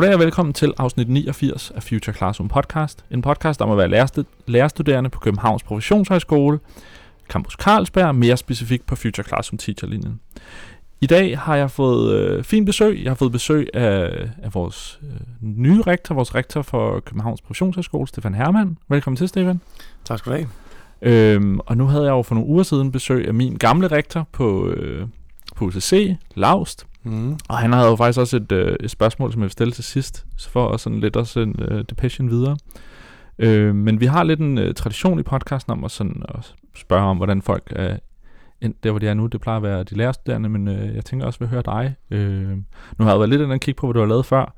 Goddag 0.00 0.14
og 0.14 0.20
velkommen 0.20 0.52
til 0.52 0.72
afsnit 0.78 1.08
89 1.08 1.70
af 1.70 1.82
Future 1.82 2.14
Classroom 2.14 2.48
Podcast. 2.48 3.04
En 3.10 3.22
podcast 3.22 3.60
om 3.62 3.70
at 3.70 3.78
være 3.78 4.00
lærerstu- 4.02 4.24
lærerstuderende 4.46 5.10
på 5.10 5.20
Københavns 5.20 5.62
Professionshøjskole, 5.62 6.58
Campus 7.28 7.52
Carlsberg, 7.52 8.14
mere 8.14 8.36
specifikt 8.36 8.86
på 8.86 8.96
Future 8.96 9.26
Classroom 9.28 9.58
Teacher-linjen. 9.58 10.20
I 11.00 11.06
dag 11.06 11.38
har 11.38 11.56
jeg 11.56 11.70
fået 11.70 12.14
øh, 12.14 12.44
fin 12.44 12.64
besøg. 12.64 13.00
Jeg 13.02 13.10
har 13.10 13.14
fået 13.14 13.32
besøg 13.32 13.68
af, 13.74 14.28
af 14.42 14.54
vores 14.54 15.00
øh, 15.02 15.08
nye 15.40 15.82
rektor, 15.82 16.14
vores 16.14 16.34
rektor 16.34 16.62
for 16.62 17.00
Københavns 17.00 17.40
Professionshøjskole, 17.40 18.08
Stefan 18.08 18.34
Hermann. 18.34 18.78
Velkommen 18.88 19.16
til, 19.16 19.28
Stefan. 19.28 19.60
Tak 20.04 20.18
skal 20.18 20.32
du 20.32 20.36
have. 20.36 20.48
Øhm, 21.02 21.60
og 21.66 21.76
nu 21.76 21.86
havde 21.86 22.04
jeg 22.04 22.10
jo 22.10 22.22
for 22.22 22.34
nogle 22.34 22.50
uger 22.50 22.62
siden 22.62 22.92
besøg 22.92 23.28
af 23.28 23.34
min 23.34 23.56
gamle 23.56 23.88
rektor 23.88 24.28
på, 24.32 24.68
øh, 24.68 25.06
på 25.56 25.64
UCC, 25.64 26.16
Laust. 26.34 26.86
Mm. 27.02 27.38
Og 27.48 27.58
han 27.58 27.72
havde 27.72 27.88
jo 27.88 27.96
faktisk 27.96 28.20
også 28.20 28.36
et, 28.36 28.52
øh, 28.52 28.76
et 28.80 28.90
spørgsmål, 28.90 29.32
som 29.32 29.40
jeg 29.40 29.44
vil 29.44 29.50
stille 29.50 29.72
til 29.72 29.84
sidst, 29.84 30.26
så 30.36 30.50
for 30.50 30.68
at 30.68 30.80
sådan 30.80 31.00
lidt 31.00 31.16
også 31.16 31.40
en 31.40 31.54
øh, 31.58 31.84
depression 31.90 32.30
videre. 32.30 32.56
Øh, 33.38 33.74
men 33.74 34.00
vi 34.00 34.06
har 34.06 34.24
lidt 34.24 34.40
en 34.40 34.58
øh, 34.58 34.74
tradition 34.74 35.20
i 35.20 35.22
podcasten 35.22 35.72
om 35.72 35.84
at, 35.84 35.90
sådan, 35.90 36.22
at 36.28 36.54
spørge 36.74 37.04
om, 37.04 37.16
hvordan 37.16 37.42
folk 37.42 37.72
er 37.76 37.96
endt 38.60 38.84
der, 38.84 38.90
hvor 38.90 38.98
de 38.98 39.08
er 39.08 39.14
nu. 39.14 39.26
Det 39.26 39.40
plejer 39.40 39.56
at 39.56 39.62
være 39.62 39.82
de 39.82 39.94
lærerstuderende, 39.94 40.48
men 40.48 40.68
øh, 40.68 40.94
jeg 40.94 41.04
tænker 41.04 41.26
også, 41.26 41.36
at 41.36 41.40
vi 41.40 41.46
høre 41.46 41.62
dig. 41.64 41.94
Øh, 42.10 42.50
nu 42.98 43.04
har 43.04 43.10
jeg 43.10 43.18
været 43.18 43.28
lidt 43.28 43.42
en 43.42 43.58
kig 43.58 43.76
på, 43.76 43.86
hvad 43.86 43.94
du 43.94 44.00
har 44.00 44.06
lavet 44.06 44.26
før. 44.26 44.54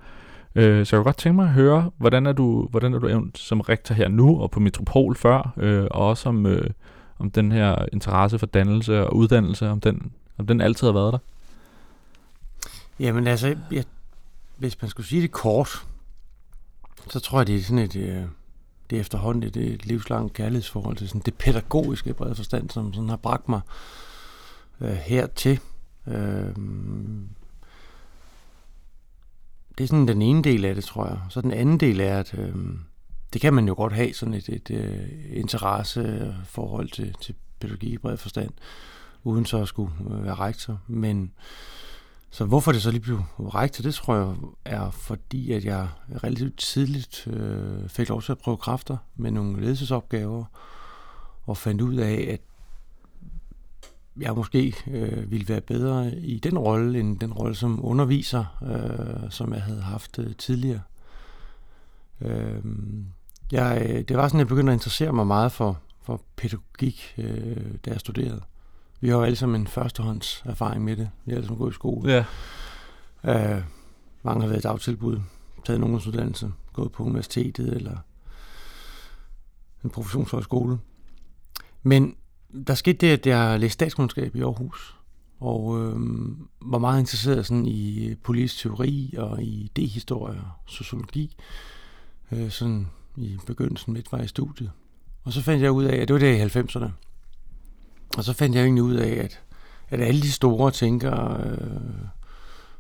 Øh, 0.54 0.86
så 0.86 0.96
jeg 0.96 0.98
kunne 0.98 1.04
godt 1.04 1.16
tænke 1.16 1.36
mig 1.36 1.44
at 1.44 1.52
høre, 1.52 1.90
hvordan 1.98 2.26
er 2.26 2.32
du, 2.32 2.68
hvordan 2.70 2.94
er 2.94 2.98
du 2.98 3.08
evnt 3.08 3.38
som 3.38 3.60
rektor 3.60 3.94
her 3.94 4.08
nu, 4.08 4.40
og 4.40 4.50
på 4.50 4.60
Metropol 4.60 5.16
før, 5.16 5.52
øh, 5.56 5.86
og 5.90 6.08
også 6.08 6.28
om, 6.28 6.46
øh, 6.46 6.70
om 7.18 7.30
den 7.30 7.52
her 7.52 7.76
interesse 7.92 8.38
for 8.38 8.46
dannelse 8.46 9.06
og 9.06 9.16
uddannelse, 9.16 9.68
om 9.68 9.80
den, 9.80 10.12
om 10.38 10.46
den 10.46 10.60
altid 10.60 10.86
har 10.86 10.92
været 10.92 11.12
der. 11.12 11.18
Jamen 13.02 13.26
altså, 13.26 13.56
jeg, 13.70 13.84
hvis 14.56 14.82
man 14.82 14.90
skulle 14.90 15.06
sige 15.06 15.22
det 15.22 15.32
kort, 15.32 15.86
så 17.10 17.20
tror 17.20 17.38
jeg, 17.38 17.46
det 17.46 17.56
er 17.56 17.62
sådan 17.62 17.78
et, 17.78 17.96
øh, 17.96 18.24
det 18.90 18.96
er 18.96 19.00
efterhånden 19.00 19.42
et, 19.42 19.56
et 19.56 19.86
livslangt 19.86 20.32
kærlighedsforhold 20.32 20.96
til 20.96 21.08
sådan 21.08 21.22
det 21.24 21.34
pædagogiske 21.34 22.10
i 22.10 22.12
bred 22.12 22.34
forstand, 22.34 22.70
som 22.70 22.92
sådan 22.92 23.08
har 23.08 23.16
bragt 23.16 23.48
mig 23.48 23.60
øh, 24.80 24.92
hertil. 24.92 25.60
Øh, 26.06 26.54
det 29.78 29.84
er 29.84 29.88
sådan 29.88 30.08
den 30.08 30.22
ene 30.22 30.42
del 30.42 30.64
af 30.64 30.74
det, 30.74 30.84
tror 30.84 31.06
jeg. 31.06 31.20
Så 31.28 31.40
den 31.40 31.52
anden 31.52 31.80
del 31.80 32.00
er, 32.00 32.18
at 32.18 32.38
øh, 32.38 32.54
det 33.32 33.40
kan 33.40 33.54
man 33.54 33.68
jo 33.68 33.74
godt 33.74 33.92
have 33.92 34.14
sådan 34.14 34.34
et, 34.34 34.48
et, 34.48 34.70
et 34.70 35.08
interesseforhold 35.30 36.88
til, 36.90 37.14
til 37.20 37.34
pædagogik 37.60 37.92
i 37.92 37.98
bred 37.98 38.16
forstand, 38.16 38.50
uden 39.24 39.46
så 39.46 39.62
at 39.62 39.68
skulle 39.68 39.92
øh, 40.10 40.24
være 40.24 40.34
rektor. 40.34 40.80
Men 40.86 41.32
så 42.32 42.44
hvorfor 42.44 42.72
det 42.72 42.82
så 42.82 42.90
lige 42.90 43.00
blev 43.00 43.18
rektor, 43.38 43.82
det 43.82 43.94
tror 43.94 44.14
jeg 44.16 44.34
er 44.64 44.90
fordi, 44.90 45.52
at 45.52 45.64
jeg 45.64 45.88
relativt 46.24 46.58
tidligt 46.58 47.26
øh, 47.26 47.88
fik 47.88 48.08
lov 48.08 48.22
til 48.22 48.32
at 48.32 48.38
prøve 48.38 48.56
kræfter 48.56 48.96
med 49.16 49.30
nogle 49.30 49.60
ledelsesopgaver, 49.60 50.44
og 51.46 51.56
fandt 51.56 51.80
ud 51.80 51.94
af, 51.94 52.28
at 52.32 52.40
jeg 54.20 54.34
måske 54.34 54.76
øh, 54.86 55.30
ville 55.30 55.48
være 55.48 55.60
bedre 55.60 56.14
i 56.14 56.38
den 56.38 56.58
rolle, 56.58 57.00
end 57.00 57.18
den 57.18 57.32
rolle 57.32 57.54
som 57.54 57.84
underviser, 57.84 58.44
øh, 58.62 59.30
som 59.30 59.52
jeg 59.52 59.62
havde 59.62 59.82
haft 59.82 60.18
øh, 60.18 60.36
tidligere. 60.36 60.80
Øh, 62.20 62.62
jeg, 63.52 64.04
det 64.08 64.16
var 64.16 64.28
sådan, 64.28 64.40
at 64.40 64.44
jeg 64.44 64.48
begyndte 64.48 64.72
at 64.72 64.76
interessere 64.76 65.12
mig 65.12 65.26
meget 65.26 65.52
for, 65.52 65.80
for 66.02 66.20
pædagogik, 66.36 67.14
øh, 67.18 67.74
da 67.84 67.90
jeg 67.90 68.00
studerede. 68.00 68.42
Vi 69.02 69.08
har 69.08 69.16
jo 69.16 69.22
alle 69.22 69.36
sammen 69.36 69.60
en 69.60 69.66
førstehånds 69.66 70.42
erfaring 70.46 70.84
med 70.84 70.96
det. 70.96 71.10
Vi 71.24 71.32
har 71.32 71.36
alle 71.36 71.46
sammen 71.46 71.58
gået 71.58 71.70
i 71.70 71.74
skole. 71.74 72.12
Ja. 72.12 72.24
Øh, 73.24 73.62
mange 74.22 74.40
har 74.40 74.48
været 74.48 74.60
i 74.60 74.62
dagtilbud, 74.62 75.20
taget 75.64 75.78
en 75.78 75.84
ungdomsuddannelse, 75.84 76.52
gået 76.72 76.92
på 76.92 77.04
universitetet 77.04 77.74
eller 77.74 77.96
en 79.84 79.90
professionshøjskole. 79.90 80.78
Men 81.82 82.16
der 82.66 82.74
skete 82.74 82.96
det, 83.06 83.12
at 83.12 83.26
jeg 83.26 83.60
læste 83.60 83.72
statskundskab 83.72 84.36
i 84.36 84.40
Aarhus, 84.40 84.96
og 85.40 85.80
øh, 85.80 85.96
var 86.60 86.78
meget 86.78 87.00
interesseret 87.00 87.46
sådan 87.46 87.66
i 87.66 88.14
politisk 88.22 88.58
teori 88.58 89.14
og 89.18 89.42
i 89.42 89.70
idehistorie 89.76 90.38
og 90.38 90.50
sociologi, 90.66 91.36
øh, 92.32 92.50
sådan 92.50 92.86
i 93.16 93.38
begyndelsen 93.46 93.92
midt 93.92 94.12
var 94.12 94.20
i 94.20 94.26
studiet. 94.26 94.70
Og 95.24 95.32
så 95.32 95.42
fandt 95.42 95.62
jeg 95.62 95.72
ud 95.72 95.84
af, 95.84 95.96
at 95.96 96.08
det 96.08 96.14
var 96.14 96.20
det 96.20 96.56
i 96.56 96.58
90'erne. 96.58 96.90
Og 98.16 98.24
så 98.24 98.32
fandt 98.32 98.56
jeg 98.56 98.62
egentlig 98.62 98.82
ud 98.82 98.94
af, 98.94 99.24
at, 99.24 99.40
at 99.88 100.00
alle 100.00 100.22
de 100.22 100.32
store 100.32 100.70
tænkere, 100.70 101.44
øh, 101.44 102.06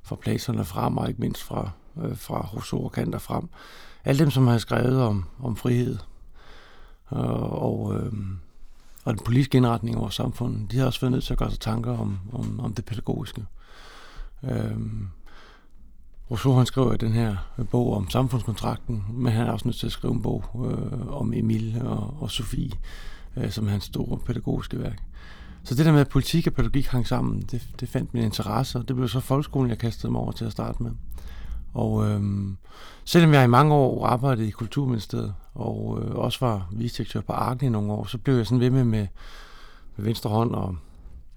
fra 0.02 0.16
Platon 0.16 0.64
frem, 0.64 0.96
og 0.96 1.08
ikke 1.08 1.20
mindst 1.20 1.42
fra, 1.42 1.70
øh, 2.02 2.16
fra 2.16 2.48
Rousseau 2.54 2.84
og 2.84 2.92
Kant 2.92 3.22
frem, 3.22 3.48
alle 4.04 4.18
dem, 4.18 4.30
som 4.30 4.46
har 4.46 4.58
skrevet 4.58 5.02
om, 5.02 5.24
om 5.42 5.56
frihed 5.56 5.98
og, 7.06 7.62
og, 7.62 7.94
øh, 7.96 8.12
og 9.04 9.14
den 9.14 9.24
politiske 9.24 9.56
indretning 9.56 9.96
over 9.96 10.04
vores 10.04 10.14
samfund, 10.14 10.68
de 10.68 10.78
har 10.78 10.86
også 10.86 11.00
været 11.00 11.12
nødt 11.12 11.24
til 11.24 11.32
at 11.32 11.38
gøre 11.38 11.50
sig 11.50 11.60
tanker 11.60 11.98
om, 11.98 12.18
om, 12.32 12.60
om 12.60 12.74
det 12.74 12.84
pædagogiske. 12.84 13.44
Øh, 14.42 14.76
Rousseau 16.30 16.54
han 16.54 16.66
skriver 16.66 16.96
den 16.96 17.12
her 17.12 17.36
øh, 17.58 17.68
bog 17.68 17.96
om 17.96 18.10
samfundskontrakten, 18.10 19.04
men 19.10 19.32
han 19.32 19.46
er 19.46 19.52
også 19.52 19.68
nødt 19.68 19.76
til 19.76 19.86
at 19.86 19.92
skrive 19.92 20.14
en 20.14 20.22
bog 20.22 20.44
øh, 20.54 21.06
om 21.06 21.32
Emil 21.34 21.82
og, 21.84 22.16
og 22.20 22.30
Sofie, 22.30 22.72
øh, 23.36 23.50
som 23.50 23.66
er 23.66 23.70
hans 23.70 23.84
store 23.84 24.18
pædagogiske 24.18 24.78
værk. 24.80 25.02
Så 25.64 25.74
det 25.74 25.86
der 25.86 25.92
med, 25.92 26.00
at 26.00 26.08
politik 26.08 26.46
og 26.46 26.52
pædagogik 26.52 26.86
hang 26.86 27.06
sammen, 27.06 27.42
det, 27.42 27.68
det 27.80 27.88
fandt 27.88 28.14
min 28.14 28.22
interesse, 28.22 28.78
og 28.78 28.88
det 28.88 28.96
blev 28.96 29.08
så 29.08 29.20
folkeskolen, 29.20 29.70
jeg 29.70 29.78
kastede 29.78 30.12
mig 30.12 30.20
over 30.20 30.32
til 30.32 30.44
at 30.44 30.52
starte 30.52 30.82
med. 30.82 30.90
Og 31.74 32.08
øhm, 32.08 32.56
selvom 33.04 33.32
jeg 33.32 33.44
i 33.44 33.48
mange 33.48 33.74
år 33.74 34.06
arbejdede 34.06 34.48
i 34.48 34.50
Kulturministeriet, 34.50 35.34
og 35.54 35.98
øh, 36.02 36.14
også 36.14 36.46
var 36.46 36.68
vicedirektør 36.72 37.20
på 37.20 37.32
Arken 37.32 37.66
i 37.66 37.70
nogle 37.70 37.92
år, 37.92 38.04
så 38.04 38.18
blev 38.18 38.36
jeg 38.36 38.46
sådan 38.46 38.60
ved 38.60 38.70
med 38.70 38.84
med, 38.84 39.06
med 39.96 40.04
venstre 40.04 40.30
hånd 40.30 40.54
og, 40.54 40.76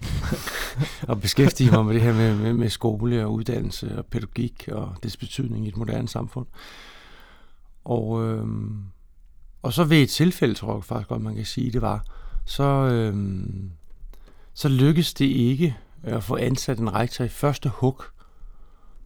og 1.09 1.21
beskæftige 1.21 1.71
mig 1.71 1.85
med 1.85 1.93
det 1.93 2.01
her 2.01 2.13
med, 2.13 2.35
med, 2.35 2.53
med 2.53 2.69
skole 2.69 3.25
og 3.25 3.33
uddannelse 3.33 3.97
og 3.97 4.05
pædagogik 4.05 4.69
og 4.71 4.95
dets 5.03 5.17
betydning 5.17 5.65
i 5.65 5.69
et 5.69 5.77
moderne 5.77 6.07
samfund. 6.07 6.45
Og, 7.85 8.23
øhm, 8.23 8.83
og 9.61 9.73
så 9.73 9.83
ved 9.83 9.97
et 10.01 10.09
tilfælde, 10.09 10.53
tror 10.53 10.75
jeg 10.75 10.83
faktisk 10.83 11.09
godt, 11.09 11.21
man 11.21 11.35
kan 11.35 11.45
sige, 11.45 11.71
det 11.71 11.81
var, 11.81 12.05
så, 12.45 12.63
øhm, 12.63 13.71
så 14.55 14.69
lykkedes 14.69 15.13
det 15.13 15.25
ikke 15.25 15.77
at 16.03 16.23
få 16.23 16.37
ansat 16.37 16.79
en 16.79 16.93
rektor 16.93 17.25
i 17.25 17.27
første 17.27 17.69
hug 17.69 18.03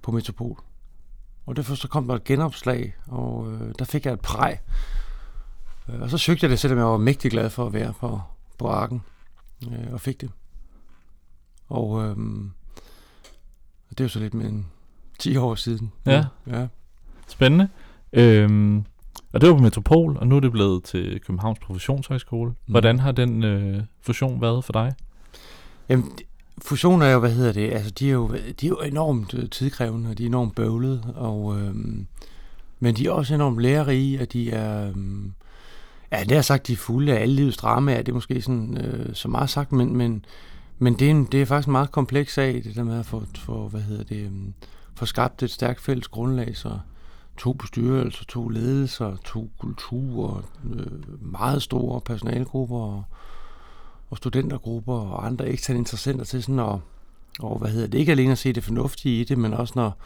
på 0.02 0.12
Metropol. 0.12 0.60
Og 1.46 1.56
derfor 1.56 1.76
så 1.76 1.88
kom 1.88 2.08
der 2.08 2.16
et 2.16 2.24
genopslag, 2.24 2.96
og 3.08 3.52
øh, 3.52 3.74
der 3.80 3.86
fik 3.86 4.06
jeg 4.06 4.14
et 4.14 4.20
præg. 4.20 4.60
Øh, 5.90 6.02
og 6.02 6.10
så 6.10 6.18
søgte 6.18 6.44
jeg 6.44 6.50
det, 6.50 6.60
selvom 6.60 6.80
jeg 6.80 6.88
var 6.88 6.98
mægtig 6.98 7.32
glad 7.32 7.50
for 7.50 7.66
at 7.66 7.74
være 7.74 7.94
på, 8.00 8.22
på 8.58 8.68
arken, 8.68 9.02
øh, 9.72 9.94
og 9.94 10.02
fik 10.02 10.22
det. 10.22 10.32
Og 11.68 12.04
øh, 12.04 12.16
det 13.90 14.00
er 14.00 14.04
jo 14.04 14.10
så 14.10 14.20
lidt 14.20 14.34
med 14.34 14.46
en 14.46 14.68
10 15.20 15.38
år 15.38 15.56
siden. 15.56 15.92
Ja. 16.06 16.26
ja. 16.48 16.68
Spændende. 17.28 17.70
Øhm, 18.14 18.86
og 19.34 19.42
det 19.42 19.50
var 19.50 19.56
på 19.56 19.62
Metropol, 19.62 20.18
og 20.18 20.28
nu 20.28 20.36
er 20.36 20.40
det 20.40 20.52
blevet 20.52 20.84
til 20.84 21.22
Københavns 21.22 21.60
Professionshøjskole. 21.60 22.50
Mm. 22.50 22.56
Hvordan 22.72 23.00
har 23.00 23.12
den 23.12 23.44
øh, 23.44 23.84
fusion 24.02 24.42
været 24.42 24.64
for 24.64 24.74
dig? 24.74 24.94
Jamen, 25.90 26.12
fusioner 26.62 27.06
er 27.06 27.12
jo, 27.12 27.20
hvad 27.20 27.32
hedder 27.32 27.52
det, 27.52 27.72
altså 27.72 27.92
de 27.92 28.10
er 28.10 28.14
jo, 28.14 28.28
de 28.62 28.66
er 28.66 28.70
jo 28.70 28.80
enormt 28.80 29.34
øh, 29.34 29.50
tidkrævende, 29.50 30.10
og 30.10 30.18
de 30.18 30.24
er 30.24 30.28
enormt 30.28 30.56
bøvlede, 30.56 31.14
og, 31.16 31.60
øhm, 31.60 32.08
men 32.80 32.96
de 32.96 33.08
er 33.08 33.12
også 33.12 33.36
enormt 33.36 33.60
lærerige, 33.60 34.22
og 34.22 34.34
de 34.34 34.52
er, 34.52 34.90
øhm, 34.90 35.34
ja, 36.12 36.24
det 36.24 36.32
har 36.32 36.42
sagt, 36.42 36.68
de 36.68 36.74
er 36.74 36.78
fulde 36.78 37.18
af 37.18 37.22
alle 37.22 37.36
livets 37.36 37.58
dramaer, 37.58 37.98
det 37.98 38.10
er 38.10 38.14
måske 38.14 38.42
sådan, 38.42 38.78
øh, 38.78 39.16
så 39.16 39.28
meget 39.28 39.50
sagt, 39.50 39.72
men, 39.72 39.98
men, 39.98 40.26
men 40.80 40.94
det, 40.94 41.08
er 41.08 41.12
en, 41.12 41.26
det 41.26 41.42
er 41.42 41.46
faktisk 41.46 41.68
en 41.68 41.72
meget 41.72 41.92
kompleks 41.92 42.34
sag, 42.34 42.54
det 42.54 42.76
der 42.76 42.84
med 42.84 43.00
at 43.00 43.06
få, 43.06 43.24
få 43.36 43.68
hvad 43.68 43.82
hedder 43.82 44.04
det, 44.04 44.26
øhm, 44.26 44.54
få 44.96 45.06
skabt 45.06 45.44
et 45.44 45.52
stærkt 45.52 45.82
fælles 45.82 46.08
grundlag, 46.08 46.58
så 46.58 46.80
to 47.38 47.54
bestyrelser, 47.54 48.26
to 48.26 48.50
ledelser, 48.50 49.16
to 49.26 49.50
kulturer, 49.60 50.42
øh, 50.74 51.22
meget 51.32 51.62
store 51.62 52.02
personalgrupper, 52.02 52.78
og, 52.78 53.04
og 54.10 54.18
studentergrupper 54.18 54.94
og 54.94 55.26
andre 55.26 55.48
eksterne 55.48 55.80
interessenter 55.80 56.26
til 56.26 56.44
sådan 56.44 56.60
at, 56.60 56.80
og 57.40 57.58
hvad 57.60 57.70
hedder 57.70 57.88
det, 57.88 57.98
ikke 57.98 58.12
alene 58.12 58.32
at 58.32 58.38
se 58.38 58.54
det 58.54 58.64
fornuftige 58.64 59.22
i 59.22 59.24
det, 59.24 59.38
men 59.38 59.54
også 59.54 59.74
når, 59.76 59.98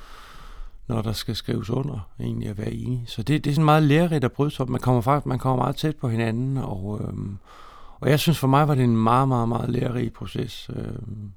når 0.88 1.02
der 1.02 1.14
skal 1.14 1.36
skrives 1.36 1.70
under, 1.70 2.10
egentlig 2.20 2.50
at 2.50 2.58
være 2.58 2.74
enige. 2.74 3.04
Så 3.08 3.24
det, 3.24 3.44
det 3.44 3.50
er 3.50 3.54
sådan 3.54 3.66
meget 3.66 3.84
lærerigt 3.84 4.24
at 4.24 4.32
bryde 4.32 4.52
sig 4.52 4.62
op. 4.62 4.70
Man 4.70 4.82
kommer, 4.82 5.02
faktisk, 5.02 5.26
man 5.26 5.40
kommer 5.40 5.64
meget 5.64 5.76
tæt 5.76 5.96
på 5.96 6.10
hinanden, 6.10 6.58
og, 6.58 7.02
øhm, 7.04 7.38
og 8.00 8.10
jeg 8.10 8.20
synes 8.20 8.38
for 8.40 8.48
mig 8.48 8.68
var 8.68 8.76
det 8.76 8.84
en 8.84 8.98
meget, 8.98 9.28
meget, 9.28 9.50
meget 9.50 9.70
lærerig 9.70 10.14
proces. 10.14 10.70
Øhm, 10.76 11.32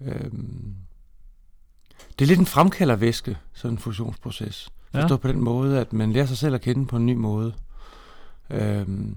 øhm, 0.00 0.74
det 2.18 2.24
er 2.24 2.26
lidt 2.26 2.40
en 2.40 2.46
fremkaldervæske, 2.46 3.36
sådan 3.52 3.74
en 3.74 3.78
fusionsproces. 3.78 4.68
Ja. 4.94 5.16
På 5.16 5.28
den 5.28 5.40
måde, 5.40 5.80
at 5.80 5.92
man 5.92 6.12
lærer 6.12 6.26
sig 6.26 6.36
selv 6.36 6.54
at 6.54 6.60
kende 6.60 6.86
på 6.86 6.96
en 6.96 7.06
ny 7.06 7.14
måde. 7.14 7.54
Øhm, 8.50 9.16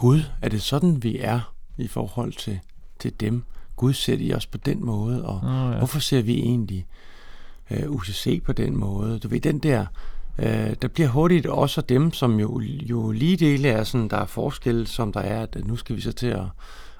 Gud, 0.00 0.20
er 0.42 0.48
det 0.48 0.62
sådan, 0.62 1.02
vi 1.02 1.18
er 1.18 1.54
i 1.78 1.86
forhold 1.86 2.32
til, 2.32 2.60
til 2.98 3.20
dem? 3.20 3.42
Gud 3.76 3.92
ser 3.92 4.16
de 4.16 4.34
os 4.34 4.46
på 4.46 4.58
den 4.58 4.84
måde, 4.84 5.24
og 5.24 5.40
Oh, 5.44 5.72
ja. 5.72 5.78
hvorfor 5.78 5.98
ser 5.98 6.22
vi 6.22 6.38
egentlig 6.38 6.86
øh, 7.70 7.90
UCC 7.90 8.42
på 8.44 8.52
den 8.52 8.76
måde. 8.76 9.18
Du 9.18 9.28
ved, 9.28 9.40
den 9.40 9.58
der, 9.58 9.86
øh, 10.38 10.74
der 10.82 10.88
bliver 10.88 11.08
hurtigt 11.08 11.46
også 11.46 11.80
dem, 11.80 12.12
som 12.12 12.40
jo, 12.40 12.60
jo 12.60 13.10
lige 13.10 13.36
dele 13.36 13.68
er 13.68 13.84
sådan, 13.84 14.08
der 14.08 14.16
er 14.16 14.26
forskel, 14.26 14.86
som 14.86 15.12
der 15.12 15.20
er, 15.20 15.42
at 15.42 15.66
nu 15.66 15.76
skal 15.76 15.96
vi 15.96 16.00
så 16.00 16.12
til 16.12 16.26
at, 16.26 16.44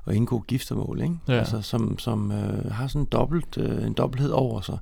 at 0.07 0.15
indgå 0.15 0.45
giftermål, 0.49 1.01
ikke? 1.03 1.15
Ja. 1.29 1.39
Altså, 1.39 1.63
som, 1.63 1.99
som 1.99 2.33
øh, 2.33 2.73
har 2.73 2.87
sådan 2.87 3.03
en, 3.03 3.07
dobbelt, 3.13 3.59
øh, 3.59 3.87
en 3.87 3.93
dobbelthed 3.93 4.31
over 4.31 4.61
sig, 4.61 4.79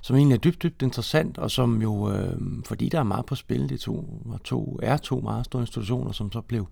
som 0.00 0.16
egentlig 0.16 0.34
er 0.34 0.40
dybt, 0.40 0.62
dybt 0.62 0.82
interessant, 0.82 1.38
og 1.38 1.50
som 1.50 1.82
jo, 1.82 2.12
øh, 2.12 2.36
fordi 2.66 2.88
der 2.88 2.98
er 2.98 3.02
meget 3.02 3.26
på 3.26 3.34
spil, 3.34 3.68
de 3.68 3.76
to, 3.76 4.22
var 4.24 4.38
to, 4.44 4.78
er 4.82 4.96
to 4.96 5.20
meget 5.20 5.46
store 5.46 5.62
institutioner, 5.62 6.12
som 6.12 6.32
så 6.32 6.40
blev, 6.40 6.66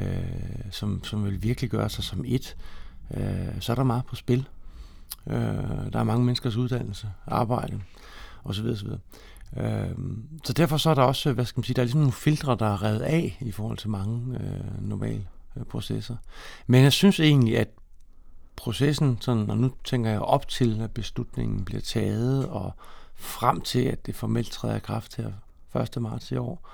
øh, 0.00 0.70
som, 0.70 1.04
som 1.04 1.24
vil 1.24 1.42
virkelig 1.42 1.70
gøre 1.70 1.88
sig 1.90 2.04
som 2.04 2.24
et, 2.26 2.56
øh, 3.14 3.60
så 3.60 3.72
er 3.72 3.76
der 3.76 3.84
meget 3.84 4.06
på 4.06 4.16
spil. 4.16 4.48
Øh, 5.26 5.36
der 5.92 5.98
er 5.98 6.04
mange 6.04 6.24
menneskers 6.24 6.56
uddannelse, 6.56 7.08
arbejde, 7.26 7.80
osv. 8.44 8.66
osv. 8.66 8.88
Øh, 9.56 9.96
så 10.44 10.52
derfor 10.52 10.76
så 10.76 10.90
er 10.90 10.94
der 10.94 11.02
også, 11.02 11.32
hvad 11.32 11.44
skal 11.44 11.58
man 11.58 11.64
sige, 11.64 11.74
der 11.74 11.82
er 11.82 11.84
ligesom 11.84 12.00
nogle 12.00 12.12
filtre, 12.12 12.56
der 12.58 12.66
er 12.66 12.82
revet 12.82 13.00
af 13.00 13.38
i 13.40 13.50
forhold 13.50 13.78
til 13.78 13.90
mange 13.90 14.38
øh, 14.40 14.88
normale 14.88 15.26
øh, 15.56 15.64
processer. 15.64 16.16
Men 16.66 16.82
jeg 16.82 16.92
synes 16.92 17.20
egentlig, 17.20 17.58
at 17.58 17.68
processen, 18.56 19.18
sådan, 19.20 19.50
og 19.50 19.58
nu 19.58 19.72
tænker 19.84 20.10
jeg 20.10 20.20
op 20.20 20.48
til, 20.48 20.80
at 20.80 20.90
beslutningen 20.90 21.64
bliver 21.64 21.80
taget, 21.80 22.48
og 22.48 22.72
frem 23.14 23.60
til, 23.60 23.84
at 23.84 24.06
det 24.06 24.16
formelt 24.16 24.50
træder 24.50 24.76
i 24.76 24.80
kraft 24.80 25.16
her 25.16 25.32
1. 25.96 26.02
marts 26.02 26.32
i 26.32 26.36
år, 26.36 26.68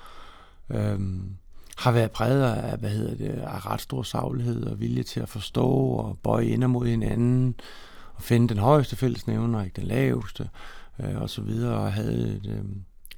øhm, 0.69 1.37
har 1.77 1.91
været 1.91 2.11
præget 2.11 2.43
af, 2.43 2.77
hvad 2.77 2.89
hedder 2.89 3.15
det, 3.15 3.29
af 3.29 3.65
ret 3.65 3.81
stor 3.81 4.03
savlighed 4.03 4.63
og 4.63 4.79
vilje 4.79 5.03
til 5.03 5.19
at 5.19 5.29
forstå 5.29 5.67
og 5.69 6.17
bøje 6.23 6.45
ind 6.45 6.65
mod 6.65 6.87
hinanden, 6.87 7.55
og 8.15 8.23
finde 8.23 8.49
den 8.49 8.57
højeste 8.57 8.95
fællesnævner, 8.95 9.63
ikke 9.63 9.81
den 9.81 9.87
laveste, 9.87 10.49
øh, 10.99 11.21
og 11.21 11.29
så 11.29 11.41
videre, 11.41 11.77
og 11.77 11.93
havde 11.93 12.35
et, 12.35 12.45
øh, 12.49 12.63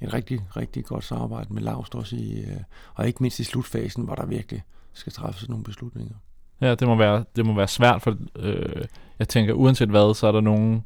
et 0.00 0.14
rigtig, 0.14 0.46
rigtig 0.56 0.84
godt 0.84 1.04
samarbejde 1.04 1.54
med 1.54 1.62
Laust 1.62 1.94
også 1.94 2.16
i, 2.16 2.40
øh, 2.40 2.60
og 2.94 3.06
ikke 3.06 3.22
mindst 3.22 3.40
i 3.40 3.44
slutfasen, 3.44 4.04
hvor 4.04 4.14
der 4.14 4.26
virkelig 4.26 4.62
skal 4.92 5.12
træffes 5.12 5.48
nogle 5.48 5.64
beslutninger. 5.64 6.14
Ja, 6.60 6.74
det 6.74 6.88
må 6.88 6.96
være, 6.96 7.24
det 7.36 7.46
må 7.46 7.54
være 7.54 7.68
svært, 7.68 8.02
for 8.02 8.16
øh, 8.36 8.84
jeg 9.18 9.28
tænker, 9.28 9.54
uanset 9.54 9.88
hvad, 9.88 10.14
så 10.14 10.26
er 10.26 10.32
der 10.32 10.40
nogen... 10.40 10.84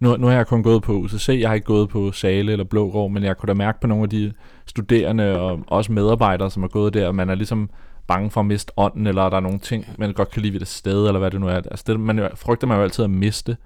Nu, 0.00 0.16
nu 0.16 0.26
har 0.26 0.34
jeg 0.34 0.46
kun 0.46 0.62
gået 0.62 0.82
på 0.82 0.92
UCC, 0.92 1.28
jeg 1.40 1.48
har 1.48 1.54
ikke 1.54 1.64
gået 1.64 1.88
på 1.88 2.12
Sale 2.12 2.52
eller 2.52 2.64
Blågrå, 2.64 3.08
men 3.08 3.22
jeg 3.22 3.36
kunne 3.36 3.48
da 3.48 3.54
mærke 3.54 3.80
på 3.80 3.86
nogle 3.86 4.02
af 4.02 4.10
de 4.10 4.32
studerende 4.66 5.40
og 5.40 5.60
også 5.66 5.92
medarbejdere, 5.92 6.50
som 6.50 6.62
har 6.62 6.68
gået 6.68 6.94
der, 6.94 7.12
man 7.12 7.30
er 7.30 7.34
ligesom 7.34 7.70
bange 8.06 8.30
for 8.30 8.40
at 8.40 8.46
miste 8.46 8.72
ånden, 8.76 9.06
eller 9.06 9.28
der 9.28 9.36
er 9.36 9.40
nogle 9.40 9.58
ting, 9.58 9.84
man 9.98 10.12
godt 10.12 10.30
kan 10.30 10.42
lide 10.42 10.52
ved 10.52 10.60
det 10.60 10.68
sted, 10.68 11.06
eller 11.06 11.18
hvad 11.18 11.30
det 11.30 11.40
nu 11.40 11.46
er. 11.48 11.54
Altså 11.54 11.84
det, 11.86 12.00
man 12.00 12.28
frygter 12.34 12.66
man 12.66 12.76
jo 12.76 12.82
altid 12.82 13.04
at 13.04 13.10
miste, 13.10 13.56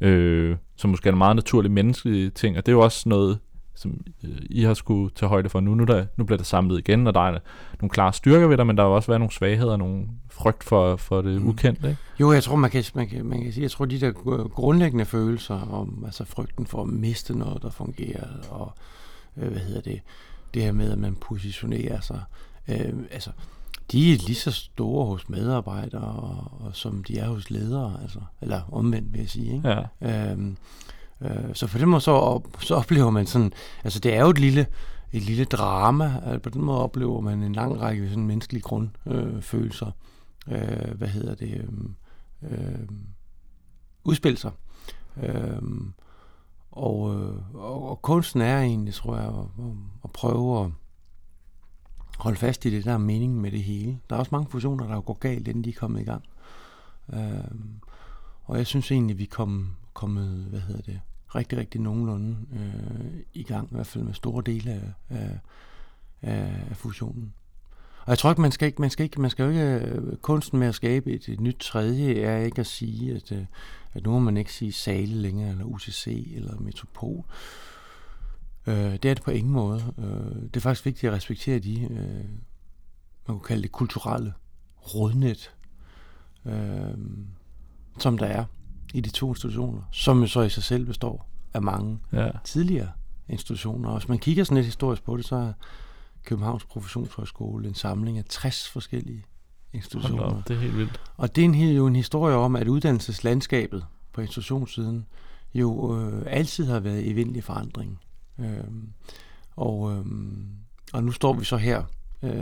øh, 0.00 0.56
som 0.76 0.90
måske 0.90 1.08
er 1.08 1.12
en 1.12 1.18
meget 1.18 1.36
naturlig 1.36 1.70
menneskelig 1.70 2.34
ting, 2.34 2.56
og 2.56 2.66
det 2.66 2.72
er 2.72 2.76
jo 2.76 2.80
også 2.80 3.08
noget, 3.08 3.38
som 3.78 4.00
øh, 4.24 4.30
I 4.50 4.62
har 4.62 4.74
skulle 4.74 5.10
tage 5.14 5.28
højde 5.28 5.48
for 5.48 5.60
nu. 5.60 5.74
Nu, 5.74 5.84
der, 5.84 6.06
nu 6.16 6.24
bliver 6.24 6.36
det 6.36 6.46
samlet 6.46 6.78
igen, 6.78 7.06
og 7.06 7.14
der 7.14 7.20
er 7.20 7.38
nogle 7.80 7.90
klare 7.90 8.12
styrker 8.12 8.46
ved 8.46 8.56
dig, 8.56 8.66
men 8.66 8.76
der 8.76 8.84
vil 8.84 8.92
også 8.92 9.10
være 9.10 9.18
nogle 9.18 9.32
svagheder, 9.32 9.76
nogle 9.76 10.08
frygt 10.30 10.64
for, 10.64 10.96
for 10.96 11.22
det 11.22 11.42
mm. 11.42 11.48
ukendte. 11.48 11.88
Ikke? 11.88 12.00
Jo, 12.20 12.32
jeg 12.32 12.42
tror, 12.42 12.56
man 12.56 12.70
kan, 12.70 12.84
man, 12.94 13.08
kan, 13.08 13.26
man 13.26 13.42
kan 13.42 13.52
sige, 13.52 13.62
jeg 13.62 13.70
tror, 13.70 13.84
de 13.84 14.00
der 14.00 14.12
grundlæggende 14.48 15.04
følelser 15.04 15.54
om 15.54 16.02
altså 16.04 16.24
frygten 16.24 16.66
for 16.66 16.82
at 16.82 16.88
miste 16.88 17.38
noget, 17.38 17.62
der 17.62 17.70
fungerer, 17.70 18.26
og 18.50 18.72
øh, 19.36 19.48
hvad 19.48 19.60
hedder 19.60 19.80
det, 19.80 20.00
det 20.54 20.62
her 20.62 20.72
med, 20.72 20.92
at 20.92 20.98
man 20.98 21.14
positionerer 21.14 22.00
sig, 22.00 22.20
øh, 22.68 22.94
altså, 23.10 23.30
de 23.92 24.12
er 24.12 24.16
lige 24.16 24.34
så 24.34 24.50
store 24.50 25.06
hos 25.06 25.28
medarbejdere, 25.28 26.02
og, 26.02 26.66
og 26.66 26.76
som 26.76 27.04
de 27.04 27.18
er 27.18 27.28
hos 27.28 27.50
ledere, 27.50 27.98
altså, 28.02 28.18
eller 28.40 28.60
omvendt 28.72 29.12
vil 29.12 29.20
jeg 29.20 29.28
sige. 29.28 29.54
Ikke? 29.54 29.68
Ja. 30.00 30.30
Øhm, 30.30 30.48
Øh, 30.50 30.56
Øh, 31.20 31.54
så 31.54 31.66
på 31.66 31.78
den 31.78 31.88
måde 31.88 32.00
så, 32.00 32.40
så 32.60 32.74
oplever 32.74 33.10
man 33.10 33.26
sådan, 33.26 33.52
altså 33.84 33.98
det 34.00 34.14
er 34.14 34.20
jo 34.20 34.30
et 34.30 34.38
lille, 34.38 34.66
et 35.12 35.22
lille 35.22 35.44
drama, 35.44 36.20
altså 36.24 36.38
på 36.38 36.50
den 36.50 36.62
måde 36.62 36.82
oplever 36.82 37.20
man 37.20 37.42
en 37.42 37.52
lang 37.52 37.80
række 37.80 38.08
sådan 38.08 38.26
menneskelige 38.26 38.62
grundfølelser, 38.62 39.90
øh, 40.48 40.94
hvad 40.94 41.08
hedder 41.08 41.34
det, 41.34 41.68
øh, 42.42 42.52
øh, 42.52 42.88
udspille 44.04 44.38
sig. 44.38 44.50
Øh, 45.22 45.62
og, 46.70 47.14
øh, 47.14 47.54
og, 47.54 47.88
og 47.90 48.02
kunsten 48.02 48.40
er 48.40 48.60
egentlig, 48.60 48.94
tror 48.94 49.16
jeg, 49.16 49.26
at, 49.26 49.64
at 50.04 50.12
prøve 50.12 50.64
at 50.64 50.70
holde 52.18 52.36
fast 52.38 52.64
i 52.64 52.70
det, 52.70 52.84
der 52.84 52.92
er 52.92 52.98
meningen 52.98 53.40
med 53.40 53.50
det 53.50 53.62
hele. 53.62 53.98
Der 54.10 54.16
er 54.16 54.20
også 54.20 54.34
mange 54.34 54.50
fusioner, 54.50 54.86
der 54.86 55.00
går 55.00 55.18
galt, 55.18 55.48
inden 55.48 55.64
de 55.64 55.70
er 55.70 55.78
kommet 55.78 56.00
i 56.00 56.04
gang. 56.04 56.24
Øh, 57.12 57.50
og 58.44 58.56
jeg 58.58 58.66
synes 58.66 58.90
egentlig, 58.90 59.18
vi 59.18 59.24
kom, 59.24 59.76
kommet, 59.94 60.28
hvad 60.28 60.60
hedder 60.60 60.82
det, 60.82 61.00
rigtig, 61.34 61.58
rigtig 61.58 61.80
nogenlunde 61.80 62.36
øh, 62.52 63.20
i 63.34 63.42
gang, 63.42 63.68
i 63.70 63.74
hvert 63.74 63.86
fald 63.86 64.04
med 64.04 64.14
store 64.14 64.42
dele 64.46 64.70
af, 64.70 65.16
af, 65.16 65.40
af 66.22 66.76
fusionen. 66.76 67.32
Og 68.08 68.10
jeg 68.10 68.18
tror 68.18 68.30
ikke, 68.30 68.42
man 68.42 68.52
skal 68.52 68.66
ikke, 68.66 68.80
man 68.80 68.90
skal 68.90 69.04
ikke, 69.04 69.20
man 69.20 69.30
skal 69.30 69.42
jo 69.42 69.48
ikke, 69.48 69.62
øh, 69.62 70.16
kunsten 70.16 70.58
med 70.58 70.68
at 70.68 70.74
skabe 70.74 71.12
et, 71.12 71.28
et 71.28 71.40
nyt 71.40 71.56
tredje 71.60 72.20
er 72.20 72.38
ikke 72.38 72.60
at 72.60 72.66
sige, 72.66 73.14
at, 73.14 73.32
øh, 73.32 73.44
at 73.94 74.02
nu 74.02 74.10
må 74.10 74.18
man 74.18 74.36
ikke 74.36 74.52
sige 74.52 74.72
Sale 74.72 75.06
længere, 75.06 75.50
eller 75.50 75.64
UCC, 75.64 76.32
eller 76.36 76.60
Metropol. 76.60 77.24
Øh, 78.66 78.74
det 78.74 79.04
er 79.04 79.14
det 79.14 79.22
på 79.22 79.30
ingen 79.30 79.52
måde. 79.52 79.94
Øh, 79.98 80.42
det 80.42 80.56
er 80.56 80.60
faktisk 80.60 80.84
vigtigt 80.84 81.10
at 81.10 81.16
respektere 81.16 81.58
de, 81.58 81.80
øh, 81.80 82.28
man 83.26 83.38
kunne 83.38 83.40
kalde 83.40 83.62
det 83.62 83.72
kulturelle 83.72 84.32
rådnet, 84.94 85.54
øh, 86.44 86.98
som 87.98 88.18
der 88.18 88.26
er 88.26 88.44
i 88.94 89.00
de 89.00 89.10
to 89.10 89.28
institutioner, 89.28 89.82
som 89.92 90.20
jo 90.20 90.26
så 90.26 90.42
i 90.42 90.48
sig 90.48 90.62
selv 90.62 90.86
består 90.86 91.28
af 91.54 91.62
mange 91.62 91.98
ja. 92.12 92.30
tidligere 92.44 92.88
institutioner. 93.28 93.88
Og 93.88 93.98
hvis 93.98 94.08
man 94.08 94.18
kigger 94.18 94.44
sådan 94.44 94.56
lidt 94.56 94.66
historisk 94.66 95.04
på 95.04 95.16
det, 95.16 95.24
så 95.24 95.36
er 95.36 95.52
Københavns 96.24 96.64
Professionshøjskole 96.64 97.68
en 97.68 97.74
samling 97.74 98.18
af 98.18 98.24
60 98.28 98.68
forskellige 98.68 99.24
institutioner. 99.72 100.22
Op, 100.22 100.48
det 100.48 100.56
er 100.56 100.60
helt 100.60 100.76
vildt. 100.76 101.00
Og 101.16 101.36
det 101.36 101.42
er 101.42 101.44
en, 101.44 101.54
jo 101.54 101.86
en 101.86 101.96
historie 101.96 102.34
om, 102.34 102.56
at 102.56 102.68
uddannelseslandskabet 102.68 103.84
på 104.12 104.20
institutionssiden 104.20 105.06
jo 105.54 105.98
øh, 105.98 106.22
altid 106.26 106.66
har 106.66 106.80
været 106.80 107.04
i 107.04 107.12
vindelig 107.12 107.44
forandring. 107.44 108.00
Øh, 108.38 108.64
og, 109.56 109.92
øh, 109.92 110.04
og 110.92 111.04
nu 111.04 111.12
står 111.12 111.32
vi 111.32 111.44
så 111.44 111.56
her 111.56 111.82
øh, 112.22 112.32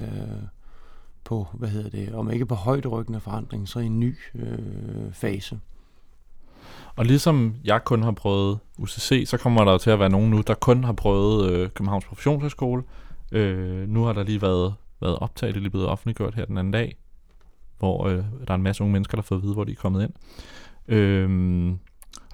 på, 1.24 1.46
hvad 1.52 1.68
hedder 1.68 1.90
det, 1.90 2.14
om 2.14 2.30
ikke 2.30 2.46
på 2.46 2.54
højderyggende 2.54 3.20
forandring, 3.20 3.68
så 3.68 3.78
i 3.78 3.86
en 3.86 4.00
ny 4.00 4.16
øh, 4.34 5.12
fase. 5.12 5.60
Og 6.96 7.04
ligesom 7.04 7.54
jeg 7.64 7.84
kun 7.84 8.02
har 8.02 8.12
prøvet 8.12 8.58
UCC, 8.78 9.24
så 9.26 9.36
kommer 9.36 9.64
der 9.64 9.78
til 9.78 9.90
at 9.90 9.98
være 9.98 10.08
nogen 10.08 10.30
nu, 10.30 10.42
der 10.46 10.54
kun 10.54 10.84
har 10.84 10.92
prøvet 10.92 11.50
øh, 11.50 11.70
Københavns 11.70 12.04
Professionshøjskole. 12.04 12.82
Øh, 13.32 13.88
nu 13.88 14.04
har 14.04 14.12
der 14.12 14.22
lige 14.22 14.42
været, 14.42 14.74
været 15.00 15.18
optaget, 15.18 15.54
det 15.54 15.60
er 15.60 15.62
lige 15.62 15.70
blevet 15.70 15.88
offentliggjort 15.88 16.34
her 16.34 16.44
den 16.44 16.58
anden 16.58 16.72
dag, 16.72 16.96
hvor 17.78 18.06
øh, 18.06 18.16
der 18.16 18.50
er 18.50 18.54
en 18.54 18.62
masse 18.62 18.82
unge 18.82 18.92
mennesker, 18.92 19.16
der 19.16 19.22
har 19.22 19.26
fået 19.26 19.38
at 19.38 19.42
vide, 19.42 19.54
hvor 19.54 19.64
de 19.64 19.72
er 19.72 19.76
kommet 19.76 20.02
ind. 20.02 20.12
Øh, 20.88 21.28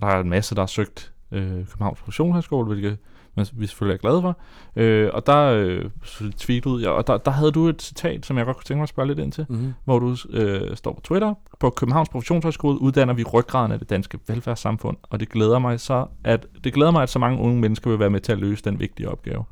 der 0.00 0.06
er 0.06 0.20
en 0.20 0.28
masse, 0.28 0.54
der 0.54 0.60
har 0.60 0.66
søgt 0.66 1.12
øh, 1.32 1.66
Københavns 1.66 1.98
Professionshøjskole, 1.98 2.66
hvilket 2.66 2.98
men 3.34 3.46
vi 3.52 3.66
selvfølgelig 3.66 3.94
er 3.94 3.98
glade 3.98 4.22
for. 4.22 4.38
Øh, 4.76 5.10
og 5.12 5.26
der 5.26 5.44
øh, 5.44 5.90
tweet 6.36 6.66
ud, 6.66 6.82
ja, 6.82 6.90
og 6.90 7.06
der, 7.06 7.16
der 7.16 7.30
havde 7.30 7.52
du 7.52 7.68
et 7.68 7.82
citat, 7.82 8.26
som 8.26 8.38
jeg 8.38 8.46
godt 8.46 8.56
kunne 8.56 8.64
tænke 8.64 8.78
mig 8.78 8.82
at 8.82 8.88
spørge 8.88 9.08
lidt 9.08 9.18
ind 9.18 9.32
til, 9.32 9.46
mm-hmm. 9.48 9.74
hvor 9.84 9.98
du 9.98 10.16
øh, 10.30 10.76
står 10.76 10.92
på 10.92 11.00
Twitter, 11.00 11.34
på 11.60 11.70
Københavns 11.70 12.08
Professionshøjskole 12.08 12.80
uddanner 12.80 13.14
vi 13.14 13.24
ryggraden 13.24 13.72
af 13.72 13.78
det 13.78 13.90
danske 13.90 14.18
velfærdssamfund, 14.26 14.96
og 15.02 15.20
det 15.20 15.28
glæder 15.28 15.58
mig 15.58 15.80
så, 15.80 16.06
at 16.24 16.46
det 16.64 16.72
glæder 16.74 16.90
mig, 16.90 17.02
at 17.02 17.10
så 17.10 17.18
mange 17.18 17.38
unge 17.38 17.60
mennesker 17.60 17.90
vil 17.90 17.98
være 17.98 18.10
med 18.10 18.20
til 18.20 18.32
at 18.32 18.38
løse 18.38 18.64
den 18.64 18.80
vigtige 18.80 19.08
opgave. 19.08 19.44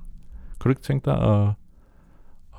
Kan 0.60 0.64
du 0.64 0.68
ikke 0.68 0.82
tænke 0.82 1.04
dig 1.04 1.18
at, 1.18 1.49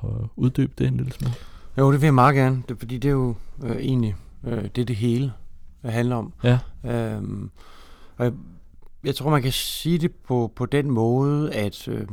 at 0.04 0.26
uddybe 0.36 0.72
det 0.78 0.86
en 0.86 0.96
lille 0.96 1.12
smule? 1.12 1.34
Jo, 1.78 1.92
det 1.92 2.00
vil 2.00 2.06
jeg 2.06 2.14
meget 2.14 2.34
gerne, 2.34 2.62
det, 2.68 2.78
fordi 2.78 2.98
det 2.98 3.08
er 3.08 3.12
jo 3.12 3.34
øh, 3.62 3.76
egentlig 3.76 4.16
øh, 4.44 4.64
det, 4.76 4.88
det 4.88 4.96
hele 4.96 5.32
handler 5.84 6.16
om. 6.16 6.32
Ja. 6.44 6.58
Øhm, 6.84 7.50
og 8.16 8.24
jeg, 8.24 8.32
jeg 9.04 9.14
tror, 9.14 9.30
man 9.30 9.42
kan 9.42 9.52
sige 9.52 9.98
det 9.98 10.14
på, 10.14 10.52
på 10.56 10.66
den 10.66 10.90
måde, 10.90 11.54
at, 11.54 11.88
øh, 11.88 12.08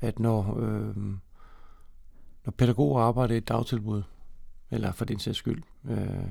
at 0.00 0.18
når, 0.18 0.58
øh, 0.58 0.96
når 2.44 2.50
pædagoger 2.58 3.02
arbejder 3.02 3.34
i 3.34 3.38
et 3.38 3.48
dagtilbud, 3.48 4.02
eller 4.70 4.92
for 4.92 5.04
den 5.04 5.18
sags 5.18 5.38
skyld, 5.38 5.62
øh, 5.84 6.28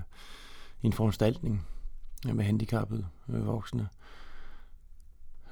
i 0.82 0.86
en 0.86 0.94
foranstaltning 0.94 1.68
med 2.34 2.46
handicappede 2.46 3.08
øh, 3.30 3.48
voksne, 3.48 3.88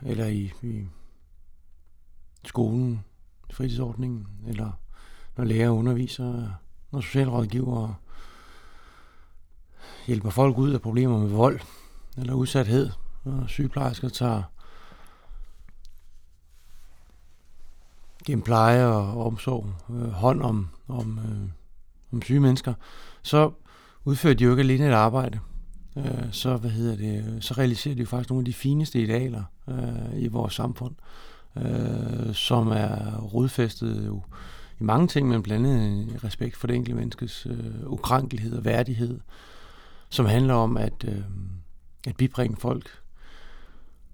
eller 0.02 0.26
i, 0.26 0.52
i 0.62 0.88
skolen, 2.46 3.04
fritidsordningen, 3.52 4.28
eller 4.48 4.72
når 5.38 5.44
lærer 5.44 5.70
underviser, 5.70 6.52
når 6.92 7.02
socialrådgiver 7.02 7.94
hjælper 10.08 10.30
folk 10.30 10.58
ud 10.58 10.72
af 10.72 10.82
problemer 10.82 11.20
med 11.20 11.30
vold 11.30 11.60
eller 12.18 12.34
udsathed, 12.34 12.90
og 13.26 13.50
sygeplejersker 13.50 14.10
tager 14.10 14.44
gennem 18.26 18.44
pleje 18.44 18.86
og 18.86 19.26
omsorg 19.26 19.68
øh, 19.90 20.10
hånd 20.10 20.42
om, 20.42 20.68
om, 20.88 21.20
øh, 21.20 21.50
om 22.14 22.22
syge 22.22 22.40
mennesker, 22.40 22.74
så 23.22 23.52
udfører 24.06 24.34
de 24.34 24.44
jo 24.44 24.52
ikke 24.52 24.62
alene 24.62 24.88
et 24.88 24.94
arbejde. 24.94 25.40
øh, 25.98 26.32
så, 26.32 26.58
hvad 26.58 26.70
hedder 26.70 26.96
det, 26.96 27.34
øh, 27.36 27.42
så 27.42 27.54
realiserer 27.54 27.96
de 27.96 28.02
jo 28.02 28.08
faktisk 28.08 28.30
nogle 28.30 28.42
af 28.42 28.46
de 28.46 28.54
fineste 28.54 29.02
idealer 29.02 29.44
øh, 29.68 30.22
i 30.22 30.28
vores 30.28 30.54
samfund, 30.54 30.96
øh, 31.58 32.34
som 32.34 32.68
er 32.68 33.18
rodfæstet 33.18 34.06
jo 34.08 34.22
i 34.80 34.84
mange 34.84 35.08
ting, 35.08 35.28
men 35.28 35.44
blandt 35.44 35.68
andet 35.68 36.24
respekt 36.24 36.58
for 36.58 36.68
det 36.68 36.76
enkelte 36.76 36.96
menneskes 36.96 37.48
øh, 37.50 37.92
ukrænkelighed 37.92 38.54
og 38.58 38.66
værdighed, 38.66 39.20
som 40.10 40.26
handler 40.26 40.54
om 40.54 40.78
at, 40.78 41.06
øh, 41.08 41.24
at 42.08 42.18
bibringe 42.18 42.58
folk 42.58 43.01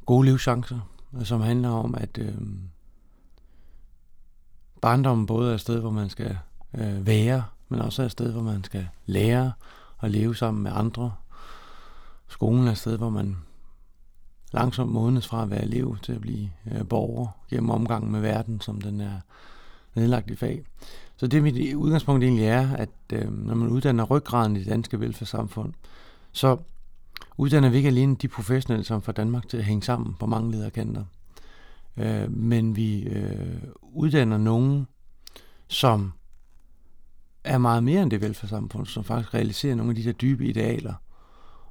gode 0.08 0.26
livschancer, 0.26 0.80
som 1.24 1.42
handler 1.42 1.70
om, 1.70 1.96
at 1.96 2.18
øh, 2.18 2.36
barndommen 4.82 5.26
både 5.26 5.50
er 5.52 5.54
et 5.54 5.62
sted, 5.62 5.80
hvor 5.80 5.92
man 5.92 6.10
skal 6.10 6.38
øh, 6.74 7.08
være, 7.08 7.44
men 7.70 7.82
også 7.82 8.02
er 8.02 8.06
et 8.06 8.12
sted, 8.12 8.32
hvor 8.32 8.42
man 8.42 8.64
skal 8.64 8.88
lære 9.06 9.52
at 10.02 10.12
leve 10.12 10.36
sammen 10.36 10.64
med 10.64 10.72
andre. 10.74 11.14
Skolen 12.28 12.68
er 12.68 12.72
et 12.72 12.78
sted, 12.78 12.98
hvor 12.98 13.10
man 13.10 13.38
langsomt 14.52 14.92
modnes 14.92 15.28
fra 15.28 15.44
at 15.44 15.50
være 15.50 15.64
elev 15.64 15.98
til 16.04 16.14
at 16.14 16.22
blive 16.22 16.50
øh, 16.72 16.88
borger 16.88 17.28
gennem 17.50 17.70
omgangen 17.70 18.12
med 18.12 18.22
verden, 18.22 18.62
som 18.62 18.82
den 18.82 19.02
er 19.02 19.20
nedlagt 19.96 20.32
i 20.32 20.36
fag. 20.36 20.64
Så 21.18 21.28
det 21.28 21.44
mit 21.44 21.76
udgangspunkt 21.76 22.24
egentlig 22.24 22.46
er, 22.46 22.76
at 22.76 22.90
øh, 23.14 23.46
når 23.46 23.56
man 23.56 23.70
uddanner 23.70 24.04
ryggraden 24.04 24.56
i 24.56 24.60
det 24.60 24.68
danske 24.68 25.00
velfærdssamfund, 25.00 25.74
så 26.32 26.58
uddanner 27.38 27.70
vi 27.70 27.78
ikke 27.78 27.90
alene 27.90 28.16
de 28.16 28.28
professionelle, 28.28 28.86
som 28.86 29.02
får 29.02 29.12
Danmark 29.12 29.48
til 29.48 29.58
at 29.58 29.64
hænge 29.64 29.84
sammen 29.84 30.16
på 30.20 30.26
mange 30.26 30.52
lederkanter, 30.52 31.06
øh, 31.98 32.32
men 32.32 32.76
vi 32.76 33.04
øh, 33.04 33.62
uddanner 33.82 34.38
nogen, 34.38 34.88
som 35.68 36.12
er 37.44 37.58
meget 37.58 37.84
mere 37.84 38.04
end 38.04 38.12
det 38.12 38.22
velfærdssamfund, 38.22 38.86
som 38.86 39.04
faktisk 39.04 39.34
realiserer 39.34 39.76
nogle 39.76 39.92
af 39.92 39.96
de 39.96 40.04
der 40.04 40.12
dybe 40.12 40.46
idealer. 40.48 40.94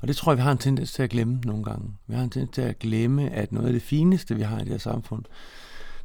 Og 0.01 0.09
det 0.09 0.17
tror 0.17 0.33
jeg, 0.33 0.37
vi 0.37 0.43
har 0.43 0.53
en 0.53 0.59
tendens 0.59 0.93
til 0.93 1.03
at 1.03 1.11
glemme 1.11 1.41
nogle 1.45 1.65
gange. 1.65 1.95
Vi 2.07 2.15
har 2.15 2.23
en 2.23 2.31
tendens 2.31 2.55
til 2.55 2.63
at 2.63 2.79
glemme, 2.79 3.31
at 3.31 3.53
noget 3.53 3.67
af 3.67 3.73
det 3.73 3.83
fineste, 3.83 4.37
vi 4.37 4.43
har 4.43 4.59
i 4.59 4.61
det 4.61 4.69
her 4.69 4.79
samfund, 4.79 5.25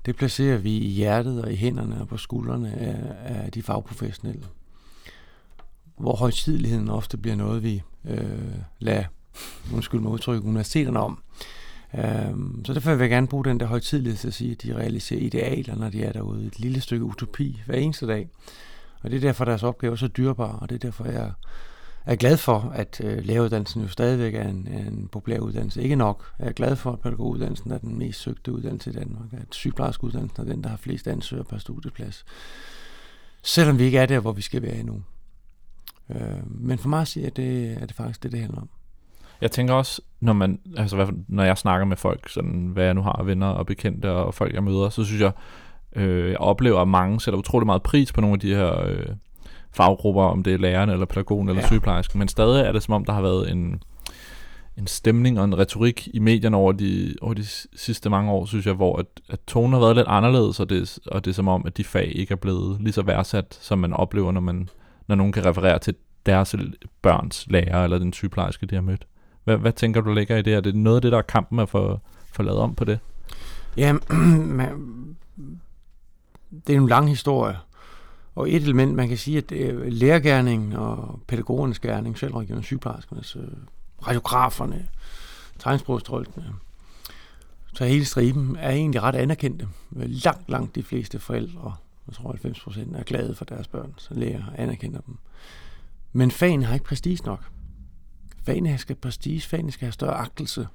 det 0.06 0.16
placerer 0.16 0.58
vi 0.58 0.78
i 0.78 0.88
hjertet 0.88 1.42
og 1.42 1.52
i 1.52 1.56
hænderne 1.56 2.02
og 2.02 2.08
på 2.08 2.18
skuldrene 2.18 2.74
af, 2.74 3.44
af 3.44 3.52
de 3.52 3.64
fagprofessionelle. 3.64 4.44
Hvor 5.98 6.16
højtidligheden 6.16 6.90
ofte 6.90 7.18
bliver 7.18 7.36
noget, 7.36 7.64
vi 7.64 7.82
øh, 8.06 8.56
lader, 8.80 9.06
undskyld 9.74 10.00
mig 10.00 10.12
udtrykke, 10.12 10.48
universiteterne 10.48 11.00
om. 11.00 11.24
Øhm, 11.98 12.66
så 12.66 12.74
derfor 12.74 12.92
vil 12.92 13.04
jeg 13.04 13.10
gerne 13.10 13.28
bruge 13.28 13.46
den 13.46 13.60
der 13.60 13.66
højtidlighed 13.66 14.18
til 14.18 14.28
at 14.28 14.34
sige, 14.34 14.52
at 14.52 14.64
de 14.64 14.76
realiserer 14.76 15.20
idealer, 15.20 15.76
når 15.76 15.90
de 15.90 16.04
er 16.04 16.12
derude. 16.12 16.46
Et 16.46 16.60
lille 16.60 16.82
stykke 16.82 17.06
utopi 17.06 17.62
hver 17.66 17.76
eneste 17.76 18.08
dag. 18.08 18.30
Og 19.02 19.10
det 19.10 19.18
er 19.18 19.22
derfor, 19.22 19.46
deres 19.46 19.64
opgave 19.64 19.92
er 19.92 19.98
så 19.98 20.08
dyrbar, 20.08 20.58
og 20.62 20.70
det 20.70 20.76
er 20.76 20.80
derfor, 20.80 21.06
jeg 21.06 21.32
er 22.06 22.16
glad 22.16 22.38
for, 22.38 22.72
at 22.76 23.02
øh, 23.04 23.26
læreruddannelsen 23.26 23.82
jo 23.82 23.88
stadigvæk 23.88 24.36
er 24.36 24.48
en, 24.48 24.68
en 24.68 25.10
populær 25.12 25.40
uddannelse. 25.40 25.84
Ikke 25.84 25.96
nok. 25.96 26.32
Jeg 26.40 26.48
er 26.48 26.52
glad 26.52 26.76
for, 26.76 26.92
at 26.92 27.00
pædagoguddannelsen 27.00 27.72
er 27.72 27.78
den 27.78 27.98
mest 27.98 28.20
søgte 28.20 28.52
uddannelse 28.52 28.90
i 28.90 28.94
Danmark. 28.94 29.34
At 29.34 29.48
sygeplejerskeuddannelsen 29.56 30.42
er 30.42 30.54
den, 30.54 30.64
der 30.64 30.70
har 30.70 30.78
flest 30.78 31.08
ansøgere 31.08 31.46
per 31.46 31.58
studieplads. 31.58 32.26
Selvom 33.44 33.80
vi 33.80 33.84
ikke 33.84 33.98
er 33.98 34.06
der, 34.06 34.20
hvor 34.20 34.32
vi 34.32 34.42
skal 34.42 34.62
være 34.62 34.76
endnu. 34.76 35.04
Øh, 36.10 36.62
men 36.62 36.78
for 36.78 36.90
mig 36.90 37.02
at 37.02 37.08
sige, 37.08 37.28
at 37.28 37.38
det, 37.38 37.72
er 37.82 37.86
det 37.86 37.96
faktisk 37.96 38.24
det, 38.24 38.32
det 38.32 38.40
handler 38.40 38.62
om. 38.62 38.70
Jeg 39.42 39.52
tænker 39.52 39.74
også, 39.74 40.02
når 40.20 40.34
man, 40.34 40.60
altså 40.78 41.14
når 41.28 41.44
jeg 41.44 41.58
snakker 41.58 41.86
med 41.86 41.98
folk, 41.98 42.30
sådan, 42.30 42.70
hvad 42.74 42.86
jeg 42.86 42.94
nu 42.94 43.02
har 43.02 43.24
venner 43.24 43.48
og 43.48 43.66
bekendte 43.66 44.12
og 44.12 44.34
folk, 44.34 44.54
jeg 44.54 44.64
møder, 44.64 44.90
så 44.90 45.04
synes 45.04 45.22
jeg, 45.22 45.32
øh, 45.96 46.30
jeg 46.30 46.38
oplever, 46.38 46.80
at 46.80 46.88
mange 46.88 47.22
sætter 47.22 47.38
utrolig 47.38 47.66
meget 47.66 47.84
pris 47.84 48.14
på 48.14 48.22
nogle 48.22 48.34
af 48.34 48.40
de 48.40 48.56
her 48.56 48.86
øh, 48.86 49.06
faggrupper, 49.74 50.24
om 50.24 50.44
det 50.44 50.54
er 50.54 50.58
læreren 50.58 50.90
eller 50.90 51.06
pædagogen 51.06 51.50
eller 51.50 51.62
ja. 51.62 51.68
sygeplejersken, 51.68 52.20
men 52.20 52.28
stadig 52.28 52.66
er 52.66 52.72
det 52.72 52.84
som 52.84 52.94
om, 52.94 53.06
der 53.06 53.14
har 53.14 53.22
været 53.22 53.52
en, 53.52 53.84
en 54.78 54.88
stemning 54.88 55.40
og 55.40 55.46
en 55.46 55.58
retorik 55.58 56.08
i 56.14 56.20
medierne 56.20 56.58
over 56.58 56.72
de, 56.72 57.16
over 57.22 57.34
de 57.34 57.46
sidste 57.76 58.10
mange 58.10 58.32
år, 58.32 58.46
synes 58.46 58.66
jeg, 58.66 58.74
hvor 58.74 58.98
at, 58.98 59.06
at 59.30 59.40
tonen 59.48 59.74
har 59.74 59.80
været 59.80 59.96
lidt 59.96 60.08
anderledes, 60.08 60.60
og 60.60 60.70
det, 60.70 61.00
og 61.06 61.26
det 61.26 61.32
er 61.32 61.36
som 61.36 61.48
om, 61.48 61.64
at 61.66 61.78
de 61.78 61.84
fag 61.84 62.12
ikke 62.16 62.32
er 62.32 62.36
blevet 62.36 62.82
lige 62.82 62.94
så 62.94 63.02
værdsat, 63.02 63.58
som 63.62 63.80
man 63.80 63.94
oplever, 63.94 64.32
når, 64.32 64.42
man, 64.42 64.70
når 65.08 65.16
nogen 65.16 65.34
kan 65.34 65.46
referere 65.46 65.80
til 65.80 65.96
deres 66.26 66.56
børns 67.02 67.46
lærer 67.50 67.84
eller 67.84 67.98
den 67.98 68.14
sygeplejerske, 68.14 68.66
de 68.66 68.76
har 68.76 68.82
mødt. 68.82 69.06
Hvad, 69.44 69.58
hvad 69.58 69.72
tænker 69.74 70.02
du 70.02 70.14
ligger 70.14 70.38
i 70.38 70.42
det? 70.42 70.54
Er 70.54 70.62
det 70.62 70.76
noget 70.76 70.96
af 70.96 71.02
det, 71.02 71.12
der 71.12 71.18
er 71.18 71.22
kampen 71.22 71.60
at 71.60 71.70
få, 71.70 72.00
få 72.34 72.44
lavet 72.44 72.60
om 72.60 72.76
på 72.76 72.84
det? 72.84 73.00
Ja, 73.78 73.94
det 76.68 76.76
er 76.76 76.78
en 76.78 76.88
lang 76.88 77.10
historie. 77.10 77.58
Og 78.36 78.50
et 78.50 78.64
element, 78.64 78.96
man 78.96 79.08
kan 79.08 79.18
sige, 79.18 79.38
at 79.38 79.52
øh, 79.52 79.88
lærergærningen 79.88 80.74
og 80.74 81.20
pædagogernes 81.28 81.80
gerning, 81.80 82.18
selvrådgivende 82.18 82.64
sygeplejerskernes, 82.64 83.36
øh, 83.36 83.44
radiograferne, 84.08 84.88
tegnsprogstolkene, 85.60 86.54
så 87.74 87.86
hele 87.86 88.06
striben 88.06 88.56
er 88.60 88.72
egentlig 88.72 89.04
ret 89.04 89.16
anerkendte. 89.16 89.68
Langt, 89.92 90.50
langt 90.50 90.76
de 90.76 90.84
fleste 90.84 91.20
forældre, 91.20 91.76
jeg 92.08 92.16
tror 92.16 92.30
90 92.30 92.60
procent, 92.60 92.96
er 92.96 93.04
glade 93.04 93.36
for 93.36 93.46
deres 93.46 93.68
børn, 93.68 93.94
så 93.98 94.14
lærer 94.14 94.44
anerkender 94.56 95.00
dem. 95.02 95.18
Men 96.14 96.32
fagene 96.32 96.66
har 96.66 96.74
ikke 96.74 96.86
prestige 96.86 97.20
nok. 97.26 97.46
Fagene 98.46 98.78
skal 98.78 98.96
prestige, 98.96 99.42
fagene 99.42 99.72
skal 99.72 99.86
have 99.86 99.92
større 99.92 100.14
agtelse. 100.14 100.68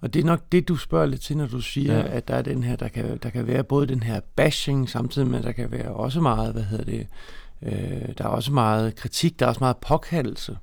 Og 0.00 0.14
det 0.14 0.20
er 0.20 0.24
nok 0.24 0.40
det, 0.52 0.68
du 0.68 0.76
spørger 0.76 1.06
lidt 1.06 1.20
til, 1.20 1.36
når 1.36 1.46
du 1.46 1.60
siger, 1.60 1.98
ja. 1.98 2.06
at 2.06 2.28
der 2.28 2.34
er 2.34 2.42
den 2.42 2.62
her, 2.62 2.76
der 2.76 2.88
kan, 2.88 3.18
der 3.22 3.30
kan 3.30 3.46
være 3.46 3.64
både 3.64 3.86
den 3.86 4.02
her 4.02 4.20
bashing, 4.36 4.90
samtidig 4.90 5.28
med, 5.28 5.38
at 5.38 5.44
der 5.44 5.52
kan 5.52 5.70
være 5.70 5.88
også 5.88 6.20
meget, 6.20 6.52
hvad 6.52 6.62
hedder 6.62 6.84
det, 6.84 7.06
øh, 7.62 8.08
der 8.18 8.24
er 8.24 8.28
også 8.28 8.52
meget 8.52 8.96
kritik, 8.96 9.40
der 9.40 9.46
er 9.46 9.48
også 9.48 9.60
meget 9.60 9.76
påkaldelse 9.76 10.58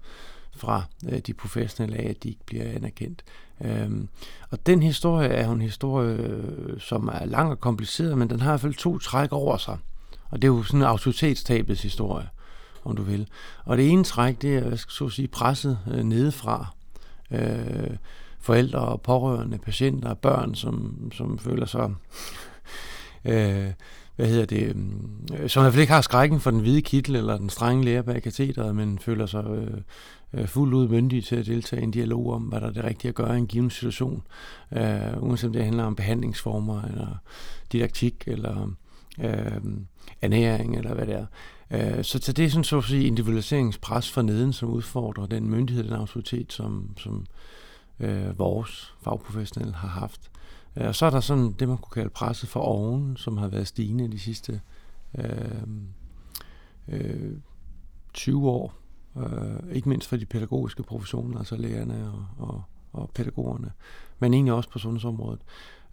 fra 0.55 0.83
øh, 1.09 1.19
de 1.19 1.33
professionelle 1.33 1.97
af, 1.97 2.09
at 2.09 2.23
de 2.23 2.29
ikke 2.29 2.45
bliver 2.45 2.65
anerkendt. 2.75 3.23
Øhm, 3.61 4.09
og 4.49 4.65
den 4.65 4.83
historie 4.83 5.29
er 5.29 5.45
jo 5.45 5.51
en 5.51 5.61
historie, 5.61 6.15
øh, 6.17 6.79
som 6.79 7.07
er 7.07 7.25
lang 7.25 7.51
og 7.51 7.59
kompliceret, 7.59 8.17
men 8.17 8.29
den 8.29 8.39
har 8.39 8.49
i 8.49 8.51
hvert 8.51 8.61
fald 8.61 8.73
to 8.73 8.97
træk 8.97 9.31
over 9.31 9.57
sig. 9.57 9.77
Og 10.29 10.41
det 10.41 10.47
er 10.47 10.51
jo 10.51 10.63
sådan 10.63 10.79
en 10.79 10.85
autoritetstabets 10.85 11.81
historie, 11.81 12.27
om 12.83 12.95
du 12.95 13.03
vil. 13.03 13.27
Og 13.65 13.77
det 13.77 13.89
ene 13.89 14.03
træk, 14.03 14.41
det 14.41 14.55
er, 14.55 14.75
så 14.75 15.05
at 15.05 15.11
sige, 15.11 15.27
presset 15.27 15.79
øh, 15.91 16.03
nedefra. 16.03 16.65
Øh, 17.31 17.97
forældre 18.39 18.79
og 18.79 19.01
pårørende, 19.01 19.57
patienter 19.57 20.09
og 20.09 20.17
børn, 20.17 20.55
som, 20.55 20.97
som 21.13 21.39
føler 21.39 21.65
sig... 21.65 21.89
øh, 23.25 23.71
hvad 24.15 24.29
hedder 24.29 24.45
det, 24.45 24.75
øh, 25.33 25.49
som 25.49 25.61
i 25.61 25.63
hvert 25.63 25.73
fald 25.73 25.81
ikke 25.81 25.93
har 25.93 26.01
skrækken 26.01 26.39
for 26.39 26.51
den 26.51 26.59
hvide 26.59 26.81
kittel 26.81 27.15
eller 27.15 27.37
den 27.37 27.49
strenge 27.49 27.85
lærer 27.85 28.01
bag 28.01 28.23
katheteret, 28.23 28.75
men 28.75 28.99
føler 28.99 29.25
sig 29.25 29.45
øh, 29.45 29.77
øh, 30.33 30.47
fuldt 30.47 30.73
ud 30.73 30.87
myndige 30.87 31.21
til 31.21 31.35
at 31.35 31.45
deltage 31.45 31.81
i 31.81 31.83
en 31.83 31.91
dialog 31.91 32.33
om, 32.33 32.41
hvad 32.41 32.61
der 32.61 32.67
er 32.67 32.71
det 32.71 32.83
rigtige 32.83 33.09
at 33.09 33.15
gøre 33.15 33.35
i 33.35 33.37
en 33.37 33.47
given 33.47 33.69
situation. 33.69 34.23
Øh, 34.71 35.23
uanset 35.23 35.47
om 35.47 35.53
det 35.53 35.63
handler 35.63 35.83
om 35.83 35.95
behandlingsformer, 35.95 36.81
eller 36.81 37.17
didaktik, 37.71 38.23
eller 38.27 38.71
øh, 39.19 39.61
ernæring, 40.21 40.77
eller 40.77 40.93
hvad 40.93 41.05
det 41.05 41.15
er. 41.15 41.25
Øh, 41.71 42.03
så, 42.03 42.19
så 42.21 42.33
det 42.33 42.45
er 42.45 42.49
sådan 42.49 42.63
så 42.63 42.77
at 42.77 42.83
sige 42.83 43.07
individualiseringspres 43.07 44.11
fra 44.11 44.21
neden, 44.21 44.53
som 44.53 44.69
udfordrer 44.69 45.25
den 45.25 45.49
myndighed, 45.49 45.83
den 45.83 45.93
autoritet, 45.93 46.53
som, 46.53 46.97
som, 46.97 47.25
øh, 47.99 48.39
vores 48.39 48.95
fagprofessionelle 49.01 49.73
har 49.73 49.87
haft. 49.87 50.31
Øh, 50.75 50.87
og 50.87 50.95
så 50.95 51.05
er 51.05 51.09
der 51.09 51.19
sådan 51.19 51.51
det, 51.51 51.67
man 51.67 51.77
kunne 51.77 51.93
kalde 51.93 52.09
presset 52.09 52.49
for 52.49 52.59
oven, 52.59 53.17
som 53.17 53.37
har 53.37 53.47
været 53.47 53.67
stigende 53.67 54.11
de 54.11 54.19
sidste 54.19 54.61
øh, 55.17 55.61
øh, 56.87 57.37
20 58.13 58.49
år. 58.49 58.73
Øh, 59.17 59.75
ikke 59.75 59.89
mindst 59.89 60.07
for 60.07 60.15
de 60.15 60.25
pædagogiske 60.25 60.83
professioner, 60.83 61.37
altså 61.37 61.55
lærerne 61.55 62.11
og, 62.11 62.47
og, 62.47 62.63
og 62.93 63.09
pædagogerne, 63.13 63.71
men 64.19 64.33
egentlig 64.33 64.53
også 64.53 64.69
på 64.69 64.79
sundhedsområdet. 64.79 65.41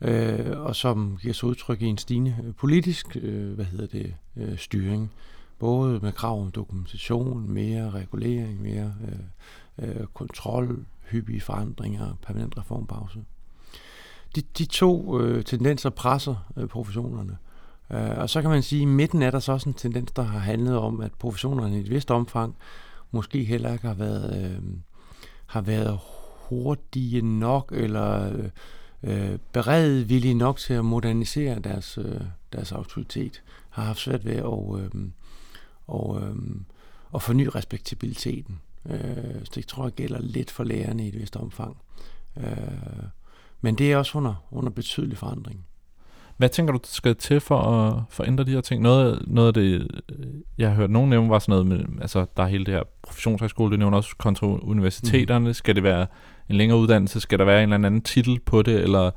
Øh, 0.01 0.61
og 0.61 0.77
som 0.77 1.19
giver 1.21 1.35
sig 1.35 1.49
udtryk 1.49 1.83
i 1.83 1.87
en 1.87 1.99
stigende 1.99 2.55
politisk 2.57 3.17
øh, 3.23 3.53
hvad 3.53 3.65
hedder 3.65 3.87
det, 3.87 4.15
øh, 4.37 4.59
styring, 4.59 5.11
både 5.59 6.00
med 6.00 6.12
krav 6.12 6.41
om 6.41 6.50
dokumentation, 6.50 7.50
mere 7.50 7.91
regulering, 7.91 8.62
mere 8.62 8.95
øh, 9.09 9.88
øh, 9.88 10.07
kontrol, 10.07 10.87
hyppige 11.11 11.41
forandringer 11.41 12.15
permanent 12.27 12.59
reformpause. 12.59 13.25
De, 14.37 14.43
de 14.59 14.65
to 14.65 15.21
øh, 15.21 15.45
tendenser 15.45 15.91
presser 15.91 16.50
øh, 16.57 16.69
professionerne. 16.69 17.37
Øh, 17.91 18.19
og 18.19 18.31
så 18.31 18.41
kan 18.41 18.50
man 18.50 18.62
sige, 18.62 18.79
at 18.79 18.83
i 18.83 18.85
midten 18.85 19.23
er 19.23 19.31
der 19.31 19.38
så 19.38 19.53
også 19.53 19.69
en 19.69 19.75
tendens, 19.75 20.12
der 20.12 20.23
har 20.23 20.38
handlet 20.38 20.79
om, 20.79 21.00
at 21.00 21.12
professionerne 21.19 21.77
i 21.77 21.81
et 21.81 21.91
vist 21.91 22.11
omfang 22.11 22.57
måske 23.11 23.45
heller 23.45 23.73
ikke 23.73 23.87
har 23.87 23.95
været, 23.95 24.45
øh, 24.45 24.62
har 25.47 25.61
været 25.61 25.99
hurtige 26.49 27.23
nok 27.23 27.73
eller 27.77 28.33
øh, 28.33 28.50
øh 29.03 29.38
beredvillige 29.53 30.35
nok 30.35 30.59
til 30.59 30.75
at 30.75 30.85
modernisere 30.85 31.59
deres, 31.59 31.99
øh, 31.99 32.21
deres 32.53 32.73
autoritet. 32.73 33.43
Har 33.71 33.85
haft 33.85 33.99
svært 33.99 34.25
ved 34.25 34.37
at, 34.37 34.85
øh, 34.85 35.11
og, 35.88 36.23
øh, 36.23 36.37
at 37.14 37.23
forny 37.23 37.49
respektabiliteten. 37.54 38.61
Øh, 38.90 39.45
så 39.45 39.52
det 39.54 39.66
tror 39.66 39.85
jeg 39.85 39.92
gælder 39.92 40.21
lidt 40.21 40.50
for 40.50 40.64
lærerne 40.64 41.04
i 41.04 41.09
et 41.09 41.21
vist 41.21 41.37
omfang. 41.37 41.76
Øh, 42.37 42.45
men 43.61 43.75
det 43.75 43.92
er 43.92 43.97
også 43.97 44.18
under, 44.18 44.35
under 44.50 44.71
betydelig 44.71 45.18
forandring. 45.18 45.64
Hvad 46.37 46.49
tænker 46.49 46.73
du, 46.73 46.80
skal 46.85 47.16
til 47.16 47.40
for 47.40 47.61
at, 47.61 48.02
for 48.11 48.23
at 48.23 48.28
ændre 48.28 48.45
de 48.45 48.50
her 48.50 48.61
ting? 48.61 48.83
Noget, 48.83 49.25
noget 49.26 49.49
af 49.49 49.54
det, 49.54 49.88
jeg 50.59 50.68
har 50.68 50.76
hørt 50.76 50.90
nogen 50.90 51.11
nævne, 51.11 51.30
var 51.30 51.38
sådan 51.38 51.52
noget 51.52 51.66
med, 51.66 52.00
altså 52.00 52.26
der 52.37 52.42
er 52.42 52.47
hele 52.47 52.64
det 52.64 52.75
her 52.75 52.83
professionshøjskole, 53.02 53.71
det 53.71 53.78
nævner 53.78 53.97
også 53.97 54.16
kontra 54.18 54.47
universiteterne. 54.47 55.47
Mm. 55.49 55.52
Skal 55.52 55.75
det 55.75 55.83
være 55.83 56.07
en 56.49 56.57
længere 56.57 56.78
uddannelse? 56.78 57.21
Skal 57.21 57.38
der 57.38 57.45
være 57.45 57.62
en 57.62 57.73
eller 57.73 57.87
anden 57.87 58.02
titel 58.02 58.40
på 58.40 58.62
det? 58.62 58.80
Eller, 58.80 59.11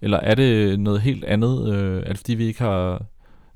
eller 0.00 0.18
er 0.18 0.34
det 0.34 0.80
noget 0.80 1.00
helt 1.00 1.24
andet? 1.24 1.74
Øh, 1.74 2.02
er 2.02 2.08
det 2.08 2.18
fordi, 2.18 2.34
vi 2.34 2.44
ikke 2.44 2.60
har... 2.60 3.04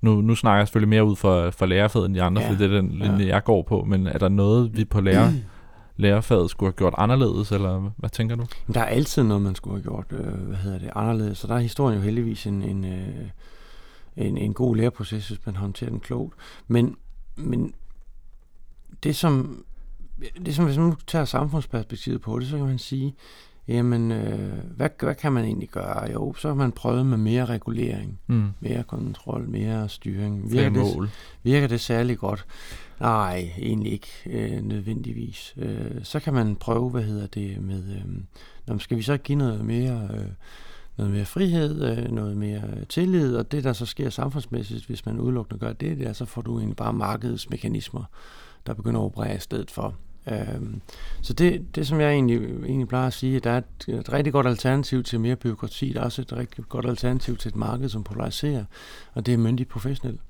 Nu, 0.02 0.20
nu 0.20 0.34
snakker 0.34 0.58
jeg 0.58 0.68
selvfølgelig 0.68 0.88
mere 0.88 1.04
ud 1.04 1.16
for, 1.16 1.50
for 1.50 1.66
lærerfaget 1.66 2.06
end 2.06 2.14
de 2.14 2.22
andre, 2.22 2.42
ja. 2.42 2.50
for 2.50 2.54
det 2.54 2.72
er 2.72 2.76
den 2.76 2.90
linje, 2.90 3.24
ja. 3.24 3.26
jeg 3.26 3.44
går 3.44 3.62
på. 3.62 3.84
Men 3.84 4.06
er 4.06 4.18
der 4.18 4.28
noget, 4.28 4.76
vi 4.76 4.84
på 4.84 5.00
lærer, 5.00 5.30
mm. 5.30 5.40
lærerfaget 6.02 6.50
skulle 6.50 6.68
have 6.68 6.76
gjort 6.76 6.94
anderledes, 6.98 7.52
eller 7.52 7.92
hvad 7.96 8.10
tænker 8.10 8.36
du? 8.36 8.46
Der 8.74 8.80
er 8.80 8.84
altid 8.84 9.22
noget, 9.22 9.42
man 9.42 9.54
skulle 9.54 9.76
have 9.76 9.82
gjort 9.82 10.06
øh, 10.10 10.34
hvad 10.34 10.56
hedder 10.56 10.78
det, 10.78 10.90
anderledes. 10.94 11.38
Så 11.38 11.46
der 11.46 11.54
er 11.54 11.58
historien 11.58 11.98
jo 11.98 12.04
heldigvis 12.04 12.46
en, 12.46 12.62
en, 12.62 12.84
øh, 12.84 13.28
en, 14.16 14.36
en 14.38 14.54
god 14.54 14.76
læreproces, 14.76 15.28
hvis 15.28 15.46
man 15.46 15.56
håndterer 15.56 15.90
den 15.90 16.00
klogt. 16.00 16.34
Men, 16.68 16.96
men 17.36 17.74
det 19.02 19.16
som, 19.16 19.64
det 20.46 20.54
som, 20.54 20.64
hvis 20.64 20.76
man 20.76 20.86
nu 20.86 20.96
tager 21.06 21.24
samfundsperspektivet 21.24 22.20
på 22.20 22.38
det, 22.38 22.48
så 22.48 22.56
kan 22.56 22.66
man 22.66 22.78
sige, 22.78 23.14
jamen, 23.68 24.12
øh, 24.12 24.52
hvad, 24.76 24.88
hvad 25.00 25.14
kan 25.14 25.32
man 25.32 25.44
egentlig 25.44 25.68
gøre? 25.68 26.12
Jo, 26.12 26.34
så 26.34 26.48
har 26.48 26.54
man 26.54 26.72
prøvet 26.72 27.06
med 27.06 27.18
mere 27.18 27.44
regulering, 27.44 28.20
mm. 28.26 28.48
mere 28.60 28.82
kontrol, 28.82 29.48
mere 29.48 29.88
styring. 29.88 30.52
Virker 30.52 30.70
det, 30.70 31.10
virker 31.42 31.66
det 31.66 31.80
særlig 31.80 32.18
godt? 32.18 32.46
Nej, 33.00 33.50
egentlig 33.58 33.92
ikke 33.92 34.08
øh, 34.26 34.62
nødvendigvis. 34.62 35.54
Øh, 35.56 36.04
så 36.04 36.20
kan 36.20 36.34
man 36.34 36.56
prøve, 36.56 36.90
hvad 36.90 37.02
hedder 37.02 37.26
det 37.26 37.62
med, 37.62 37.84
øh, 37.94 38.04
når, 38.66 38.78
skal 38.78 38.96
vi 38.96 39.02
så 39.02 39.16
give 39.16 39.38
noget 39.38 39.64
mere... 39.64 40.08
Øh, 40.14 40.26
noget 40.96 41.12
mere 41.12 41.24
frihed, 41.24 41.98
øh, 41.98 42.10
noget 42.10 42.36
mere 42.36 42.84
tillid, 42.88 43.36
og 43.36 43.52
det, 43.52 43.64
der 43.64 43.72
så 43.72 43.86
sker 43.86 44.10
samfundsmæssigt, 44.10 44.86
hvis 44.86 45.06
man 45.06 45.20
udelukkende 45.20 45.60
gør 45.60 45.72
det, 45.72 45.98
der, 45.98 46.12
så 46.12 46.24
får 46.24 46.42
du 46.42 46.58
egentlig 46.58 46.76
bare 46.76 46.92
markedsmekanismer, 46.92 48.04
der 48.66 48.74
begynder 48.74 49.00
at 49.00 49.04
operere 49.04 49.36
i 49.36 49.38
stedet 49.38 49.70
for. 49.70 49.94
Øhm, 50.26 50.80
så 51.22 51.32
det, 51.32 51.74
det, 51.74 51.86
som 51.86 52.00
jeg 52.00 52.12
egentlig, 52.12 52.64
egentlig 52.64 52.88
plejer 52.88 53.06
at 53.06 53.12
sige, 53.12 53.40
der 53.40 53.50
er 53.50 53.58
et, 53.58 53.98
et 53.98 54.12
rigtig 54.12 54.32
godt 54.32 54.46
alternativ 54.46 55.02
til 55.02 55.20
mere 55.20 55.36
byråkrati. 55.36 55.92
Der 55.92 56.00
er 56.00 56.04
også 56.04 56.22
et 56.22 56.32
rigtig 56.32 56.64
godt 56.68 56.86
alternativ 56.86 57.36
til 57.36 57.48
et 57.48 57.56
marked, 57.56 57.88
som 57.88 58.04
polariserer, 58.04 58.64
og 59.14 59.26
det 59.26 59.34
er 59.34 59.38
myndig 59.38 59.68
professionelt. 59.68 60.20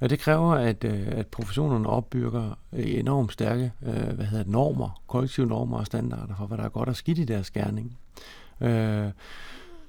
Og 0.00 0.10
det 0.10 0.18
kræver, 0.18 0.54
at, 0.54 0.84
øh, 0.84 1.06
at 1.06 1.26
professionerne 1.26 1.88
opbygger 1.88 2.58
enormt 2.72 3.32
stærke 3.32 3.72
øh, 3.82 4.14
hvad 4.14 4.26
hedder 4.26 4.44
det, 4.44 4.52
normer, 4.52 5.02
kollektive 5.06 5.46
normer 5.46 5.78
og 5.78 5.86
standarder 5.86 6.34
for, 6.38 6.46
hvad 6.46 6.58
der 6.58 6.64
er 6.64 6.68
godt 6.68 6.88
og 6.88 6.96
skidt 6.96 7.18
i 7.18 7.24
deres 7.24 7.50
gerning. 7.50 7.98
Øh, 8.60 9.10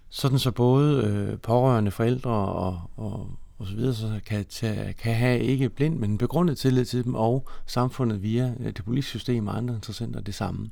sådan 0.09 0.39
så 0.39 0.51
både 0.51 1.03
øh, 1.03 1.39
pårørende 1.39 1.91
forældre 1.91 2.31
og, 2.31 2.81
og, 2.97 3.29
og 3.57 3.67
så 3.67 3.75
videre, 3.75 3.93
så 3.93 4.19
kan, 4.25 4.45
tage, 4.45 4.93
kan 4.93 5.15
have 5.15 5.39
ikke 5.39 5.69
blind, 5.69 5.97
men 5.97 6.17
begrundet 6.17 6.57
tillid 6.57 6.85
til 6.85 7.03
dem, 7.03 7.15
og 7.15 7.47
samfundet 7.65 8.23
via 8.23 8.53
øh, 8.59 8.65
det 8.65 8.85
politiske 8.85 9.09
system 9.09 9.47
og 9.47 9.57
andre 9.57 9.75
interessenter 9.75 10.21
det 10.21 10.35
samme. 10.35 10.69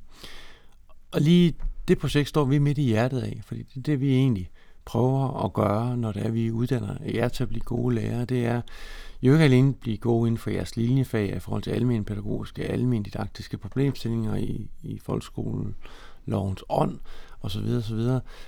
Og 1.12 1.22
lige 1.22 1.54
det 1.88 1.98
projekt 1.98 2.30
står 2.30 2.46
vi 2.46 2.58
midt 2.60 2.78
i 2.78 2.82
hjertet 2.82 3.22
af, 3.22 3.42
fordi 3.46 3.64
det 3.64 3.78
er 3.78 3.82
det, 3.82 4.02
vi 4.02 4.16
egentlig 4.16 4.50
prøver 4.86 5.46
at 5.46 5.54
gøre, 5.54 5.98
når 5.98 6.12
det 6.12 6.26
er, 6.26 6.32
vi 6.32 6.52
uddanner 6.52 6.96
jer 7.14 7.28
til 7.28 7.44
at 7.44 7.50
blive 7.50 7.62
gode 7.62 7.96
lærere, 7.96 8.26
det 8.26 8.46
er 8.46 8.62
jo 9.22 9.34
ikke 9.34 9.46
alene 9.46 9.74
blive 9.74 9.98
gode 9.98 10.28
inden 10.28 10.38
for 10.38 10.50
jeres 10.50 10.76
linjefag 10.76 11.36
i 11.36 11.40
forhold 11.40 11.64
til 11.64 11.72
almen 11.72 12.06
pædagogiske, 12.06 12.64
almen 12.64 13.04
didaktiske 13.04 13.58
problemstillinger 13.58 14.36
i, 14.36 14.70
i 14.84 15.00
folkeskolen, 15.00 15.76
lovens 16.26 16.64
ånd 16.70 17.00
osv. 17.42 17.66
osv. 17.78 18.00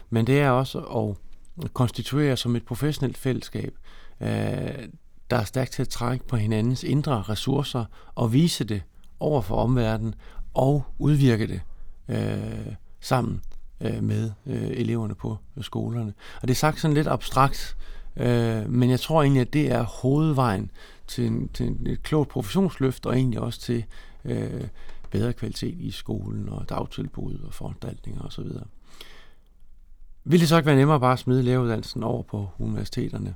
Men 0.10 0.28
det 0.28 0.40
er 0.40 0.50
også 0.50 0.80
at 0.80 1.74
konstituere 1.74 2.38
som 2.38 2.56
et 2.56 2.66
professionelt 2.66 3.18
fællesskab, 3.18 3.78
øh, 4.22 4.88
der 5.30 5.38
er 5.38 5.44
stærkt 5.44 5.72
til 5.72 5.82
at 5.82 5.90
trække 5.90 6.28
på 6.28 6.36
hinandens 6.36 6.84
indre 6.84 7.22
ressourcer 7.22 7.86
og 8.16 8.34
vise 8.34 8.64
det 8.64 8.82
over 9.20 9.42
for 9.42 9.56
omverdenen 9.56 10.16
og 10.54 10.84
udvirke 11.00 11.48
det 11.48 11.62
øh, 12.08 12.74
sammen 13.00 13.42
øh, 13.82 14.04
med 14.04 14.32
øh, 14.46 14.68
eleverne 14.68 15.16
på 15.16 15.38
skolerne. 15.62 16.14
Og 16.42 16.48
det 16.48 16.54
er 16.54 16.56
sagt 16.56 16.80
sådan 16.80 16.96
lidt 16.96 17.08
abstrakt, 17.08 17.78
øh, 18.16 18.70
men 18.70 18.90
jeg 18.90 19.00
tror 19.00 19.22
egentlig, 19.22 19.42
at 19.42 19.54
det 19.54 19.72
er 19.72 19.84
hovedvejen 19.84 20.72
til, 21.08 21.28
en, 21.28 21.50
til 21.54 21.88
et 21.88 22.04
klogt 22.04 22.30
professionsløft 22.30 23.06
og 23.06 23.16
egentlig 23.16 23.40
også 23.40 23.60
til 23.62 23.86
øh, 24.26 24.68
bedre 25.12 25.34
kvalitet 25.34 25.76
i 25.80 25.92
skolen 25.92 26.50
og 26.50 26.70
dagtilbud 26.70 27.40
og 27.40 27.54
foranstaltninger 27.54 28.22
osv. 28.22 28.46
Vil 30.24 30.40
det 30.40 30.50
så 30.50 30.58
ikke 30.58 30.66
være 30.66 30.76
nemmere 30.76 31.00
bare 31.00 31.14
at 31.14 31.20
smide 31.20 31.44
læreruddannelsen 31.44 32.04
over 32.04 32.24
på 32.24 32.50
universiteterne? 32.60 33.36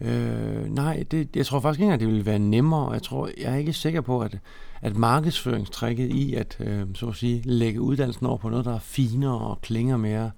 Øh, 0.00 0.74
nej, 0.74 1.04
det, 1.10 1.36
jeg 1.36 1.46
tror 1.46 1.60
faktisk 1.60 1.80
ikke, 1.80 1.92
at 1.92 2.00
det 2.00 2.08
ville 2.08 2.26
være 2.26 2.38
nemmere. 2.38 2.92
Jeg 2.92 3.02
tror, 3.02 3.30
jeg 3.38 3.52
er 3.52 3.56
ikke 3.56 3.72
sikker 3.72 4.00
på, 4.00 4.20
at, 4.20 4.38
at 4.82 4.96
markedsføringstrækket 4.96 6.10
i 6.10 6.34
at 6.34 6.56
øh, 6.60 6.86
så 6.94 7.06
at 7.06 7.16
sige, 7.16 7.42
lægge 7.44 7.80
uddannelsen 7.80 8.26
over 8.26 8.36
på 8.36 8.48
noget, 8.48 8.64
der 8.64 8.74
er 8.74 8.78
finere 8.78 9.38
og 9.38 9.60
klinger 9.60 9.96
mere 9.96 10.30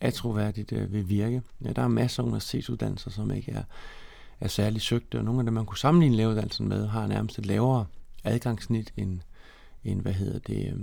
atroværdigt, 0.00 0.72
øh, 0.72 0.92
vil 0.92 1.08
virke. 1.08 1.42
Ja, 1.64 1.72
der 1.72 1.82
er 1.82 1.88
masser 1.88 2.22
af 2.22 2.26
universitetsuddannelser, 2.26 3.10
som 3.10 3.30
ikke 3.30 3.52
er, 3.52 3.62
er 4.40 4.48
særlig 4.48 4.82
søgte, 4.82 5.18
og 5.18 5.24
nogle 5.24 5.40
af 5.40 5.44
dem, 5.44 5.54
man 5.54 5.66
kunne 5.66 5.78
sammenligne 5.78 6.16
læreruddannelsen 6.16 6.68
med, 6.68 6.86
har 6.86 7.06
nærmest 7.06 7.38
et 7.38 7.46
lavere 7.46 7.86
adgangssnit 8.24 8.92
end, 8.96 9.20
end 9.84 10.00
hvad 10.00 10.12
hedder 10.12 10.38
det, 10.38 10.66
øh, 10.66 10.78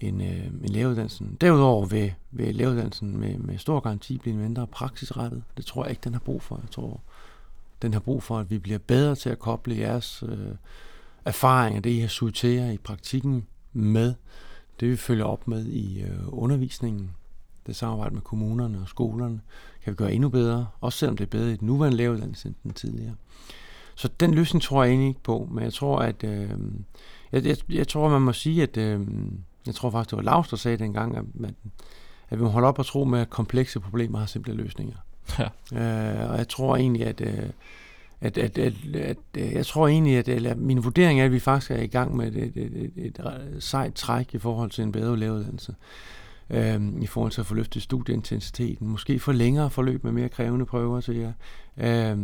en, 0.00 0.20
øh, 0.20 0.46
end 0.46 0.68
læreruddannelsen. 0.68 1.36
Derudover 1.40 1.86
vil, 1.86 2.14
vil 2.30 2.54
læreruddannelsen 2.54 3.16
med, 3.20 3.38
med 3.38 3.58
stor 3.58 3.80
garanti 3.80 4.18
blive 4.18 4.36
mindre 4.36 4.66
praksisrettet. 4.66 5.42
Det 5.56 5.66
tror 5.66 5.84
jeg 5.84 5.90
ikke, 5.90 6.04
den 6.04 6.12
har 6.12 6.20
brug 6.20 6.42
for. 6.42 6.60
Jeg 6.62 6.70
tror, 6.70 7.00
den 7.82 7.92
har 7.92 8.00
brug 8.00 8.22
for, 8.22 8.38
at 8.38 8.50
vi 8.50 8.58
bliver 8.58 8.78
bedre 8.78 9.14
til 9.14 9.30
at 9.30 9.38
koble 9.38 9.78
jeres 9.78 10.24
øh, 10.28 10.54
erfaringer, 11.24 11.80
det 11.80 11.90
I 11.90 11.98
har 11.98 12.08
sorteret 12.08 12.74
i 12.74 12.78
praktikken 12.78 13.46
med, 13.72 14.14
det 14.80 14.90
vi 14.90 14.96
følger 14.96 15.24
op 15.24 15.48
med 15.48 15.66
i 15.66 16.02
øh, 16.02 16.20
undervisningen. 16.26 17.10
Det 17.66 17.76
samarbejde 17.76 18.14
med 18.14 18.22
kommunerne 18.22 18.80
og 18.80 18.88
skolerne 18.88 19.40
kan 19.84 19.90
vi 19.90 19.96
gøre 19.96 20.12
endnu 20.12 20.28
bedre, 20.28 20.66
også 20.80 20.98
selvom 20.98 21.16
det 21.16 21.24
er 21.24 21.28
bedre 21.28 21.52
i 21.52 21.56
den 21.56 21.66
nuværende 21.66 21.96
læreruddannelse 21.96 22.48
end 22.48 22.54
den 22.62 22.70
tidligere. 22.70 23.14
Så 23.94 24.08
den 24.20 24.34
løsning 24.34 24.62
tror 24.62 24.84
jeg 24.84 24.90
egentlig 24.90 25.08
ikke 25.08 25.22
på, 25.22 25.48
men 25.52 25.64
jeg 25.64 25.72
tror, 25.72 25.98
at 25.98 26.24
øh, 26.24 26.50
jeg, 27.32 27.44
jeg, 27.44 27.56
jeg 27.68 27.88
tror, 27.88 28.08
man 28.08 28.22
må 28.22 28.32
sige, 28.32 28.62
at 28.62 28.76
øh, 28.76 29.06
jeg 29.66 29.74
tror 29.74 29.90
faktisk, 29.90 30.10
det 30.10 30.16
var 30.16 30.22
Lars, 30.22 30.48
der 30.48 30.56
sagde 30.56 30.76
dengang, 30.76 31.16
at, 31.16 31.24
at, 31.44 31.54
at 32.30 32.38
vi 32.38 32.42
må 32.42 32.48
holde 32.48 32.68
op 32.68 32.78
og 32.78 32.86
tro 32.86 33.04
med, 33.04 33.20
at 33.20 33.30
komplekse 33.30 33.80
problemer 33.80 34.18
har 34.18 34.26
simple 34.26 34.54
løsninger. 34.54 34.96
Ja. 35.38 35.44
Øh, 35.72 36.30
og 36.30 36.38
jeg 36.38 36.48
tror 36.48 36.76
egentlig, 36.76 37.06
at, 37.06 37.20
øh, 37.20 37.50
at, 38.20 38.38
at, 38.38 38.58
at, 38.58 38.74
at, 38.94 39.16
at 39.34 39.52
jeg 39.52 39.66
tror 39.66 39.88
egentlig, 39.88 40.16
at 40.16 40.28
eller 40.28 40.54
min 40.54 40.84
vurdering 40.84 41.20
er, 41.20 41.24
at 41.24 41.32
vi 41.32 41.38
faktisk 41.38 41.70
er 41.70 41.82
i 41.82 41.86
gang 41.86 42.16
med 42.16 42.26
et, 42.26 42.36
et, 42.36 42.56
et, 42.56 42.92
et, 42.96 43.18
et 43.56 43.62
sejt 43.62 43.94
træk 43.94 44.34
i 44.34 44.38
forhold 44.38 44.70
til 44.70 44.84
en 44.84 44.92
bedre 44.92 45.16
læreruddannelse. 45.16 45.74
Øh, 46.50 46.80
I 47.00 47.06
forhold 47.06 47.32
til 47.32 47.40
at 47.40 47.46
få 47.46 47.54
løftet 47.54 47.82
studieintensiteten. 47.82 48.88
Måske 48.88 49.18
få 49.18 49.32
længere 49.32 49.70
forløb 49.70 50.04
med 50.04 50.12
mere 50.12 50.28
krævende 50.28 50.66
prøver 50.66 51.00
til 51.00 51.16
jer. 51.16 51.32
Øh, 51.76 52.18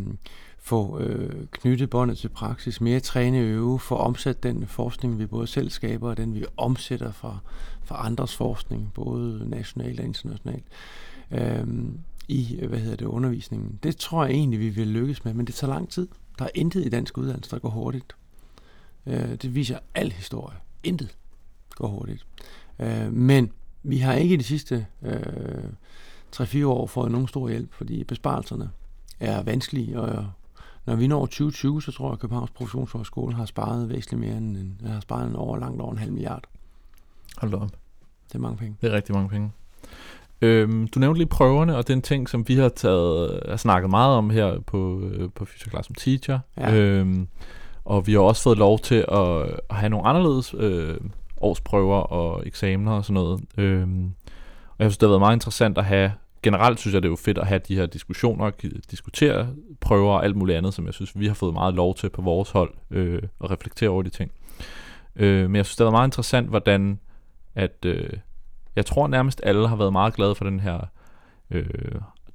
få 0.64 0.98
øh, 0.98 1.46
knyttet 1.50 1.90
båndet 1.90 2.18
til 2.18 2.28
praksis, 2.28 2.80
mere 2.80 3.00
træne 3.00 3.38
øve, 3.38 3.78
få 3.78 3.96
omsat 3.96 4.42
den 4.42 4.66
forskning, 4.66 5.18
vi 5.18 5.26
både 5.26 5.46
selv 5.46 5.70
skaber, 5.70 6.10
og 6.10 6.16
den 6.16 6.34
vi 6.34 6.44
omsætter 6.56 7.12
fra, 7.12 7.38
fra 7.84 8.06
andres 8.06 8.36
forskning, 8.36 8.92
både 8.94 9.50
nationalt 9.50 10.00
og 10.00 10.06
internationalt, 10.06 10.64
øh, 11.30 11.66
i 12.28 12.58
hvad 12.68 12.78
hedder 12.78 12.96
det, 12.96 13.06
undervisningen. 13.06 13.78
Det 13.82 13.96
tror 13.96 14.24
jeg 14.24 14.34
egentlig, 14.34 14.60
vi 14.60 14.68
vil 14.68 14.86
lykkes 14.86 15.24
med, 15.24 15.34
men 15.34 15.46
det 15.46 15.54
tager 15.54 15.72
lang 15.72 15.88
tid. 15.88 16.08
Der 16.38 16.44
er 16.44 16.50
intet 16.54 16.86
i 16.86 16.88
dansk 16.88 17.18
uddannelse, 17.18 17.50
der 17.50 17.58
går 17.58 17.70
hurtigt. 17.70 18.16
Øh, 19.06 19.34
det 19.34 19.54
viser 19.54 19.78
al 19.94 20.12
historie. 20.12 20.56
Intet 20.82 21.16
går 21.70 21.88
hurtigt. 21.88 22.26
Øh, 22.78 23.12
men 23.12 23.52
vi 23.82 23.98
har 23.98 24.14
ikke 24.14 24.34
i 24.34 24.38
de 24.38 24.44
sidste 24.44 24.86
øh, 25.02 25.64
3-4 26.36 26.64
år 26.64 26.86
fået 26.86 27.10
nogen 27.10 27.28
stor 27.28 27.48
hjælp, 27.48 27.72
fordi 27.72 28.04
besparelserne 28.04 28.70
er 29.20 29.42
vanskelige, 29.42 30.00
og 30.00 30.26
når 30.86 30.94
vi 30.94 31.06
når 31.06 31.26
2020, 31.26 31.82
så 31.82 31.92
tror 31.92 32.06
jeg, 32.06 32.12
at 32.12 32.18
Københavns 32.18 32.50
Professionshøjskole 32.50 33.34
har 33.34 33.44
sparet 33.44 33.88
væsentligt 33.88 34.20
mere 34.20 34.36
end 34.36 34.56
en, 34.56 34.80
har 34.86 35.00
sparet 35.00 35.28
en 35.28 35.36
over, 35.36 35.58
langt 35.58 35.80
over 35.80 35.92
en 35.92 35.98
halv 35.98 36.12
milliard. 36.12 36.44
Hold 37.38 37.54
op. 37.54 37.70
Det 38.28 38.34
er 38.34 38.38
mange 38.38 38.56
penge. 38.56 38.76
Det 38.80 38.90
er 38.90 38.96
rigtig 38.96 39.14
mange 39.14 39.28
penge. 39.28 39.50
Øhm, 40.42 40.88
du 40.88 41.00
nævnte 41.00 41.18
lige 41.18 41.28
prøverne, 41.28 41.76
og 41.76 41.86
det 41.86 41.92
er 41.92 41.96
en 41.96 42.02
ting, 42.02 42.28
som 42.28 42.48
vi 42.48 42.56
har, 42.56 42.68
taget, 42.68 43.42
har 43.48 43.56
snakket 43.56 43.90
meget 43.90 44.16
om 44.16 44.30
her 44.30 44.60
på, 44.60 45.00
øh, 45.00 45.30
på 45.34 45.44
Future 45.44 45.84
som 45.84 45.94
Teacher. 45.94 46.38
Ja. 46.56 46.74
Øhm, 46.74 47.28
og 47.84 48.06
vi 48.06 48.12
har 48.12 48.20
også 48.20 48.42
fået 48.42 48.58
lov 48.58 48.78
til 48.78 49.04
at, 49.08 49.42
at 49.70 49.76
have 49.76 49.90
nogle 49.90 50.06
anderledes 50.06 50.54
øh, 50.58 50.96
årsprøver 51.40 51.96
og 51.96 52.46
eksamener 52.46 52.92
og 52.92 53.04
sådan 53.04 53.14
noget. 53.14 53.40
Øhm, 53.56 54.12
og 54.68 54.76
jeg 54.78 54.90
synes, 54.90 54.98
det 54.98 55.06
har 55.06 55.10
været 55.10 55.20
meget 55.20 55.36
interessant 55.36 55.78
at 55.78 55.84
have 55.84 56.12
generelt 56.42 56.80
synes 56.80 56.94
jeg, 56.94 57.02
det 57.02 57.08
er 57.08 57.12
jo 57.12 57.16
fedt 57.16 57.38
at 57.38 57.46
have 57.46 57.60
de 57.68 57.76
her 57.76 57.86
diskussioner, 57.86 58.50
diskutere 58.90 59.48
prøver 59.80 60.12
og 60.12 60.24
alt 60.24 60.36
muligt 60.36 60.58
andet, 60.58 60.74
som 60.74 60.86
jeg 60.86 60.94
synes, 60.94 61.18
vi 61.18 61.26
har 61.26 61.34
fået 61.34 61.54
meget 61.54 61.74
lov 61.74 61.94
til 61.94 62.10
på 62.10 62.22
vores 62.22 62.50
hold, 62.50 62.74
øh, 62.90 63.22
at 63.44 63.50
reflektere 63.50 63.88
over 63.88 64.02
de 64.02 64.10
ting. 64.10 64.30
Øh, 65.16 65.50
men 65.50 65.56
jeg 65.56 65.66
synes, 65.66 65.76
det 65.76 65.86
er 65.86 65.90
meget 65.90 66.06
interessant, 66.06 66.48
hvordan 66.48 67.00
at, 67.54 67.76
øh, 67.86 68.10
jeg 68.76 68.86
tror 68.86 69.06
nærmest 69.06 69.40
alle 69.44 69.68
har 69.68 69.76
været 69.76 69.92
meget 69.92 70.14
glade 70.14 70.34
for 70.34 70.44
den 70.44 70.60
her 70.60 70.80
øh, 71.50 71.64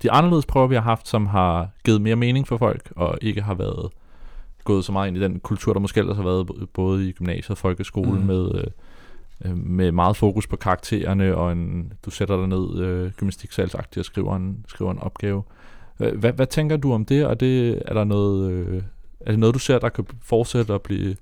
de 0.02 0.12
anderledes 0.12 0.46
prøver, 0.46 0.68
vi 0.68 0.76
har 0.76 0.82
haft, 0.82 1.08
som 1.08 1.26
har 1.26 1.70
givet 1.86 2.02
mere 2.02 2.16
mening 2.16 2.48
for 2.48 2.58
folk, 2.58 2.94
og 2.96 3.18
ikke 3.22 3.42
har 3.42 3.54
været 3.54 3.90
gået 4.64 4.86
så 4.86 4.92
meget 4.92 5.08
ind 5.08 5.18
i 5.18 5.22
den 5.22 5.40
kultur, 5.40 5.74
der 5.74 5.80
måske 5.80 6.00
ellers 6.00 6.18
har 6.18 6.24
været 6.24 6.70
både 6.74 7.10
i 7.10 7.12
gymnasiet 7.12 7.52
og 7.52 7.58
folkeskolen 7.58 8.20
mm. 8.20 8.28
med, 8.28 8.56
øh, 8.56 8.64
øh, 9.46 9.58
med 9.58 9.92
meget 9.92 10.18
fokus 10.18 10.48
på 10.48 10.56
karaktererne, 10.56 11.36
og 11.36 11.52
en, 11.52 11.94
du 12.06 12.10
sætter 12.10 12.38
dig 12.38 12.48
ned 12.48 12.80
øh, 12.80 13.12
gymnastiksalsagtigt 13.12 13.98
og 13.98 14.06
skriver 14.06 14.36
en, 14.36 14.66
skriver 14.68 14.92
en 14.92 15.00
opgave. 15.00 15.44
Hvad, 15.98 16.34
hvad 16.34 16.48
tænker 16.48 16.78
du 16.78 16.94
om 16.94 17.06
det, 17.06 17.26
og 17.26 17.40
det, 17.40 17.82
er 17.86 17.94
der 17.94 18.04
noget, 18.04 18.52
øh, 18.52 18.84
er 19.20 19.32
det 19.32 19.40
noget, 19.40 19.54
du 19.54 19.60
ser, 19.60 19.80
der 19.80 19.90
kan 19.90 20.06
fortsætte 20.22 20.74
at 20.74 20.82
blive 20.82 21.16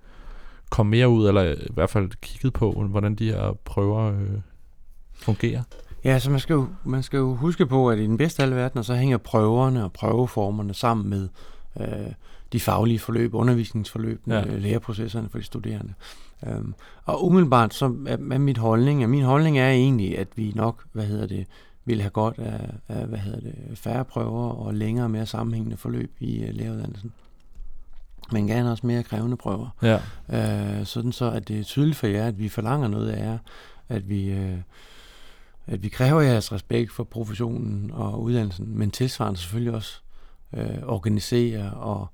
komme 0.69 0.89
mere 0.89 1.09
ud, 1.09 1.27
eller 1.27 1.41
i 1.43 1.73
hvert 1.73 1.89
fald 1.89 2.09
kigget 2.21 2.53
på, 2.53 2.71
hvordan 2.71 3.15
de 3.15 3.31
her 3.31 3.57
prøver 3.65 4.11
øh, 4.13 4.39
fungerer? 5.13 5.63
Ja, 6.03 6.19
så 6.19 6.31
man 6.31 6.39
skal, 6.39 6.53
jo, 6.53 6.67
man 6.83 7.03
skal 7.03 7.17
jo 7.17 7.35
huske 7.35 7.65
på, 7.65 7.89
at 7.89 7.99
i 7.99 8.03
den 8.03 8.17
bedste 8.17 8.41
af 8.41 8.45
alle 8.45 8.55
verdener, 8.55 8.81
så 8.81 8.95
hænger 8.95 9.17
prøverne 9.17 9.83
og 9.83 9.93
prøveformerne 9.93 10.73
sammen 10.73 11.09
med 11.09 11.29
øh, 11.79 12.11
de 12.53 12.59
faglige 12.59 12.99
forløb, 12.99 13.33
undervisningsforløb, 13.33 14.21
ja. 14.27 14.43
læreprocesserne 14.45 15.29
for 15.29 15.37
de 15.37 15.43
studerende. 15.43 15.93
Um, 16.51 16.75
og 17.05 17.25
umiddelbart 17.25 17.73
så 17.73 17.85
er, 18.07 18.17
er 18.31 18.37
mit 18.37 18.57
holdning, 18.57 19.03
og 19.03 19.09
min 19.09 19.23
holdning 19.23 19.59
er 19.59 19.69
egentlig, 19.69 20.17
at 20.17 20.27
vi 20.35 20.51
nok, 20.55 20.83
hvad 20.91 21.05
hedder 21.05 21.27
det, 21.27 21.47
vil 21.85 22.01
have 22.01 22.09
godt 22.11 22.39
af, 22.39 22.69
af 22.87 23.05
hvad 23.05 23.19
hedder 23.19 23.39
det, 23.39 23.77
færre 23.77 24.05
prøver 24.05 24.49
og 24.49 24.73
længere 24.73 25.09
mere 25.09 25.25
sammenhængende 25.25 25.77
forløb 25.77 26.11
i 26.19 26.43
uh, 26.43 26.49
læreruddannelsen. 26.51 27.11
Men 28.31 28.47
gerne 28.47 28.71
også 28.71 28.87
mere 28.87 29.03
krævende 29.03 29.37
prøver. 29.37 29.69
Ja. 29.81 29.95
Uh, 30.79 30.85
sådan 30.85 31.11
så, 31.11 31.31
at 31.31 31.47
det 31.47 31.59
er 31.59 31.63
tydeligt 31.63 31.97
for 31.97 32.07
jer, 32.07 32.27
at 32.27 32.39
vi 32.39 32.49
forlanger 32.49 32.87
noget 32.87 33.09
af 33.09 33.25
jer, 33.25 33.37
at 33.89 34.09
vi, 34.09 34.33
uh, 34.33 34.59
at 35.67 35.83
vi 35.83 35.87
kræver 35.87 36.21
jeres 36.21 36.51
respekt 36.51 36.91
for 36.91 37.03
professionen 37.03 37.91
og 37.93 38.21
uddannelsen, 38.21 38.77
men 38.77 38.91
tilsvarende 38.91 39.39
selvfølgelig 39.39 39.73
også 39.73 39.99
uh, 40.53 40.83
organiserer 40.83 41.71
og 41.71 42.07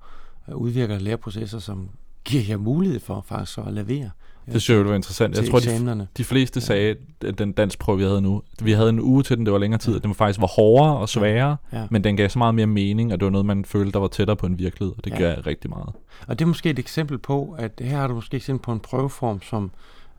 udvirker 0.47 0.99
læreprocesser, 0.99 1.59
som 1.59 1.89
giver 2.25 2.43
jer 2.49 2.57
mulighed 2.57 2.99
for 2.99 3.25
faktisk 3.27 3.57
at 3.57 3.73
levere. 3.73 4.09
Det 4.45 4.61
synes 4.61 4.77
jeg 4.77 4.85
var 4.85 4.95
interessant. 4.95 5.37
Jeg 5.37 5.49
tror, 5.49 5.59
de, 5.59 6.07
de 6.17 6.23
fleste 6.23 6.59
ja. 6.59 6.65
sagde, 6.65 6.95
at 7.25 7.39
den 7.39 7.51
dansk 7.51 7.79
prøve, 7.79 7.97
vi 7.97 8.03
havde 8.03 8.21
nu, 8.21 8.41
vi 8.61 8.71
havde 8.71 8.89
en 8.89 8.99
uge 8.99 9.23
til 9.23 9.37
den, 9.37 9.45
det 9.45 9.53
var 9.53 9.59
længere 9.59 9.79
tid, 9.79 9.93
ja. 9.93 9.99
den 9.99 10.09
var 10.09 10.13
faktisk 10.13 10.41
var 10.41 10.47
hårdere 10.47 10.97
og 10.97 11.09
sværere, 11.09 11.57
ja. 11.73 11.87
Men 11.91 12.03
den 12.03 12.17
gav 12.17 12.29
så 12.29 12.39
meget 12.39 12.55
mere 12.55 12.67
mening, 12.67 13.13
og 13.13 13.19
det 13.19 13.25
var 13.25 13.31
noget, 13.31 13.45
man 13.45 13.65
følte, 13.65 13.91
der 13.91 13.99
var 13.99 14.07
tættere 14.07 14.37
på 14.37 14.45
en 14.45 14.59
virkelighed, 14.59 14.93
og 14.97 15.05
det 15.05 15.11
ja. 15.11 15.17
gør 15.17 15.47
rigtig 15.47 15.69
meget. 15.69 15.89
Og 16.27 16.39
det 16.39 16.45
er 16.45 16.47
måske 16.47 16.69
et 16.69 16.79
eksempel 16.79 17.17
på, 17.17 17.55
at 17.59 17.81
her 17.83 17.97
har 17.97 18.07
du 18.07 18.13
måske 18.13 18.39
set 18.39 18.61
på 18.61 18.71
en 18.71 18.79
prøveform, 18.79 19.41
som 19.41 19.71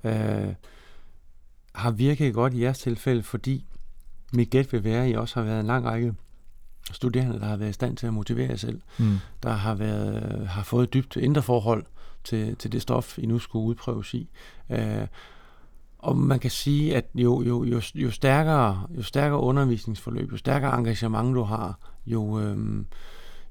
øh, 0.04 0.12
har 1.74 1.90
virket 1.90 2.34
godt 2.34 2.54
i 2.54 2.62
jeres 2.62 2.78
tilfælde, 2.78 3.22
fordi 3.22 3.64
mit 4.32 4.50
gæt 4.50 4.72
vil 4.72 4.84
være, 4.84 5.04
at 5.04 5.10
I 5.10 5.12
også 5.12 5.40
har 5.40 5.46
været 5.46 5.60
en 5.60 5.66
lang 5.66 5.84
række 5.84 6.14
studerende, 6.92 7.40
der 7.40 7.46
har 7.46 7.56
været 7.56 7.70
i 7.70 7.72
stand 7.72 7.96
til 7.96 8.06
at 8.06 8.14
motivere 8.14 8.48
jer 8.48 8.56
selv, 8.56 8.80
mm. 8.98 9.18
der 9.42 9.50
har, 9.50 9.74
været, 9.74 10.48
har 10.48 10.62
fået 10.62 10.94
dybt 10.94 11.16
indre 11.16 11.42
forhold 11.42 11.84
til, 12.24 12.56
til 12.56 12.72
det 12.72 12.82
stof, 12.82 13.18
I 13.18 13.26
nu 13.26 13.38
skulle 13.38 13.64
udprøves 13.64 14.14
i. 14.14 14.30
Øh, 14.70 15.06
og 15.98 16.16
man 16.16 16.38
kan 16.38 16.50
sige, 16.50 16.96
at 16.96 17.06
jo, 17.14 17.42
jo, 17.42 17.64
jo, 17.64 17.80
jo, 17.94 18.10
stærkere, 18.10 18.86
jo 18.96 19.02
stærkere 19.02 19.40
undervisningsforløb, 19.40 20.32
jo 20.32 20.36
stærkere 20.36 20.78
engagement 20.78 21.36
du 21.36 21.42
har, 21.42 21.78
jo, 22.06 22.40
øhm, 22.40 22.86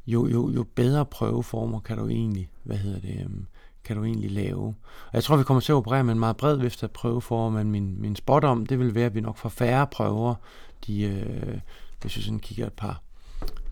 jo, 0.07 0.27
jo, 0.27 0.49
jo 0.49 0.65
bedre 0.75 1.05
prøveformer 1.05 1.79
kan 1.79 1.97
du 1.97 2.07
egentlig, 2.07 2.49
hvad 2.63 2.77
hedder 2.77 2.99
det, 2.99 3.21
øhm, 3.21 3.45
kan 3.83 3.97
du 3.97 4.03
egentlig 4.03 4.31
lave. 4.31 4.65
Og 5.07 5.13
jeg 5.13 5.23
tror, 5.23 5.37
vi 5.37 5.43
kommer 5.43 5.61
til 5.61 5.71
at 5.71 5.75
operere 5.75 6.03
med 6.03 6.13
en 6.13 6.19
meget 6.19 6.37
bred 6.37 6.57
vifte 6.57 6.83
af 6.83 6.91
prøveformer, 6.91 7.57
men 7.63 7.71
min, 7.71 8.01
min 8.01 8.15
spot 8.15 8.43
om, 8.43 8.65
det 8.65 8.79
vil 8.79 8.95
være, 8.95 9.05
at 9.05 9.15
vi 9.15 9.21
nok 9.21 9.37
får 9.37 9.49
færre 9.49 9.87
prøver, 9.87 10.35
de, 10.87 11.01
øh, 11.01 11.59
hvis 12.01 12.17
vi 12.17 12.21
sådan 12.21 12.39
kigger 12.39 12.67
et 12.67 12.73
par, 12.73 13.01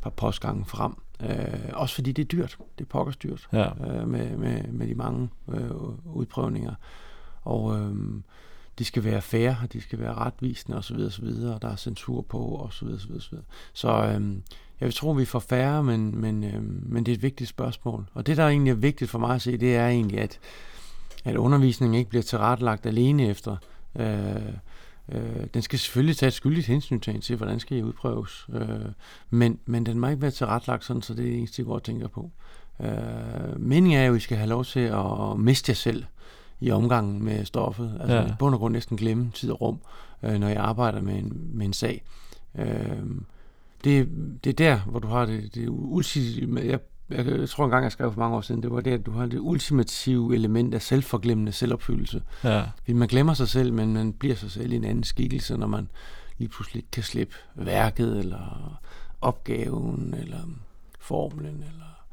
par 0.02 0.10
postgange 0.10 0.66
frem. 0.66 0.94
Øh, 1.24 1.70
også 1.74 1.96
fordi 1.96 2.12
det 2.12 2.22
er 2.22 2.28
dyrt. 2.28 2.58
Det 2.78 2.84
er 2.84 2.90
pokkers 2.90 3.18
dyrt 3.18 3.48
ja. 3.54 3.66
øh, 3.66 4.08
med, 4.08 4.38
med, 4.38 4.64
med 4.64 4.88
de 4.88 4.96
mange 4.96 5.30
øh, 5.52 5.72
udprøvninger. 6.06 6.74
Og 7.42 7.80
øh, 7.80 7.96
de 8.80 8.86
skal 8.86 9.04
være 9.04 9.22
færre, 9.22 9.58
og 9.64 9.74
de 9.74 9.82
skal 9.82 10.00
være 10.00 10.14
retvisende 10.14 10.78
osv. 10.78 10.96
osv. 10.96 11.26
Og 11.26 11.62
der 11.62 11.68
er 11.70 11.76
censur 11.76 12.22
på 12.22 12.62
osv. 12.68 12.88
osv., 12.88 13.12
osv. 13.16 13.38
Så 13.74 13.90
øh, 13.90 14.36
jeg 14.80 14.86
vil 14.86 14.94
tro, 14.94 15.12
vi 15.12 15.26
får 15.26 15.40
færre, 15.40 15.84
men, 15.84 16.22
men, 16.22 16.44
øh, 16.44 16.64
men 16.92 17.06
det 17.06 17.12
er 17.12 17.16
et 17.16 17.24
vigtigt 17.24 17.50
spørgsmål. 17.50 18.06
Og 18.14 18.28
det, 18.28 18.38
der 18.38 18.48
egentlig 18.48 18.72
er 18.72 18.76
vigtigt 18.76 19.10
for 19.10 19.20
mig 19.20 19.36
at 19.36 19.42
se, 19.42 19.58
det 19.58 19.76
er 19.76 19.88
egentlig, 19.88 20.20
at, 20.20 20.40
at 21.26 21.36
undervisningen 21.36 22.00
ikke 22.00 22.10
bliver 22.10 22.24
tilrettelagt 22.24 22.86
alene 22.86 23.28
efter 23.28 23.58
øh, 23.96 24.54
Øh, 25.12 25.48
den 25.54 25.62
skal 25.62 25.80
selvfølgelig 25.80 26.18
tage 26.18 26.28
et 26.28 26.34
skyldigt 26.34 26.68
hensyn 26.68 27.00
til, 27.00 27.36
hvordan 27.36 27.60
skal 27.60 27.78
I 27.78 27.84
udprøves. 27.84 28.48
Øh, 28.54 28.92
men, 29.30 29.60
men 29.66 29.86
den 29.86 30.00
må 30.00 30.08
ikke 30.08 30.22
være 30.22 30.32
tilretlagt 30.32 30.86
sådan, 30.86 31.02
så 31.02 31.14
det 31.14 31.26
er 31.26 31.30
det 31.30 31.38
eneste, 31.38 31.62
I 31.62 31.66
går 31.66 31.74
og 31.74 31.84
tænker 31.84 32.08
på. 32.08 32.32
Øh, 32.80 33.60
meningen 33.60 34.02
er 34.02 34.06
jo, 34.06 34.14
at 34.14 34.18
I 34.18 34.20
skal 34.20 34.38
have 34.38 34.50
lov 34.50 34.66
til 34.66 34.80
at 34.80 35.40
miste 35.40 35.70
jer 35.70 35.76
selv 35.76 36.04
i 36.60 36.72
omgangen 36.72 37.24
med 37.24 37.46
stoffet. 37.46 37.98
Altså 38.00 38.16
ja. 38.16 38.28
i 38.28 38.32
bund 38.40 38.54
og 38.54 38.60
grund 38.60 38.74
næsten 38.74 38.98
glemme 38.98 39.32
tid 39.34 39.52
og 39.52 39.62
rum, 39.62 39.80
øh, 40.24 40.40
når 40.40 40.48
jeg 40.48 40.58
arbejder 40.58 41.02
med 41.02 41.16
en, 41.16 41.50
med 41.54 41.66
en 41.66 41.74
sag. 41.74 42.04
Øh, 42.56 42.98
det, 43.84 44.10
det 44.44 44.50
er 44.50 44.54
der, 44.54 44.80
hvor 44.80 45.00
du 45.00 45.08
har 45.08 45.26
det, 45.26 45.56
det 45.56 45.68
ultimative, 45.70 46.72
jeg 46.72 46.80
jeg 47.10 47.50
tror 47.50 47.66
engang, 47.66 47.84
jeg 47.84 47.92
skrev 47.92 48.14
for 48.14 48.20
mange 48.20 48.38
år 48.38 48.42
siden, 48.42 48.64
det 48.64 48.72
var 48.72 48.82
det, 48.82 48.92
at 48.92 49.06
du 49.06 49.12
har 49.12 49.26
det 49.26 49.40
ultimative 49.40 50.36
element 50.36 50.74
af 50.74 50.82
selvforglemmende 50.82 51.52
selvopfyldelse. 51.52 52.22
Ja. 52.44 52.64
Fordi 52.78 52.94
man 52.94 53.08
glemmer 53.08 53.34
sig 53.34 53.48
selv, 53.48 53.74
men 53.74 53.94
man 53.94 54.14
bliver 54.14 54.36
sig 54.36 54.52
selv 54.52 54.74
i 54.74 54.76
en 54.76 54.84
anden 54.84 55.04
skikkelse, 55.04 55.58
når 55.58 55.68
man 55.68 55.90
lige 56.38 56.50
pludselig 56.50 56.84
kan 56.92 57.04
slippe 57.04 57.36
værket, 57.56 58.20
eller 58.20 58.80
opgaven, 59.22 60.16
eller 60.18 60.40
formlen, 61.00 61.46
eller 61.46 62.06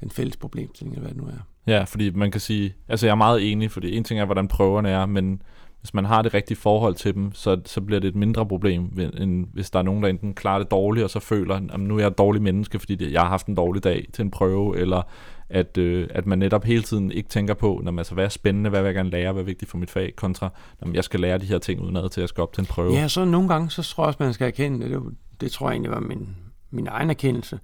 den 0.00 0.10
fælles 0.10 0.36
problemstilling, 0.36 0.96
eller 0.96 1.08
hvad 1.08 1.14
det 1.14 1.22
nu 1.22 1.28
er. 1.28 1.72
Ja, 1.72 1.84
fordi 1.84 2.10
man 2.10 2.30
kan 2.30 2.40
sige, 2.40 2.74
altså 2.88 3.06
jeg 3.06 3.10
er 3.10 3.16
meget 3.16 3.52
enig, 3.52 3.70
fordi 3.70 3.96
en 3.96 4.04
ting 4.04 4.20
er, 4.20 4.24
hvordan 4.24 4.48
prøverne 4.48 4.88
er, 4.88 5.06
men 5.06 5.42
hvis 5.88 5.94
man 5.94 6.04
har 6.04 6.22
det 6.22 6.34
rigtige 6.34 6.58
forhold 6.58 6.94
til 6.94 7.14
dem, 7.14 7.32
så, 7.34 7.60
så 7.64 7.80
bliver 7.80 8.00
det 8.00 8.08
et 8.08 8.14
mindre 8.14 8.46
problem, 8.46 8.98
end 9.18 9.46
hvis 9.52 9.70
der 9.70 9.78
er 9.78 9.82
nogen, 9.82 10.02
der 10.02 10.08
enten 10.08 10.34
klarer 10.34 10.58
det 10.58 10.70
dårligt, 10.70 11.04
og 11.04 11.10
så 11.10 11.20
føler, 11.20 11.54
at 11.54 11.80
nu 11.80 11.94
er 11.94 12.00
jeg 12.00 12.06
et 12.06 12.18
dårligt 12.18 12.44
menneske, 12.44 12.78
fordi 12.78 13.12
jeg 13.12 13.20
har 13.20 13.28
haft 13.28 13.46
en 13.46 13.54
dårlig 13.54 13.84
dag 13.84 14.06
til 14.12 14.22
en 14.22 14.30
prøve, 14.30 14.78
eller 14.78 15.02
at, 15.48 15.78
øh, 15.78 16.08
at 16.10 16.26
man 16.26 16.38
netop 16.38 16.64
hele 16.64 16.82
tiden 16.82 17.12
ikke 17.12 17.28
tænker 17.28 17.54
på, 17.54 17.80
når 17.84 17.92
man, 17.92 17.98
altså, 17.98 18.14
hvad 18.14 18.24
er 18.24 18.28
spændende, 18.28 18.70
hvad 18.70 18.80
vil 18.80 18.86
jeg 18.86 18.94
gerne 18.94 19.10
lære, 19.10 19.32
hvad 19.32 19.42
er 19.42 19.46
vigtigt 19.46 19.70
for 19.70 19.78
mit 19.78 19.90
fag, 19.90 20.16
kontra, 20.16 20.50
når 20.80 20.92
jeg 20.92 21.04
skal 21.04 21.20
lære 21.20 21.38
de 21.38 21.46
her 21.46 21.58
ting 21.58 21.80
udenad 21.80 22.08
til 22.08 22.20
at 22.20 22.28
skal 22.28 22.42
op 22.42 22.52
til 22.52 22.60
en 22.60 22.66
prøve. 22.66 22.92
Ja, 22.92 23.08
så 23.08 23.24
nogle 23.24 23.48
gange, 23.48 23.70
så 23.70 23.82
tror 23.82 24.04
jeg 24.04 24.06
også, 24.06 24.22
man 24.22 24.32
skal 24.32 24.46
erkende, 24.46 24.88
det, 24.88 25.02
det 25.40 25.52
tror 25.52 25.68
jeg 25.68 25.74
egentlig 25.74 25.92
var 25.92 26.00
min, 26.00 26.28
min 26.70 26.86
egen 26.86 27.10
erkendelse, 27.10 27.60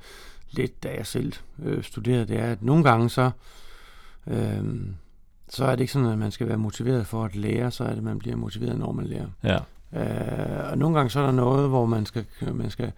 lidt 0.50 0.82
da 0.82 0.88
jeg 0.96 1.06
selv 1.06 1.32
øh, 1.62 1.82
studerede, 1.82 2.26
det 2.26 2.38
er, 2.38 2.52
at 2.52 2.62
nogle 2.62 2.84
gange 2.84 3.10
så, 3.10 3.30
øh, 4.26 4.64
så 5.54 5.64
er 5.64 5.70
det 5.70 5.80
ikke 5.80 5.92
sådan, 5.92 6.08
at 6.08 6.18
man 6.18 6.30
skal 6.30 6.48
være 6.48 6.56
motiveret 6.56 7.06
for 7.06 7.24
at 7.24 7.36
lære, 7.36 7.70
så 7.70 7.84
er 7.84 7.88
det, 7.88 7.96
at 7.96 8.02
man 8.02 8.18
bliver 8.18 8.36
motiveret, 8.36 8.78
når 8.78 8.92
man 8.92 9.06
lærer. 9.06 9.28
Ja. 9.42 9.58
Øh, 9.92 10.70
og 10.70 10.78
nogle 10.78 10.96
gange 10.96 11.10
så 11.10 11.20
er 11.20 11.24
der 11.24 11.32
noget, 11.32 11.68
hvor 11.68 11.86
man 11.86 12.06
skal, 12.06 12.26
man, 12.52 12.70
skal, 12.70 12.92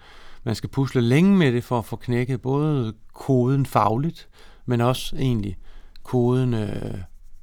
man 0.44 0.54
skal 0.54 0.70
pusle 0.70 1.00
længe 1.00 1.36
med 1.36 1.52
det 1.52 1.64
for 1.64 1.78
at 1.78 1.84
få 1.84 1.96
knækket 1.96 2.42
både 2.42 2.94
koden 3.12 3.66
fagligt, 3.66 4.28
men 4.66 4.80
også 4.80 5.16
egentlig 5.16 5.56
koden 6.02 6.54
øh, 6.54 6.98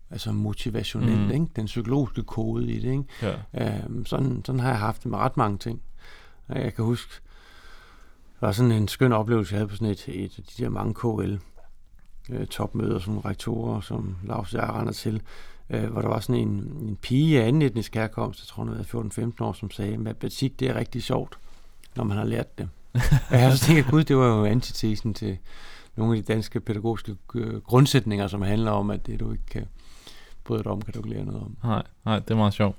altså 0.09 0.31
motivationelt, 0.31 1.27
mm. 1.27 1.31
ikke? 1.31 1.47
den 1.55 1.65
psykologiske 1.65 2.23
kode 2.23 2.71
i 2.71 2.79
det. 2.79 2.91
Ikke? 2.91 3.03
Ja. 3.21 3.77
Øh, 3.77 4.05
sådan, 4.05 4.41
sådan 4.45 4.59
har 4.59 4.69
jeg 4.69 4.79
haft 4.79 5.03
det 5.03 5.11
med 5.11 5.19
ret 5.19 5.37
mange 5.37 5.57
ting. 5.57 5.81
Jeg 6.49 6.73
kan 6.73 6.85
huske, 6.85 7.11
det 8.33 8.41
var 8.41 8.51
sådan 8.51 8.71
en 8.71 8.87
skøn 8.87 9.11
oplevelse, 9.11 9.53
jeg 9.53 9.59
havde 9.59 9.67
på 9.67 9.75
sådan 9.75 9.87
et, 9.87 10.07
et 10.07 10.37
af 10.37 10.43
de 10.43 10.63
der 10.63 10.69
mange 10.69 10.93
KL 10.93 11.35
øh, 12.29 12.47
topmøder 12.47 12.99
som 12.99 13.17
rektorer, 13.17 13.81
som 13.81 14.15
Lars 14.23 14.53
jeg 14.53 14.69
render 14.69 14.93
til, 14.93 15.21
øh, 15.69 15.83
hvor 15.83 16.01
der 16.01 16.07
var 16.07 16.19
sådan 16.19 16.41
en, 16.41 16.47
en 16.81 16.97
pige 17.01 17.41
af 17.41 17.47
anden 17.47 17.61
etnisk 17.61 17.95
herkomst, 17.95 18.41
jeg 18.41 18.47
tror 18.47 18.63
hun 18.63 18.73
havde 18.73 19.31
14-15 19.39 19.43
år, 19.43 19.53
som 19.53 19.71
sagde, 19.71 19.93
at 19.93 19.99
matematik 19.99 20.59
det 20.59 20.69
er 20.69 20.75
rigtig 20.75 21.03
sjovt, 21.03 21.37
når 21.95 22.03
man 22.03 22.17
har 22.17 22.25
lært 22.25 22.57
det. 22.57 22.69
og 23.29 23.39
jeg 23.39 23.57
så 23.57 23.65
tænkte, 23.65 23.91
gud, 23.91 24.03
det 24.03 24.17
var 24.17 24.27
jo 24.27 24.45
antitesen 24.45 25.13
til 25.13 25.37
nogle 25.95 26.17
af 26.17 26.23
de 26.23 26.33
danske 26.33 26.59
pædagogiske 26.59 27.15
øh, 27.35 27.61
grundsætninger, 27.61 28.27
som 28.27 28.41
handler 28.41 28.71
om, 28.71 28.89
at 28.89 29.07
det 29.07 29.19
du 29.19 29.31
ikke 29.31 29.45
kan 29.51 29.65
bryde 30.43 30.63
dig 30.63 30.71
om, 30.71 30.81
kan 30.81 30.93
du 30.93 30.99
ikke 30.99 31.09
lære 31.09 31.25
noget 31.25 31.41
om. 31.41 31.55
Nej, 31.63 31.83
nej, 32.05 32.19
det 32.19 32.31
er 32.31 32.35
meget 32.35 32.53
sjovt. 32.53 32.75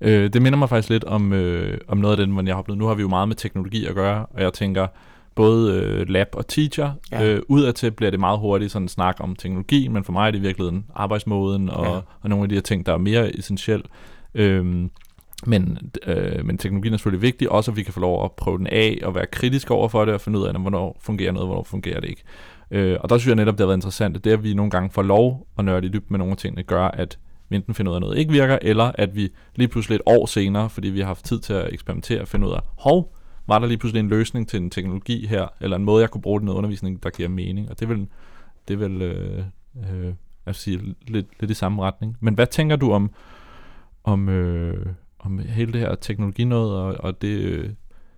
Øh, 0.00 0.32
det 0.32 0.42
minder 0.42 0.58
mig 0.58 0.68
faktisk 0.68 0.90
lidt 0.90 1.04
om, 1.04 1.32
øh, 1.32 1.78
om 1.88 1.98
noget 1.98 2.18
af 2.20 2.26
den, 2.26 2.32
hvor 2.34 2.42
jeg 2.42 2.54
har 2.54 2.58
oplevet. 2.58 2.78
Nu 2.78 2.86
har 2.86 2.94
vi 2.94 3.02
jo 3.02 3.08
meget 3.08 3.28
med 3.28 3.36
teknologi 3.36 3.86
at 3.86 3.94
gøre, 3.94 4.26
og 4.26 4.42
jeg 4.42 4.52
tænker, 4.52 4.86
både 5.34 5.74
øh, 5.74 6.08
lab 6.08 6.28
og 6.32 6.46
teacher. 6.46 6.92
Ja. 7.12 7.24
Øh, 7.24 7.42
udadtil 7.48 7.90
bliver 7.90 8.10
det 8.10 8.20
meget 8.20 8.38
hurtigt 8.38 8.72
sådan 8.72 8.84
en 8.84 8.88
snak 8.88 9.16
om 9.20 9.36
teknologi, 9.36 9.88
men 9.88 10.04
for 10.04 10.12
mig 10.12 10.26
er 10.26 10.30
det 10.30 10.38
i 10.38 10.42
virkeligheden 10.42 10.84
arbejdsmåden 10.94 11.70
og, 11.70 11.86
ja. 11.86 12.00
og 12.20 12.28
nogle 12.28 12.42
af 12.42 12.48
de 12.48 12.54
her 12.54 12.62
ting, 12.62 12.86
der 12.86 12.92
er 12.92 12.98
mere 12.98 13.38
essentielle. 13.38 13.84
Øhm, 14.34 14.90
men, 15.46 15.78
øh, 16.06 16.46
men 16.46 16.58
teknologien 16.58 16.94
er 16.94 16.96
selvfølgelig 16.96 17.22
vigtig, 17.22 17.50
også 17.50 17.70
at 17.70 17.76
vi 17.76 17.82
kan 17.82 17.92
få 17.92 18.00
lov 18.00 18.24
at 18.24 18.32
prøve 18.32 18.58
den 18.58 18.66
af 18.66 18.98
og 19.02 19.14
være 19.14 19.26
kritisk 19.26 19.70
over 19.70 19.88
for 19.88 20.04
det 20.04 20.14
og 20.14 20.20
finde 20.20 20.38
ud 20.38 20.44
af, 20.44 20.60
hvornår 20.60 20.98
fungerer 21.00 21.32
noget, 21.32 21.48
hvornår 21.48 21.64
fungerer 21.64 22.00
det 22.00 22.08
ikke. 22.08 22.22
Øh, 22.70 22.96
og 23.00 23.08
der 23.08 23.18
synes 23.18 23.28
jeg 23.28 23.36
netop, 23.36 23.54
det 23.54 23.60
har 23.60 23.66
været 23.66 23.76
interessant, 23.76 24.16
at 24.16 24.24
det, 24.24 24.32
at 24.32 24.44
vi 24.44 24.54
nogle 24.54 24.70
gange 24.70 24.90
får 24.90 25.02
lov 25.02 25.46
at 25.58 25.64
nørde 25.64 25.86
i 25.86 25.90
dyb 25.90 26.10
med 26.10 26.18
nogle 26.18 26.30
af 26.30 26.36
tingene, 26.36 26.62
gør, 26.62 26.84
at 26.84 27.18
vi 27.48 27.56
enten 27.56 27.74
finder 27.74 27.92
ud 27.92 27.94
af, 27.94 28.00
noget 28.00 28.18
ikke 28.18 28.32
virker, 28.32 28.58
eller 28.62 28.92
at 28.94 29.16
vi 29.16 29.28
lige 29.54 29.68
pludselig 29.68 29.94
et 29.94 30.02
år 30.06 30.26
senere, 30.26 30.70
fordi 30.70 30.88
vi 30.88 31.00
har 31.00 31.06
haft 31.06 31.24
tid 31.24 31.38
til 31.38 31.52
at 31.52 31.72
eksperimentere, 31.72 32.26
finde 32.26 32.46
ud 32.46 32.52
af, 32.52 32.60
hov, 32.78 33.14
var 33.46 33.58
der 33.58 33.66
lige 33.66 33.78
pludselig 33.78 34.00
en 34.00 34.08
løsning 34.08 34.48
til 34.48 34.62
en 34.62 34.70
teknologi 34.70 35.26
her, 35.26 35.48
eller 35.60 35.76
en 35.76 35.84
måde, 35.84 36.02
jeg 36.02 36.10
kunne 36.10 36.22
bruge 36.22 36.40
den 36.40 36.48
undervisning, 36.48 37.02
der 37.02 37.10
giver 37.10 37.28
mening. 37.28 37.70
Og 37.70 37.80
det 37.80 37.88
vil, 37.88 38.06
det 38.68 38.80
vil 38.80 39.02
øh, 39.02 39.44
øh, 39.76 40.14
jeg 40.46 40.54
sige, 40.54 40.94
lidt, 41.06 41.26
lidt 41.40 41.50
i 41.50 41.54
samme 41.54 41.82
retning. 41.82 42.16
Men 42.20 42.34
hvad 42.34 42.46
tænker 42.46 42.76
du 42.76 42.92
om, 42.92 43.10
om, 44.04 44.28
øh, 44.28 44.86
om 45.18 45.38
hele 45.38 45.72
det 45.72 45.80
her 45.80 45.94
teknologi 45.94 46.44
noget, 46.44 46.72
og, 46.72 46.96
og 47.04 47.22
det 47.22 47.28
øh, 47.28 47.70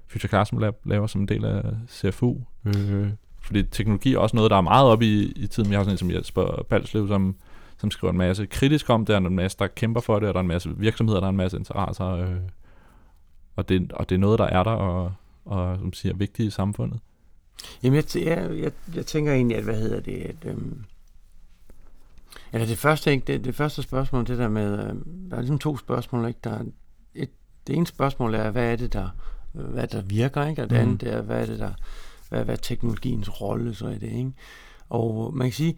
Future 0.09 0.29
Classroom 0.29 0.61
Lab 0.61 0.75
laver 0.85 1.07
som 1.07 1.21
en 1.21 1.29
del 1.29 1.45
af 1.45 1.63
CFU? 1.89 2.37
Øh, 2.65 3.11
fordi 3.41 3.63
teknologi 3.63 4.15
er 4.15 4.19
også 4.19 4.37
noget, 4.37 4.51
der 4.51 4.57
er 4.57 4.61
meget 4.61 4.87
op 4.87 5.03
i, 5.03 5.33
i 5.37 5.47
tiden. 5.47 5.71
Vi 5.71 5.75
har 5.75 5.83
sådan 5.83 5.95
en 5.95 5.99
som 5.99 6.11
Jesper 6.11 6.67
Balslev, 6.69 7.09
som, 7.09 7.37
som 7.79 7.91
skriver 7.91 8.13
en 8.13 8.19
masse 8.19 8.47
kritisk 8.47 8.91
om 8.91 9.01
det, 9.01 9.09
der 9.09 9.21
er 9.21 9.27
en 9.27 9.37
masse, 9.37 9.59
der 9.59 9.67
kæmper 9.67 10.01
for 10.01 10.19
det, 10.19 10.29
og 10.29 10.35
der 10.35 10.39
er 10.39 10.43
en 10.43 10.49
masse 10.49 10.71
virksomheder, 10.77 11.21
der 11.21 11.27
er 11.27 11.31
en 11.31 11.37
masse 11.37 11.57
interesser. 11.57 12.07
Øh, 12.07 12.37
og, 13.57 13.69
det, 13.69 13.93
og 13.93 14.09
det 14.09 14.15
er 14.15 14.19
noget, 14.19 14.39
der 14.39 14.45
er 14.45 14.63
der, 14.63 14.71
og, 14.71 15.13
og 15.45 15.79
som 15.79 15.93
siger, 15.93 16.15
vigtigt 16.15 16.47
i 16.47 16.51
samfundet. 16.51 17.01
Jamen, 17.83 17.97
jeg, 17.97 18.25
jeg, 18.27 18.59
jeg, 18.59 18.73
jeg 18.95 19.07
tænker 19.07 19.33
egentlig, 19.33 19.57
at 19.57 19.65
hvad 19.65 19.77
hedder 19.77 20.01
det, 20.01 20.17
at, 20.17 20.37
øhm, 20.45 20.85
eller 22.53 22.67
det 22.67 22.79
første, 22.79 23.13
ikke, 23.13 23.33
det, 23.33 23.45
det 23.45 23.55
første 23.55 23.83
spørgsmål, 23.83 24.27
det 24.27 24.39
der 24.39 24.49
med, 24.49 24.73
øh, 24.73 24.95
der 25.31 25.37
er 25.37 25.41
ligesom 25.41 25.59
to 25.59 25.77
spørgsmål, 25.77 26.29
ikke? 26.29 26.41
Der 26.45 26.51
er 26.51 26.65
et, 27.15 27.31
det 27.67 27.77
ene 27.77 27.87
spørgsmål 27.87 28.35
er, 28.35 28.51
hvad 28.51 28.73
er 28.73 28.77
det, 28.77 28.93
der, 28.93 29.09
hvad 29.53 29.89
der 29.89 30.03
virker, 30.03 30.47
ikke? 30.47 30.63
Og 30.63 30.71
det 30.71 30.77
mm. 30.77 30.83
andet 30.83 31.03
er, 31.03 31.23
hvad 31.23 31.43
er 31.43 31.47
det, 31.47 31.59
der, 31.59 31.73
hvad, 32.29 32.45
hvad 32.45 32.55
er 32.55 32.59
teknologiens 32.59 33.41
rolle 33.41 33.75
så 33.75 33.87
er 33.87 33.99
det, 33.99 34.13
ikke? 34.13 34.33
Og 34.89 35.35
man 35.35 35.47
kan 35.47 35.53
sige, 35.53 35.77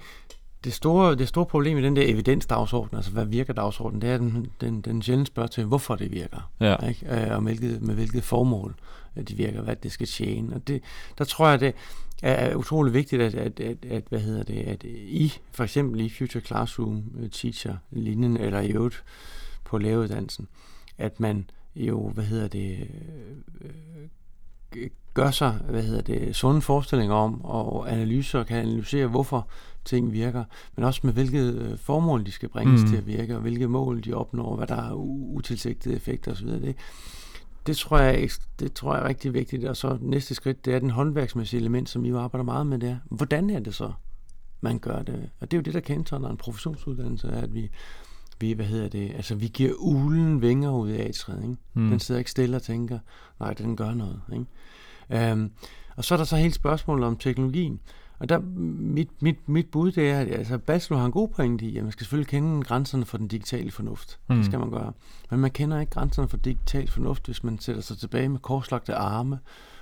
det 0.64 0.72
store, 0.72 1.14
det 1.14 1.29
store 1.29 1.46
problem 1.46 1.79
i 1.79 1.83
den 1.83 1.96
der 1.96 2.03
evidensdagsorden, 2.07 2.96
altså 2.96 3.11
hvad 3.11 3.24
virker 3.24 3.53
dagsordenen, 3.53 4.03
det 4.03 4.11
er, 4.11 4.14
at 4.14 4.20
den, 4.20 4.46
den, 4.61 4.81
den 4.81 5.03
sjældent 5.03 5.29
spørger 5.29 5.46
til, 5.46 5.64
hvorfor 5.64 5.96
det 5.96 6.12
virker, 6.12 6.50
ja. 6.61 6.77
ikke? 6.88 7.07
Øh, 7.11 7.37
og 7.37 7.42
med 7.42 7.55
hvilket, 7.55 7.83
med 7.83 7.94
hvilket 7.94 8.24
formål 8.24 8.74
de 9.29 9.35
virker, 9.35 9.62
hvad 9.62 9.77
det 9.77 9.92
skal 9.92 10.07
tjene. 10.07 10.55
Og 10.55 10.68
det, 10.68 10.83
der 11.18 11.24
tror 11.24 11.48
jeg, 11.48 11.61
det 11.61 11.74
er 12.22 12.55
utrolig 12.55 12.94
vigtigt, 12.94 13.22
at, 13.22 13.35
at, 13.35 13.61
at, 13.61 13.85
at, 13.85 14.05
hvad 14.09 14.20
hedder 14.20 14.42
det, 14.42 14.61
at 14.61 14.85
I, 14.85 15.33
for 15.53 15.64
eksempel 15.64 16.00
i 16.00 16.11
Future 16.11 16.42
Classroom 16.42 17.05
øh, 17.18 17.31
Teacher-linjen, 17.31 18.37
eller 18.37 18.61
i 18.61 18.70
øvrigt 18.70 19.05
på 19.64 19.79
læreruddannelsen, 19.79 20.48
at 20.98 21.20
man 21.20 21.50
jo, 21.77 22.09
hvad 22.09 22.24
hedder 22.24 22.48
det, 22.48 22.88
øh, 23.61 24.88
gør 25.14 25.31
sig, 25.31 25.53
hvad 25.68 25.83
hedder 25.83 26.03
det, 26.03 26.37
sunde 26.37 26.61
forestillinger 26.61 27.14
om, 27.14 27.44
og 27.44 27.92
analyser 27.92 28.44
kan 28.44 28.57
analysere, 28.57 29.07
hvorfor 29.07 29.48
ting 29.85 30.12
virker, 30.12 30.44
men 30.77 30.85
også 30.85 31.01
med 31.05 31.12
hvilket 31.12 31.55
øh, 31.55 31.79
formål 31.79 32.27
de 32.27 32.31
skal 32.33 32.49
bringes 32.49 32.83
mm. 32.83 32.88
til 32.88 32.97
at 32.97 33.07
virke, 33.07 33.35
og 33.35 33.40
hvilke 33.40 33.68
mål 33.68 34.05
de 34.05 34.14
opnår, 34.14 34.57
hvad 34.57 34.66
der 34.66 34.77
er 34.77 34.92
utilsigtede 34.94 35.94
effekter 35.94 36.33
osv. 36.33 36.49
Det, 36.49 36.77
det 37.66 37.77
tror 37.77 37.99
jeg, 37.99 38.31
det 38.59 38.73
tror 38.73 38.94
jeg 38.94 39.05
er 39.05 39.09
rigtig 39.09 39.35
vigtigt. 39.35 39.64
Og 39.64 39.77
så 39.77 39.99
næste 40.01 40.35
skridt, 40.35 40.64
det 40.64 40.75
er 40.75 40.79
den 40.79 40.90
håndværksmæssige 40.90 41.61
element, 41.61 41.88
som 41.88 42.05
I 42.05 42.09
jo 42.09 42.18
arbejder 42.18 42.44
meget 42.44 42.66
med 42.66 42.79
der. 42.79 42.97
Hvordan 43.11 43.51
er 43.51 43.61
det 43.61 43.75
så, 43.75 43.92
man 44.61 44.79
gør 44.79 45.03
det? 45.03 45.31
Og 45.40 45.51
det 45.51 45.57
er 45.57 45.59
jo 45.59 45.62
det, 45.62 45.75
der 45.75 45.81
kendetegner 45.81 46.29
en 46.29 46.37
professionsuddannelse, 46.37 47.29
er, 47.29 47.40
at 47.40 47.55
vi, 47.55 47.70
vi, 48.40 48.53
hvad 48.53 48.66
hedder 48.66 48.88
det, 48.88 49.12
altså 49.14 49.35
vi 49.35 49.49
giver 49.49 49.73
ulen 49.79 50.42
vinger 50.42 50.70
ud 50.70 50.90
af 50.90 51.11
træet, 51.14 51.42
ikke? 51.42 51.57
Mm. 51.75 51.90
Den 51.90 52.01
sidder 52.01 52.18
ikke 52.18 52.31
stille 52.31 52.57
og 52.57 52.62
tænker, 52.62 52.99
nej, 53.40 53.55
den 53.55 53.77
gør 53.77 53.94
noget, 53.94 54.20
ikke? 54.33 55.33
Um, 55.33 55.51
og 55.97 56.05
så 56.05 56.14
er 56.14 56.16
der 56.16 56.25
så 56.25 56.37
hele 56.37 56.55
spørgsmålet 56.55 57.07
om 57.07 57.16
teknologien. 57.16 57.81
Og 58.18 58.29
der, 58.29 58.38
mit, 58.38 59.22
mit, 59.22 59.48
mit 59.48 59.66
bud 59.70 59.92
det 59.92 60.11
er, 60.11 60.20
at 60.20 60.31
altså, 60.31 60.59
bachelor 60.59 60.98
har 60.98 61.07
en 61.07 61.12
god 61.12 61.29
pointe 61.29 61.66
i, 61.66 61.77
at 61.77 61.83
man 61.83 61.92
skal 61.92 62.05
selvfølgelig 62.05 62.29
kende 62.29 62.62
grænserne 62.62 63.05
for 63.05 63.18
den 63.18 63.29
digitale 63.29 63.70
fornuft. 63.70 64.18
Mm. 64.29 64.37
Det 64.37 64.44
skal 64.44 64.59
man 64.59 64.70
gøre. 64.70 64.92
Men 65.31 65.40
man 65.40 65.50
kender 65.50 65.81
ikke 65.81 65.90
grænserne 65.90 66.29
for 66.29 66.37
digital 66.37 66.90
fornuft, 66.90 67.27
hvis 67.27 67.44
man 67.44 67.59
sætter 67.59 67.83
sig 67.83 67.98
tilbage 67.98 68.29
med 68.29 68.38
korslagte 68.38 68.94
arme 68.94 69.38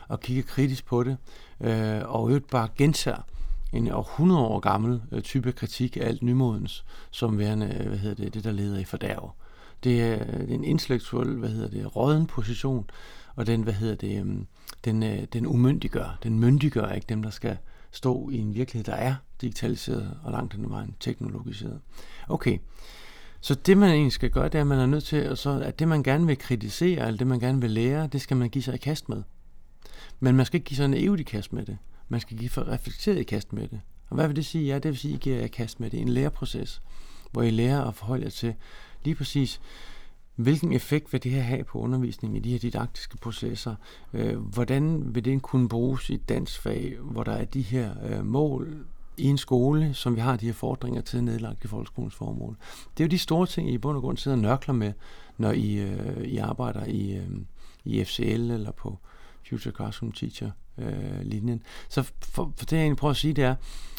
og 0.08 0.20
kigger 0.20 0.42
kritisk 0.42 0.86
på 0.86 1.02
det, 1.02 1.16
øh, 1.60 2.00
og 2.04 2.28
øvrigt 2.28 2.50
bare 2.50 2.68
gentager 2.76 3.22
en 3.72 3.86
100 3.86 4.40
år 4.40 4.60
gammel 4.60 5.02
øh, 5.12 5.22
type 5.22 5.52
kritik 5.52 5.96
af 5.96 6.06
alt 6.06 6.22
nymodens, 6.22 6.84
som 7.10 7.38
værende, 7.38 7.76
øh, 7.80 7.88
hvad 7.88 7.98
hedder 7.98 8.24
det, 8.24 8.34
det 8.34 8.44
der 8.44 8.52
leder 8.52 8.78
i 8.78 8.84
fordærv. 8.84 9.32
Det 9.84 10.02
er, 10.02 10.24
det 10.24 10.50
er 10.50 10.54
en 10.54 10.64
intellektuel, 10.64 11.36
hvad 11.36 11.48
hedder 11.48 11.68
det, 11.68 11.96
råden 11.96 12.26
position, 12.26 12.90
og 13.36 13.46
den, 13.46 13.62
hvad 13.62 13.72
hedder 13.72 13.94
det, 13.94 14.24
øh, 14.24 14.36
den, 14.84 15.02
øh, 15.02 15.24
den 15.32 15.46
umyndiggør, 15.46 16.18
den 16.22 16.40
myndiggør 16.40 16.92
ikke 16.92 17.06
dem, 17.08 17.22
der 17.22 17.30
skal 17.30 17.56
stå 17.92 18.30
i 18.30 18.38
en 18.38 18.54
virkelighed, 18.54 18.84
der 18.84 18.92
er 18.92 19.14
digitaliseret 19.40 20.18
og 20.24 20.32
langt 20.32 20.54
hen 20.54 20.64
ad 20.64 20.68
vejen 20.68 20.94
teknologiseret. 21.00 21.80
Okay, 22.28 22.58
så 23.40 23.54
det 23.54 23.78
man 23.78 23.90
egentlig 23.90 24.12
skal 24.12 24.30
gøre, 24.30 24.44
det 24.44 24.54
er, 24.54 24.60
at 24.60 24.66
man 24.66 24.78
er 24.78 24.86
nødt 24.86 25.04
til, 25.04 25.16
at, 25.16 25.38
så, 25.38 25.60
at 25.60 25.78
det 25.78 25.88
man 25.88 26.02
gerne 26.02 26.26
vil 26.26 26.38
kritisere, 26.38 27.06
eller 27.06 27.18
det 27.18 27.26
man 27.26 27.40
gerne 27.40 27.60
vil 27.60 27.70
lære, 27.70 28.06
det 28.06 28.20
skal 28.20 28.36
man 28.36 28.50
give 28.50 28.62
sig 28.62 28.74
i 28.74 28.78
kast 28.78 29.08
med. 29.08 29.22
Men 30.20 30.36
man 30.36 30.46
skal 30.46 30.56
ikke 30.56 30.64
give 30.64 30.76
sig 30.76 30.84
en 30.84 30.94
evig 30.94 31.20
i 31.20 31.22
kast 31.22 31.52
med 31.52 31.66
det. 31.66 31.78
Man 32.08 32.20
skal 32.20 32.36
give 32.36 32.50
for 32.50 32.68
reflekteret 32.68 33.18
i 33.18 33.22
kast 33.22 33.52
med 33.52 33.68
det. 33.68 33.80
Og 34.08 34.14
hvad 34.14 34.26
vil 34.26 34.36
det 34.36 34.46
sige? 34.46 34.66
Ja, 34.66 34.74
det 34.74 34.84
vil 34.84 34.98
sige, 34.98 35.14
at 35.14 35.18
I 35.18 35.20
giver 35.20 35.36
jer 35.36 35.44
i 35.44 35.48
kast 35.48 35.80
med 35.80 35.90
det. 35.90 36.00
En 36.00 36.08
læreproces, 36.08 36.82
hvor 37.32 37.42
I 37.42 37.50
lærer 37.50 37.84
at 37.84 37.94
forholde 37.94 38.24
jer 38.24 38.30
til 38.30 38.54
lige 39.04 39.14
præcis, 39.14 39.60
Hvilken 40.36 40.72
effekt 40.72 41.12
vil 41.12 41.22
det 41.22 41.32
her 41.32 41.42
have 41.42 41.64
på 41.64 41.78
undervisningen 41.78 42.36
i 42.36 42.40
de 42.40 42.50
her 42.50 42.58
didaktiske 42.58 43.16
processer? 43.16 43.74
Øh, 44.12 44.38
hvordan 44.38 45.14
vil 45.14 45.24
det 45.24 45.42
kunne 45.42 45.68
bruges 45.68 46.10
i 46.10 46.14
et 46.14 46.28
dansk 46.28 46.60
fag, 46.60 46.96
hvor 47.00 47.22
der 47.24 47.32
er 47.32 47.44
de 47.44 47.62
her 47.62 47.90
øh, 48.04 48.26
mål 48.26 48.86
i 49.16 49.26
en 49.26 49.38
skole, 49.38 49.94
som 49.94 50.16
vi 50.16 50.20
har 50.20 50.36
de 50.36 50.46
her 50.46 50.52
fordringer 50.52 51.00
til 51.00 51.24
nedlagt 51.24 51.64
i 51.64 51.68
folkeskolens 51.68 52.14
formål? 52.14 52.56
Det 52.98 53.04
er 53.04 53.06
jo 53.06 53.10
de 53.10 53.18
store 53.18 53.46
ting, 53.46 53.70
I 53.70 53.72
i 53.72 53.78
bund 53.78 53.96
og 53.96 54.02
grund 54.02 54.16
sidder 54.16 54.36
og 54.36 54.42
nørkler 54.42 54.74
med, 54.74 54.92
når 55.38 55.52
I, 55.52 55.74
øh, 55.74 56.22
I 56.22 56.36
arbejder 56.36 56.84
i, 56.84 57.20
i 57.84 58.04
FCL 58.04 58.22
eller 58.50 58.70
på 58.70 58.98
Future 59.48 59.74
Classroom 59.74 60.12
Teacher-linjen. 60.12 61.62
Så 61.88 62.02
for, 62.02 62.52
for 62.56 62.64
det 62.64 62.72
jeg 62.72 62.80
egentlig 62.80 62.96
prøver 62.96 63.10
at 63.10 63.16
sige, 63.16 63.34
det 63.34 63.44
er, 63.44 63.54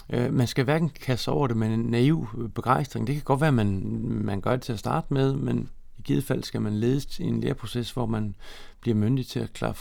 øh, 0.10 0.34
man 0.34 0.48
skal 0.48 0.63
hverken 0.63 0.89
kaste 0.89 1.30
over 1.30 1.48
det 1.48 1.58
med 1.58 1.67
en 1.67 1.80
naiv 1.80 2.50
begejstring. 2.56 3.08
Det 3.08 3.15
kan 3.15 3.24
godt 3.24 3.41
være, 3.41 3.48
at 3.48 3.54
man, 3.54 3.82
man 4.04 4.41
gør 4.41 4.52
det 4.52 4.62
til 4.62 4.74
at 4.74 4.80
starte 4.80 5.13
med, 5.13 5.34
men 5.34 5.69
givet 6.04 6.24
fald 6.24 6.44
skal 6.44 6.62
man 6.62 6.74
ledes 6.74 7.20
i 7.20 7.24
en 7.24 7.42
læreproces, 7.42 7.92
hvor 7.92 8.06
man 8.06 8.36
bliver 8.80 8.96
myndig 8.96 9.28
til 9.28 9.39
at 9.39 9.54
klare, 9.54 9.74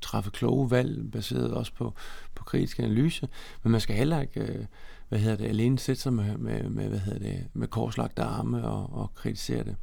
træffe 0.00 0.30
kloge 0.30 0.70
valg, 0.70 1.12
baseret 1.12 1.52
også 1.52 1.72
på, 1.74 1.94
på 2.34 2.44
kritisk 2.44 2.78
analyse, 2.78 3.28
men 3.62 3.72
man 3.72 3.80
skal 3.80 3.96
heller 3.96 4.20
ikke 4.20 4.40
øh, 4.40 4.64
hvad 5.08 5.18
hedder 5.18 5.36
det, 5.36 5.44
alene 5.44 5.78
sætte 5.78 6.02
sig 6.02 6.12
med, 6.12 6.36
med, 6.36 6.62
med, 6.62 6.88
hvad 6.88 6.98
hedder 6.98 7.18
det, 7.18 7.46
med 7.52 7.68
korslagte 7.68 8.22
arme 8.22 8.64
og, 8.64 8.92
og 8.92 9.14
kritisere 9.14 9.64
det. 9.64 9.76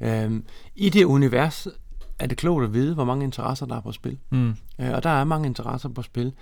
Øhm, 0.00 0.44
I 0.76 0.88
det 0.90 1.04
univers 1.04 1.68
er 2.18 2.26
det 2.26 2.38
klogt 2.38 2.64
at 2.64 2.74
vide, 2.74 2.94
hvor 2.94 3.04
mange 3.04 3.24
interesser 3.24 3.66
der 3.66 3.76
er 3.76 3.80
på 3.80 3.92
spil. 3.92 4.18
Mm. 4.30 4.54
Øh, 4.80 4.92
og 4.92 5.02
der 5.02 5.10
er 5.10 5.24
mange 5.24 5.46
interesser 5.46 5.88
på 5.88 6.02
spil. 6.02 6.32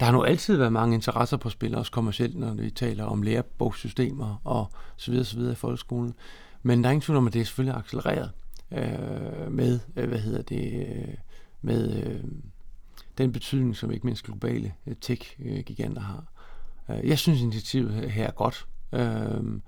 Der 0.00 0.06
har 0.06 0.12
nu 0.12 0.22
altid 0.22 0.56
været 0.56 0.72
mange 0.72 0.94
interesser 0.94 1.36
på 1.36 1.50
spil, 1.50 1.74
også 1.74 1.92
kommercielt, 1.92 2.38
når 2.38 2.54
vi 2.54 2.70
taler 2.70 3.04
om 3.04 3.22
lærebogssystemer 3.22 4.40
og 4.44 4.70
så 4.96 5.10
videre, 5.10 5.24
så 5.24 5.36
videre 5.36 5.52
i 5.52 5.56
folkeskolen. 5.56 6.14
Men 6.62 6.82
der 6.82 6.88
er 6.88 6.92
ingen 6.92 7.02
tvivl 7.02 7.16
om, 7.16 7.26
at 7.26 7.32
det 7.32 7.40
er 7.40 7.44
selvfølgelig 7.44 7.78
accelereret 7.78 8.30
øh, 8.72 9.52
med, 9.52 9.80
øh, 9.96 10.08
hvad 10.08 10.18
hedder 10.18 10.42
det, 10.42 10.86
øh, 10.88 11.14
med 11.62 12.02
øh, 12.02 12.20
den 13.18 13.32
betydning, 13.32 13.76
som 13.76 13.90
ikke 13.90 14.06
mindst 14.06 14.24
globale 14.24 14.74
øh, 14.86 14.94
tech-giganter 15.00 16.02
har. 16.02 16.24
Øh, 16.90 17.08
jeg 17.08 17.18
synes, 17.18 17.40
initiativet 17.40 18.10
her 18.10 18.26
er 18.26 18.30
godt. 18.30 18.66
Øh, 18.92 19.60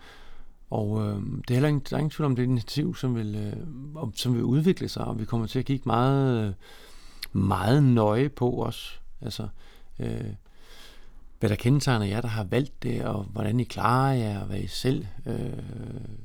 og 0.71 1.03
øh, 1.03 1.23
det 1.49 1.51
er 1.51 1.55
heller 1.55 1.69
ingen, 1.69 1.83
der 1.91 1.97
er 1.97 2.01
ingen 2.01 2.11
tvivl 2.11 2.27
om, 2.27 2.37
det 2.37 2.43
er 2.43 2.47
et 2.47 2.51
initiativ, 2.51 2.95
som 2.95 3.15
vil, 3.15 3.35
øh, 3.35 4.09
som 4.15 4.35
vil 4.35 4.45
udvikle 4.45 4.89
sig, 4.89 5.05
og 5.05 5.21
vi 5.21 5.25
kommer 5.25 5.47
til 5.47 5.59
at 5.59 5.65
kigge 5.65 5.83
meget, 5.87 6.55
meget 7.33 7.83
nøje 7.83 8.29
på 8.29 8.65
os. 8.65 9.01
Altså, 9.21 9.49
øh, 9.99 10.25
hvad 11.41 11.51
der 11.51 11.57
kendetegner 11.57 12.07
jer, 12.07 12.21
der 12.21 12.29
har 12.29 12.45
valgt 12.45 12.83
det, 12.83 13.05
og 13.05 13.25
hvordan 13.25 13.61
I 13.61 13.65
klarer 13.65 14.15
jer, 14.15 14.41
og 14.41 14.47
hvad 14.47 14.59
I 14.59 14.67
selv 14.67 15.07
øh, 15.27 15.37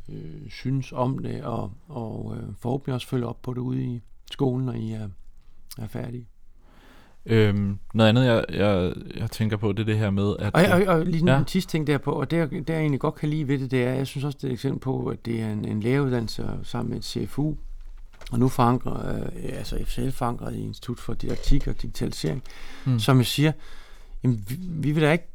øh, 0.10 0.50
synes 0.50 0.92
om 0.92 1.18
det, 1.20 1.44
og, 1.44 1.72
og 1.88 2.36
øh, 2.38 2.44
forhåbentlig 2.60 2.94
også 2.94 3.08
følge 3.08 3.26
op 3.26 3.42
på 3.42 3.54
det 3.54 3.62
ude 3.62 3.84
i 3.84 4.02
skolen, 4.32 4.66
når 4.66 4.74
I 4.74 4.92
er, 4.92 5.10
er 5.78 5.88
færdige. 5.88 6.28
Øhm, 7.26 7.80
noget 7.94 8.10
andet, 8.10 8.26
jeg, 8.26 8.46
jeg, 8.50 8.94
jeg 9.16 9.32
tænker 9.32 9.58
på, 9.58 9.72
det 9.72 9.80
er 9.80 9.86
det 9.86 9.98
her 9.98 10.10
med, 10.10 10.36
at... 10.40 10.56
Og, 10.56 10.64
og, 10.72 10.96
og 10.96 11.06
lige 11.06 11.26
ja. 11.26 11.40
en 11.40 11.48
sidste 11.48 11.72
ting 11.72 11.88
derpå, 11.88 12.12
og 12.12 12.32
det, 12.32 12.52
det 12.52 12.70
jeg 12.70 12.80
egentlig 12.80 13.00
godt 13.00 13.16
kan 13.16 13.30
lide 13.30 13.48
ved 13.48 13.60
det, 13.60 13.72
det 13.72 13.84
er, 13.84 13.94
jeg 13.94 14.08
synes 14.08 14.24
også, 14.24 14.38
det 14.42 14.44
er 14.44 14.48
et 14.48 14.54
eksempel 14.54 14.80
på, 14.80 15.08
at 15.08 15.26
det 15.26 15.42
er 15.42 15.52
en, 15.52 15.66
en 15.66 15.80
læreruddannelse 15.80 16.50
sammen 16.64 16.90
med 16.90 16.98
et 16.98 17.06
CFU, 17.06 17.56
og 18.32 18.40
nu 18.40 18.48
forankret, 18.48 19.32
øh, 19.36 19.58
altså 19.58 19.78
FCL 19.86 20.10
forankret 20.10 20.56
i 20.56 20.62
Institut 20.62 21.00
for 21.00 21.14
Didaktik 21.14 21.68
og 21.68 21.82
Digitalisering, 21.82 22.44
mm. 22.86 23.00
som 23.00 23.18
jeg 23.18 23.26
siger, 23.26 23.52
jamen, 24.24 24.46
vi, 24.50 24.56
vi, 24.60 24.92
vil 24.92 25.04
da 25.04 25.12
ikke, 25.12 25.28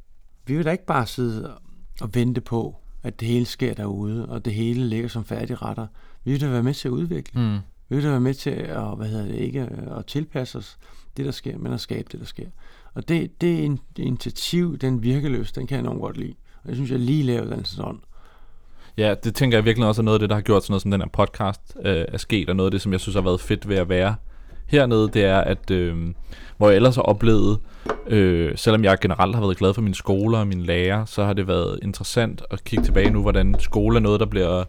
vi 0.46 0.56
vil 0.56 0.64
da 0.64 0.70
ikke 0.70 0.86
bare 0.86 1.06
sidde 1.06 1.54
og 2.00 2.14
vente 2.14 2.40
på, 2.40 2.76
at 3.02 3.20
det 3.20 3.28
hele 3.28 3.44
sker 3.44 3.74
derude, 3.74 4.28
og 4.28 4.44
det 4.44 4.54
hele 4.54 4.88
ligger 4.88 5.08
som 5.08 5.24
færdige 5.24 5.56
retter. 5.56 5.86
Vi 6.24 6.30
vil 6.30 6.40
da 6.40 6.48
være 6.48 6.62
med 6.62 6.74
til 6.74 6.88
at 6.88 6.92
udvikle. 6.92 7.40
Mm. 7.40 7.58
Vi 7.88 7.96
vil 7.96 8.04
da 8.04 8.10
være 8.10 8.20
med 8.20 8.34
til 8.34 8.50
at, 8.50 8.96
hvad 8.96 9.08
hedder 9.08 9.26
det, 9.26 9.34
ikke 9.34 9.60
at 9.98 10.06
tilpasse 10.06 10.58
os 10.58 10.78
det, 11.16 11.24
der 11.24 11.30
sker, 11.32 11.58
men 11.58 11.72
at 11.72 11.80
skabe 11.80 12.08
det, 12.12 12.20
der 12.20 12.26
sker. 12.26 12.46
Og 12.94 13.08
det, 13.08 13.40
det 13.40 13.64
er 13.64 13.76
initiativ, 13.96 14.78
den 14.78 15.02
virkeløs, 15.02 15.52
den 15.52 15.66
kan 15.66 15.74
jeg 15.74 15.82
enormt 15.82 16.00
godt 16.00 16.16
lide. 16.16 16.34
Og 16.62 16.68
det 16.68 16.76
synes 16.76 16.90
jeg 16.90 16.98
lige 16.98 17.22
laver 17.22 17.54
den 17.54 17.64
sådan. 17.64 18.00
Ja, 18.96 19.14
det 19.24 19.34
tænker 19.34 19.58
jeg 19.58 19.64
virkelig 19.64 19.88
også 19.88 20.02
er 20.02 20.04
noget 20.04 20.14
af 20.14 20.20
det, 20.20 20.28
der 20.28 20.34
har 20.34 20.42
gjort 20.42 20.62
sådan 20.62 20.72
noget 20.72 20.82
som 20.82 20.90
den 20.90 21.00
her 21.00 21.08
podcast 21.08 21.76
øh, 21.84 22.04
er 22.08 22.18
sket, 22.18 22.48
og 22.48 22.56
noget 22.56 22.66
af 22.66 22.70
det, 22.70 22.80
som 22.80 22.92
jeg 22.92 23.00
synes 23.00 23.14
har 23.14 23.22
været 23.22 23.40
fedt 23.40 23.68
ved 23.68 23.76
at 23.76 23.88
være 23.88 24.14
hernede, 24.66 25.10
det 25.12 25.24
er, 25.24 25.38
at 25.38 25.70
øh, 25.70 25.96
hvor 26.56 26.68
jeg 26.68 26.76
ellers 26.76 26.94
har 26.94 27.02
oplevet, 27.02 27.58
øh, 28.06 28.52
selvom 28.56 28.84
jeg 28.84 28.98
generelt 29.00 29.34
har 29.34 29.42
været 29.42 29.56
glad 29.56 29.74
for 29.74 29.82
mine 29.82 29.94
skoler 29.94 30.38
og 30.38 30.46
mine 30.46 30.62
lærer, 30.62 31.04
så 31.04 31.24
har 31.24 31.32
det 31.32 31.48
været 31.48 31.78
interessant 31.82 32.42
at 32.50 32.64
kigge 32.64 32.84
tilbage 32.84 33.10
nu, 33.10 33.22
hvordan 33.22 33.56
skole 33.58 33.96
er 33.96 34.00
noget, 34.00 34.20
der 34.20 34.26
bliver 34.26 34.64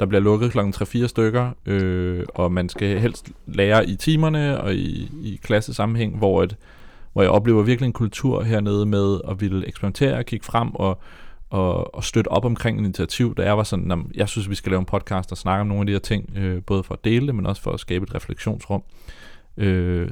der 0.00 0.06
bliver 0.06 0.20
lukket 0.20 0.52
kl. 0.52 0.58
3-4 0.58 1.06
stykker, 1.06 1.50
øh, 1.66 2.24
og 2.34 2.52
man 2.52 2.68
skal 2.68 3.00
helst 3.00 3.28
lære 3.46 3.86
i 3.86 3.96
timerne 3.96 4.60
og 4.60 4.74
i, 4.74 5.10
i 5.22 5.40
klassesammenhæng, 5.42 6.18
hvor, 6.18 6.42
et, 6.42 6.56
hvor 7.12 7.22
jeg 7.22 7.30
oplever 7.30 7.62
virkelig 7.62 7.86
en 7.86 7.92
kultur 7.92 8.42
hernede 8.42 8.86
med 8.86 9.20
at 9.28 9.40
ville 9.40 9.68
eksperimentere 9.68 10.16
og 10.16 10.24
kigge 10.24 10.46
frem 10.46 10.74
og, 10.74 10.98
og, 11.50 11.94
og 11.94 12.04
støtte 12.04 12.28
op 12.28 12.44
omkring 12.44 12.80
et 12.80 12.84
initiativ, 12.84 13.34
der 13.34 13.42
jeg 13.42 13.56
var 13.56 13.62
sådan, 13.62 13.90
at 13.90 13.98
jeg 14.14 14.28
synes, 14.28 14.50
vi 14.50 14.54
skal 14.54 14.70
lave 14.70 14.80
en 14.80 14.86
podcast 14.86 15.32
og 15.32 15.38
snakke 15.38 15.60
om 15.60 15.66
nogle 15.66 15.80
af 15.80 15.86
de 15.86 15.92
her 15.92 15.98
ting, 15.98 16.30
øh, 16.36 16.62
både 16.62 16.82
for 16.82 16.94
at 16.94 17.04
dele 17.04 17.26
det, 17.26 17.34
men 17.34 17.46
også 17.46 17.62
for 17.62 17.70
at 17.70 17.80
skabe 17.80 18.02
et 18.02 18.14
refleksionsrum. 18.14 18.82
Øh, 18.82 19.19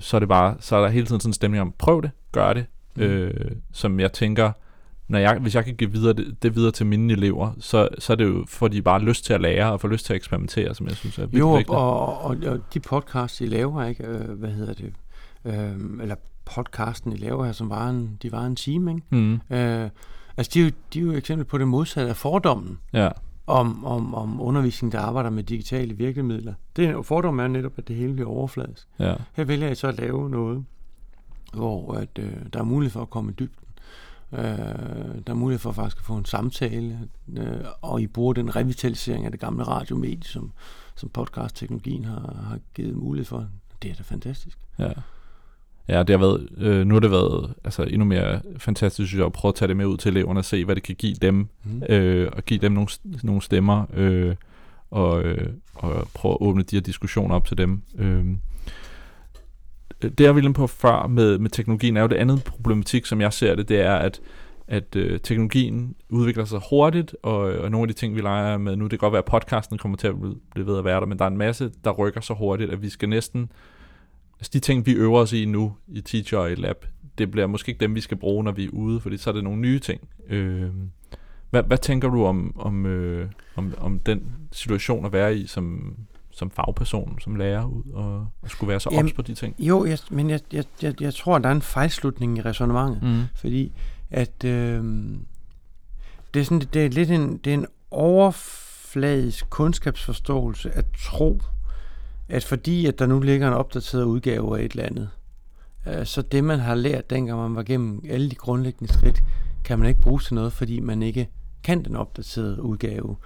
så 0.00 0.16
er 0.16 0.18
det 0.18 0.28
bare, 0.28 0.56
så 0.60 0.76
er 0.76 0.80
der 0.80 0.88
hele 0.88 1.06
tiden 1.06 1.20
sådan 1.20 1.30
en 1.30 1.34
stemning 1.34 1.62
om, 1.62 1.74
prøv 1.78 2.02
det, 2.02 2.10
gør 2.32 2.52
det, 2.52 2.66
mm. 2.96 3.02
øh, 3.02 3.50
som 3.72 4.00
jeg 4.00 4.12
tænker, 4.12 4.52
når 5.08 5.18
jeg, 5.18 5.38
hvis 5.38 5.54
jeg 5.54 5.64
kan 5.64 5.74
give 5.74 5.92
videre 5.92 6.12
det, 6.12 6.42
det 6.42 6.54
videre 6.56 6.72
til 6.72 6.86
mine 6.86 7.12
elever, 7.12 7.52
så, 7.58 7.88
så 7.98 8.12
er 8.12 8.16
det 8.16 8.24
jo, 8.24 8.44
fordi 8.48 8.76
de 8.76 8.82
bare 8.82 9.00
lyst 9.00 9.24
til 9.24 9.32
at 9.32 9.40
lære 9.40 9.72
og 9.72 9.80
får 9.80 9.88
lyst 9.88 10.06
til 10.06 10.12
at 10.12 10.16
eksperimentere, 10.16 10.74
som 10.74 10.86
jeg 10.86 10.96
synes 10.96 11.18
er 11.18 11.22
vigtigt. 11.22 11.40
Jo, 11.40 11.50
og, 11.68 12.22
og, 12.22 12.36
og 12.46 12.60
de 12.74 12.80
podcasts, 12.80 13.40
I 13.40 13.46
laver, 13.46 13.84
ikke? 13.84 14.06
Øh, 14.06 14.30
hvad 14.30 14.50
hedder 14.50 14.74
det? 14.74 14.92
Øh, 15.44 16.02
eller 16.02 16.14
podcasten, 16.44 17.12
I 17.12 17.16
laver 17.16 17.44
her, 17.44 17.52
som 17.52 17.70
var 17.70 17.88
en, 17.88 18.18
de 18.22 18.32
var 18.32 18.46
en 18.46 18.56
time, 18.56 18.90
ikke? 18.90 19.02
Mm. 19.10 19.34
Øh, 19.34 19.90
altså, 20.36 20.50
de 20.54 20.60
er, 20.60 20.64
jo, 20.64 20.70
de 20.94 20.98
er 20.98 21.02
jo 21.02 21.12
eksempel 21.12 21.44
på 21.44 21.58
det 21.58 21.68
modsatte 21.68 22.10
af 22.10 22.16
fordommen. 22.16 22.78
Ja. 22.92 23.08
Om, 23.48 23.84
om, 23.84 24.14
om 24.14 24.40
undervisning, 24.40 24.92
der 24.92 25.00
arbejder 25.00 25.30
med 25.30 25.42
digitale 25.42 25.94
virkemidler. 25.94 26.54
Det, 26.76 27.06
fordommen 27.06 27.44
er 27.44 27.48
netop, 27.48 27.72
at 27.76 27.88
det 27.88 27.96
hele 27.96 28.14
bliver 28.14 28.28
overfladisk. 28.28 28.88
Ja. 28.98 29.14
Her 29.32 29.44
vælger 29.44 29.66
jeg 29.66 29.76
så 29.76 29.86
at 29.86 29.98
lave 29.98 30.30
noget, 30.30 30.64
hvor 31.52 31.94
at, 31.94 32.08
øh, 32.18 32.32
der 32.52 32.58
er 32.58 32.64
mulighed 32.64 32.90
for 32.90 33.02
at 33.02 33.10
komme 33.10 33.30
i 33.30 33.34
dybden 33.34 33.68
Øh, 34.32 34.38
der 35.26 35.32
er 35.32 35.34
mulighed 35.34 35.58
for 35.58 35.72
faktisk 35.72 35.98
at 35.98 36.04
få 36.04 36.16
en 36.16 36.24
samtale, 36.24 37.08
øh, 37.36 37.64
og 37.82 38.00
I 38.00 38.06
bruger 38.06 38.32
den 38.32 38.56
revitalisering 38.56 39.24
af 39.24 39.30
det 39.30 39.40
gamle 39.40 39.64
radiomedie, 39.64 40.24
som, 40.24 40.52
som 40.94 41.08
podcast-teknologien 41.08 42.04
har, 42.04 42.44
har 42.48 42.58
givet 42.74 42.96
mulighed 42.96 43.24
for. 43.24 43.48
Det 43.82 43.90
er 43.90 43.94
da 43.94 44.02
fantastisk. 44.02 44.58
Ja. 44.78 44.92
Ja, 45.88 46.02
det 46.02 46.10
har 46.10 46.18
været, 46.18 46.48
øh, 46.58 46.86
nu 46.86 46.94
har 46.94 47.00
det 47.00 47.10
været 47.10 47.54
altså, 47.64 47.82
endnu 47.82 48.04
mere 48.04 48.40
fantastisk, 48.58 49.08
synes 49.08 49.18
jeg, 49.18 49.26
at 49.26 49.32
prøve 49.32 49.50
at 49.50 49.54
tage 49.54 49.68
det 49.68 49.76
med 49.76 49.86
ud 49.86 49.96
til 49.96 50.10
eleverne 50.10 50.40
og 50.40 50.44
se, 50.44 50.64
hvad 50.64 50.74
det 50.74 50.82
kan 50.82 50.94
give 50.94 51.14
dem, 51.14 51.48
mm. 51.64 51.82
øh, 51.88 52.28
og 52.32 52.44
give 52.44 52.60
dem 52.60 52.72
nogle, 52.72 52.88
nogle 53.22 53.42
stemmer, 53.42 53.84
øh, 53.94 54.34
og, 54.90 55.22
øh, 55.22 55.48
og 55.74 56.08
prøve 56.14 56.32
at 56.32 56.38
åbne 56.40 56.62
de 56.62 56.76
her 56.76 56.80
diskussioner 56.80 57.34
op 57.34 57.46
til 57.46 57.58
dem. 57.58 57.82
Øh, 57.98 58.24
det 60.02 60.20
jeg 60.20 60.34
ville 60.34 60.52
på 60.52 60.66
før 60.66 61.06
med, 61.06 61.38
med 61.38 61.50
teknologien 61.50 61.96
er 61.96 62.00
jo 62.00 62.08
det 62.08 62.16
andet 62.16 62.44
problematik, 62.44 63.06
som 63.06 63.20
jeg 63.20 63.32
ser 63.32 63.54
det, 63.54 63.68
det 63.68 63.80
er, 63.80 63.94
at, 63.94 64.20
at 64.68 64.96
øh, 64.96 65.20
teknologien 65.20 65.94
udvikler 66.08 66.44
sig 66.44 66.60
hurtigt, 66.70 67.16
og, 67.22 67.38
og 67.38 67.70
nogle 67.70 67.84
af 67.84 67.88
de 67.88 68.00
ting, 68.00 68.14
vi 68.14 68.20
leger 68.20 68.58
med 68.58 68.76
nu, 68.76 68.84
det 68.84 68.90
kan 68.90 68.98
godt 68.98 69.12
være, 69.12 69.22
at 69.22 69.42
podcasten 69.42 69.78
kommer 69.78 69.98
til 69.98 70.08
at 70.08 70.14
blive 70.54 70.66
ved 70.66 70.78
at 70.78 70.84
være 70.84 71.00
der, 71.00 71.06
men 71.06 71.18
der 71.18 71.24
er 71.24 71.28
en 71.28 71.38
masse, 71.38 71.70
der 71.84 71.90
rykker 71.90 72.20
så 72.20 72.34
hurtigt, 72.34 72.70
at 72.70 72.82
vi 72.82 72.88
skal 72.88 73.08
næsten... 73.08 73.50
Altså 74.40 74.50
de 74.52 74.60
ting, 74.60 74.86
vi 74.86 74.92
øver 74.92 75.20
os 75.20 75.32
i 75.32 75.44
nu 75.44 75.76
i 75.88 76.00
Teacher 76.00 76.38
og 76.38 76.52
i 76.52 76.54
Lab, 76.54 76.86
det 77.18 77.30
bliver 77.30 77.46
måske 77.46 77.68
ikke 77.68 77.80
dem, 77.80 77.94
vi 77.94 78.00
skal 78.00 78.16
bruge, 78.16 78.44
når 78.44 78.52
vi 78.52 78.64
er 78.64 78.70
ude, 78.72 79.00
fordi 79.00 79.16
så 79.16 79.30
er 79.30 79.34
det 79.34 79.44
nogle 79.44 79.60
nye 79.60 79.78
ting. 79.78 80.08
Øh, 80.28 80.70
hvad, 81.50 81.62
hvad 81.62 81.78
tænker 81.78 82.08
du 82.08 82.24
om, 82.24 82.60
om, 82.60 82.86
øh, 82.86 83.30
om, 83.56 83.74
om 83.78 83.98
den 83.98 84.32
situation 84.52 85.06
at 85.06 85.12
være 85.12 85.36
i 85.36 85.46
som, 85.46 85.96
som 86.30 86.50
fagperson, 86.50 87.18
som 87.20 87.36
lærer 87.36 87.64
ud 87.64 87.82
og, 87.92 88.26
og 88.42 88.50
skulle 88.50 88.68
være 88.68 88.80
så 88.80 88.88
ops 88.88 89.12
på 89.12 89.22
de 89.22 89.34
ting? 89.34 89.54
Jo, 89.58 89.84
jeg, 89.84 89.98
men 90.10 90.30
jeg, 90.30 90.40
jeg, 90.52 90.64
jeg, 90.82 91.02
jeg 91.02 91.14
tror, 91.14 91.36
at 91.36 91.42
der 91.42 91.48
er 91.48 91.54
en 91.54 91.62
fejlslutning 91.62 92.38
i 92.38 92.40
resonemanget, 92.40 93.02
mm. 93.02 93.22
fordi 93.34 93.72
at 94.10 94.44
øh, 94.44 94.84
det 96.34 96.40
er 96.40 96.44
sådan, 96.44 96.68
det 96.72 96.84
er 96.84 96.88
lidt 96.88 97.10
en, 97.10 97.36
det 97.36 97.50
er 97.50 97.54
en 97.54 97.66
overfladisk 97.90 99.50
kundskabsforståelse 99.50 100.70
at 100.70 100.84
tro, 100.98 101.40
at 102.28 102.44
fordi 102.44 102.86
at 102.86 102.98
der 102.98 103.06
nu 103.06 103.20
ligger 103.20 103.48
en 103.48 103.54
opdateret 103.54 104.04
udgave 104.04 104.58
af 104.58 104.64
et 104.64 104.70
eller 104.70 104.84
andet, 104.84 105.08
øh, 105.88 106.06
så 106.06 106.22
det 106.22 106.44
man 106.44 106.58
har 106.58 106.74
lært, 106.74 107.10
dengang 107.10 107.40
man 107.40 107.54
var 107.54 107.62
gennem 107.62 108.02
alle 108.08 108.30
de 108.30 108.34
grundlæggende 108.34 108.92
skridt, 108.92 109.22
kan 109.64 109.78
man 109.78 109.88
ikke 109.88 110.00
bruge 110.00 110.20
til 110.20 110.34
noget, 110.34 110.52
fordi 110.52 110.80
man 110.80 111.02
ikke 111.02 111.28
kan 111.64 111.84
den 111.84 111.96
opdaterede 111.96 112.62
udgave. 112.62 113.16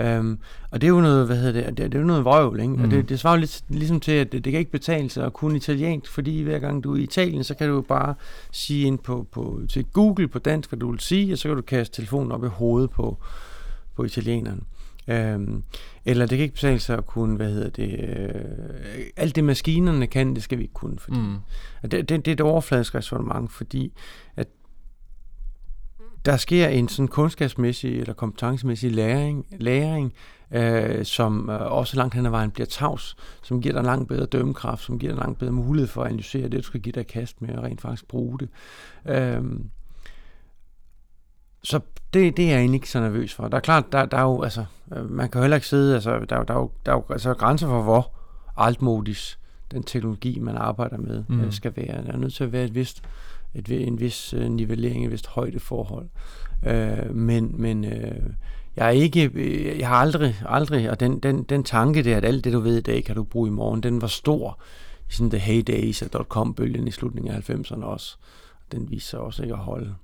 Øhm, 0.00 0.38
og 0.70 0.80
det 0.80 0.86
er 0.86 0.90
jo 0.90 1.00
noget, 1.00 1.26
hvad 1.26 1.36
hedder 1.36 1.52
det, 1.52 1.76
det, 1.78 1.92
det 1.92 1.94
er 1.94 2.00
jo 2.00 2.06
noget 2.06 2.24
vrøvl, 2.24 2.60
ikke? 2.60 2.72
Mm. 2.72 2.82
Og 2.82 2.90
det, 2.90 3.08
det 3.08 3.20
svarer 3.20 3.34
jo 3.34 3.40
lidt 3.40 3.64
ligesom 3.68 4.00
til, 4.00 4.12
at 4.12 4.32
det, 4.32 4.44
det 4.44 4.52
kan 4.52 4.58
ikke 4.58 4.70
betale 4.70 5.10
sig 5.10 5.26
at 5.26 5.32
kunne 5.32 5.56
italiensk, 5.56 6.10
fordi 6.10 6.42
hver 6.42 6.58
gang 6.58 6.84
du 6.84 6.92
er 6.92 6.96
i 6.96 7.02
Italien, 7.02 7.44
så 7.44 7.54
kan 7.54 7.68
du 7.68 7.80
bare 7.80 8.14
sige 8.52 8.86
ind 8.86 8.98
på, 8.98 9.26
på, 9.32 9.60
til 9.70 9.84
Google 9.84 10.28
på 10.28 10.38
dansk, 10.38 10.70
hvad 10.70 10.78
du 10.78 10.90
vil 10.90 11.00
sige, 11.00 11.32
og 11.32 11.38
så 11.38 11.48
kan 11.48 11.56
du 11.56 11.62
kaste 11.62 11.96
telefonen 11.96 12.32
op 12.32 12.44
i 12.44 12.48
hovedet 12.48 12.90
på, 12.90 13.18
på 13.96 14.04
italieneren. 14.04 14.62
Øhm, 15.08 15.62
eller 16.04 16.26
det 16.26 16.38
kan 16.38 16.42
ikke 16.42 16.54
betale 16.54 16.78
sig 16.78 16.98
at 16.98 17.06
kunne, 17.06 17.36
hvad 17.36 17.50
hedder 17.50 17.70
det, 17.70 18.00
øh, 18.08 19.06
alt 19.16 19.36
det 19.36 19.44
maskinerne 19.44 20.06
kan, 20.06 20.34
det 20.34 20.42
skal 20.42 20.58
vi 20.58 20.62
ikke 20.62 20.74
kunne. 20.74 20.98
Fordi, 20.98 21.18
mm. 21.18 21.36
det, 21.82 21.92
det, 21.92 22.08
det 22.08 22.28
er 22.28 22.32
et 22.32 22.40
overfladisk 22.40 22.94
resonemang, 22.94 23.50
fordi 23.50 23.92
at 24.36 24.48
der 26.24 26.36
sker 26.36 26.68
en 26.68 26.88
sådan 26.88 27.08
kundskabsmæssig 27.08 28.00
eller 28.00 28.14
kompetencemæssig 28.14 28.92
læring, 28.92 29.46
læring 29.58 30.12
øh, 30.50 31.04
som 31.04 31.50
øh, 31.50 31.72
også 31.72 31.96
langt 31.96 32.14
hen 32.14 32.26
ad 32.26 32.30
vejen 32.30 32.50
bliver 32.50 32.66
tavs, 32.66 33.16
som 33.42 33.60
giver 33.62 33.74
dig 33.74 33.84
langt 33.84 34.08
bedre 34.08 34.26
dømmekraft, 34.26 34.84
som 34.84 34.98
giver 34.98 35.12
dig 35.12 35.20
langt 35.20 35.38
bedre 35.38 35.52
mulighed 35.52 35.88
for 35.88 36.02
at 36.02 36.08
analysere 36.08 36.42
det, 36.42 36.52
du 36.52 36.62
skal 36.62 36.80
give 36.80 36.92
dig 36.92 37.06
kast 37.06 37.42
med 37.42 37.54
og 37.54 37.62
rent 37.62 37.80
faktisk 37.80 38.08
bruge 38.08 38.38
det. 38.38 38.48
Øh, 39.08 39.42
så 41.62 41.80
det, 42.14 42.36
det 42.36 42.44
er 42.44 42.50
jeg 42.50 42.58
egentlig 42.58 42.76
ikke 42.76 42.90
så 42.90 43.00
nervøs 43.00 43.34
for. 43.34 43.48
Der 43.48 43.56
er 43.56 43.60
klart, 43.60 43.92
der, 43.92 44.06
der 44.06 44.16
er 44.16 44.22
jo, 44.22 44.42
altså, 44.42 44.64
øh, 44.96 45.10
man 45.10 45.28
kan 45.28 45.38
jo 45.38 45.42
heller 45.42 45.56
ikke 45.56 45.68
sidde, 45.68 45.94
altså, 45.94 46.10
der, 46.18 46.24
der, 46.24 46.42
der, 46.42 46.54
er 46.54 46.58
jo, 46.58 46.70
der 46.86 46.92
er 46.92 46.96
jo 46.96 47.04
altså, 47.10 47.34
grænser 47.34 47.66
for, 47.66 47.82
hvor 47.82 48.14
altmodis 48.56 49.38
den 49.70 49.82
teknologi, 49.82 50.38
man 50.38 50.56
arbejder 50.56 50.96
med, 50.96 51.24
mm. 51.28 51.40
øh, 51.40 51.52
skal 51.52 51.72
være. 51.76 52.04
Der 52.04 52.12
er 52.12 52.16
nødt 52.16 52.34
til 52.34 52.44
at 52.44 52.52
være 52.52 52.64
et 52.64 52.74
vist 52.74 53.02
et, 53.54 53.88
en 53.88 54.00
vis 54.00 54.34
øh, 54.34 54.50
nivellering, 54.50 55.04
et 55.04 55.12
vist 55.12 55.26
højdeforhold. 55.26 56.08
Øh, 56.66 57.14
men 57.14 57.54
men 57.60 57.84
øh, 57.84 58.22
jeg 58.76 58.86
er 58.86 58.90
ikke, 58.90 59.30
jeg 59.78 59.88
har 59.88 59.96
aldrig, 59.96 60.36
aldrig, 60.46 60.90
og 60.90 61.00
den, 61.00 61.18
den, 61.18 61.42
den 61.42 61.64
tanke 61.64 62.02
der, 62.02 62.16
at 62.16 62.24
alt 62.24 62.44
det 62.44 62.52
du 62.52 62.60
ved 62.60 62.76
i 62.76 62.80
dag, 62.80 63.04
kan 63.04 63.16
du 63.16 63.24
bruge 63.24 63.48
i 63.48 63.52
morgen, 63.52 63.82
den 63.82 64.00
var 64.00 64.06
stor 64.06 64.58
i 65.10 65.12
sådan 65.12 65.30
the 65.30 65.38
heydays 65.38 66.02
af 66.02 66.08
.com-bølgen 66.08 66.88
i 66.88 66.90
slutningen 66.90 67.34
af 67.34 67.50
90'erne 67.50 67.84
også. 67.84 68.16
Den 68.72 68.90
viser 68.90 69.08
sig 69.08 69.20
også 69.20 69.42
ikke 69.42 69.54
at 69.54 69.60
holde. 69.60 69.94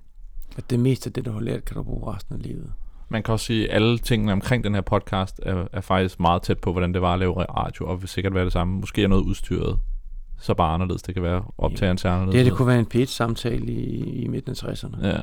At 0.57 0.71
det 0.71 0.81
meste 0.81 1.09
af 1.09 1.13
det, 1.13 1.25
du 1.25 1.33
har 1.33 1.41
lært, 1.41 1.65
kan 1.65 1.77
du 1.77 1.83
bruge 1.83 2.15
resten 2.15 2.35
af 2.35 2.43
livet. 2.43 2.73
Man 3.09 3.23
kan 3.23 3.33
også 3.33 3.47
sige, 3.47 3.69
at 3.69 3.75
alle 3.75 3.99
tingene 3.99 4.33
omkring 4.33 4.65
den 4.65 4.75
her 4.75 4.81
podcast 4.81 5.41
er, 5.43 5.65
er 5.73 5.81
faktisk 5.81 6.21
meget 6.21 6.43
tæt 6.43 6.59
på, 6.59 6.73
hvordan 6.73 6.95
det 6.95 7.03
var 7.03 7.13
at 7.13 7.19
lave 7.19 7.43
radio, 7.43 7.87
og 7.87 8.01
vil 8.01 8.09
sikkert 8.09 8.35
være 8.35 8.45
det 8.45 8.53
samme. 8.53 8.81
Måske 8.81 9.03
er 9.03 9.09
noget 9.09 9.23
udstyret 9.23 9.79
så 10.39 10.55
bare 10.55 10.75
anderledes. 10.75 11.03
Det 11.03 11.15
kan 11.15 11.23
være 11.23 11.43
optageren 11.59 11.97
til 11.97 12.09
anderledes. 12.09 12.35
Det, 12.35 12.47
det 12.47 12.55
kunne 12.55 12.69
være 12.69 12.79
en 12.79 12.87
pitch-samtale 12.87 13.73
i, 13.73 14.23
i 14.23 14.29
midten 14.29 14.51
af 14.51 14.63
60'erne. 14.63 15.07
Ja. 15.07 15.21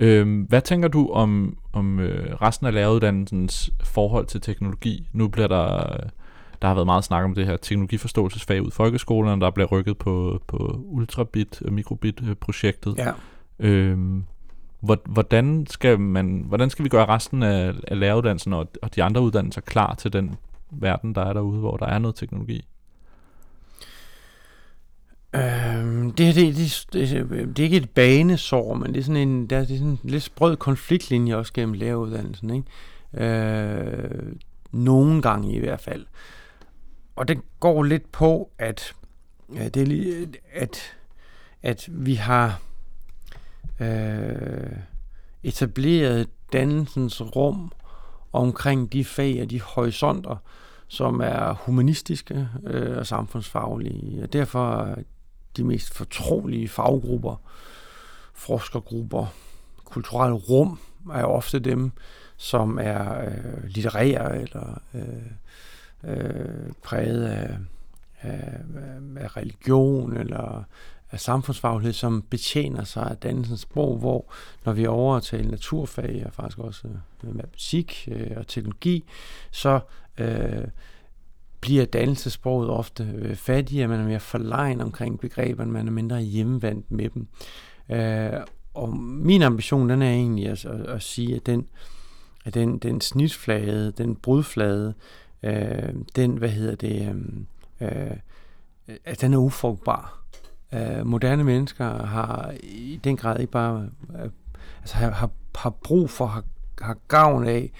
Øhm, 0.00 0.40
hvad 0.40 0.60
tænker 0.60 0.88
du 0.88 1.10
om, 1.12 1.58
om 1.72 2.00
øh, 2.00 2.34
resten 2.34 2.66
af 2.66 2.74
læreruddannelsens 2.74 3.70
forhold 3.84 4.26
til 4.26 4.40
teknologi? 4.40 5.08
Nu 5.12 5.28
bliver 5.28 5.48
der... 5.48 5.96
Der 6.62 6.68
har 6.68 6.74
været 6.74 6.86
meget 6.86 7.04
snak 7.04 7.24
om 7.24 7.34
det 7.34 7.46
her 7.46 7.56
teknologiforståelsesfag 7.56 8.62
ud 8.62 8.68
i 8.68 8.70
folkeskolerne, 8.70 9.40
der 9.40 9.50
bliver 9.50 9.66
rykket 9.66 9.98
på, 9.98 10.42
på 10.48 10.80
Ultrabit, 10.84 11.62
øh, 11.64 11.72
Mikrobit-projektet. 11.72 12.94
Ja. 12.98 13.12
Øhm, 13.62 14.24
hvordan 15.04 15.66
skal 15.70 16.00
man, 16.00 16.44
hvordan 16.46 16.70
skal 16.70 16.84
vi 16.84 16.88
gøre 16.88 17.06
resten 17.06 17.42
af, 17.42 17.74
af 17.88 17.98
læreruddannelsen 17.98 18.52
og, 18.52 18.68
og 18.82 18.94
de 18.94 19.02
andre 19.02 19.20
uddannelser 19.20 19.60
klar 19.60 19.94
til 19.94 20.12
den 20.12 20.36
verden, 20.70 21.14
der 21.14 21.20
er 21.24 21.32
derude, 21.32 21.58
hvor 21.58 21.76
der 21.76 21.86
er 21.86 21.98
noget 21.98 22.16
teknologi? 22.16 22.66
Øhm, 25.34 26.12
det, 26.12 26.34
det, 26.34 26.56
det, 26.56 26.86
det, 26.92 27.28
det 27.30 27.58
er 27.58 27.64
ikke 27.64 27.76
et 27.76 27.90
banesår, 27.90 28.74
men 28.74 28.94
det 28.94 29.00
er 29.00 29.04
sådan 29.04 29.28
en, 29.28 29.46
der, 29.46 29.60
det 29.60 29.70
er 29.70 29.78
sådan 29.78 29.88
en 29.88 29.98
lidt 30.02 30.22
sprød 30.22 30.56
konfliktlinje 30.56 31.36
også 31.36 31.52
gennem 31.52 31.74
læreruddannelsen. 31.74 32.50
Ikke? 32.50 33.26
Øh, 33.26 34.32
nogle 34.72 35.22
gange 35.22 35.52
i 35.54 35.58
hvert 35.58 35.80
fald. 35.80 36.06
Og 37.16 37.28
det 37.28 37.40
går 37.60 37.82
lidt 37.82 38.12
på, 38.12 38.50
at, 38.58 38.94
at, 39.56 39.74
det, 39.74 40.36
at, 40.52 40.96
at 41.62 41.88
vi 41.92 42.14
har 42.14 42.60
øh, 43.82 44.76
etableret 45.42 46.28
dannelsens 46.52 47.20
rum 47.20 47.72
omkring 48.32 48.92
de 48.92 49.04
fag 49.04 49.42
og 49.42 49.50
de 49.50 49.60
horisonter, 49.60 50.36
som 50.88 51.20
er 51.20 51.54
humanistiske 51.54 52.48
øh, 52.64 52.98
og 52.98 53.06
samfundsfaglige. 53.06 54.22
Og 54.22 54.32
derfor 54.32 54.96
de 55.56 55.64
mest 55.64 55.94
fortrolige 55.94 56.68
faggrupper, 56.68 57.40
forskergrupper, 58.34 59.26
kulturelle 59.84 60.36
rum 60.36 60.78
er 61.12 61.24
ofte 61.24 61.58
dem, 61.58 61.92
som 62.36 62.78
er 62.82 63.20
øh, 63.20 63.64
litterære 63.64 64.42
eller 64.42 64.80
øh, 64.94 65.22
øh, 66.04 66.72
præget 66.82 67.24
af, 67.24 67.56
af, 68.20 68.58
af 69.16 69.36
religion 69.36 70.16
eller 70.16 70.64
af 71.12 71.20
samfundsfaglighed, 71.20 71.92
som 71.92 72.22
betjener 72.30 72.84
sig 72.84 73.10
af 73.10 73.16
dannelsens 73.16 73.60
sprog, 73.60 73.98
hvor 73.98 74.32
når 74.64 74.72
vi 74.72 74.86
overtaler 74.86 75.50
naturfag 75.50 76.22
og 76.26 76.32
faktisk 76.32 76.58
også 76.58 76.88
øh, 76.88 77.36
matematik 77.36 78.08
øh, 78.12 78.30
og 78.36 78.46
teknologi, 78.46 79.04
så 79.50 79.80
øh, 80.18 80.64
bliver 81.60 81.84
dannelsesproget 81.84 82.70
ofte 82.70 83.08
øh, 83.14 83.36
fattigere, 83.36 83.88
man 83.88 84.00
er 84.00 84.04
mere 84.04 84.20
forlegen 84.20 84.80
omkring 84.80 85.20
begreberne, 85.20 85.72
man 85.72 85.86
er 85.86 85.92
mindre 85.92 86.20
hjemmevandt 86.20 86.90
med 86.90 87.08
dem. 87.08 87.26
Øh, 87.90 88.40
og 88.74 88.96
min 88.98 89.42
ambition, 89.42 89.88
den 89.88 90.02
er 90.02 90.10
egentlig 90.10 90.48
at, 90.48 90.64
at, 90.64 90.80
at 90.80 91.02
sige, 91.02 91.36
at 91.36 91.46
den, 91.46 91.68
at 92.44 92.54
den, 92.54 92.78
den 92.78 93.00
snitflade, 93.00 93.92
den 93.98 94.16
brudflade, 94.16 94.94
øh, 95.42 95.94
den, 96.16 96.36
hvad 96.36 96.48
hedder 96.48 96.74
det, 96.74 97.16
øh, 97.80 97.88
øh 97.88 98.16
at 99.04 99.20
den 99.20 99.34
er 99.34 99.38
ufrugtbar. 99.38 100.21
Øh, 100.74 101.06
moderne 101.06 101.44
mennesker 101.44 102.06
har 102.06 102.54
i 102.62 103.00
den 103.04 103.16
grad 103.16 103.40
ikke 103.40 103.52
bare 103.52 103.88
øh, 104.22 104.30
altså 104.80 104.96
har, 104.96 105.10
har, 105.10 105.30
har 105.54 105.70
brug 105.70 106.10
for, 106.10 106.26
har, 106.26 106.44
har 106.80 106.96
gavn 107.08 107.46
af 107.46 107.72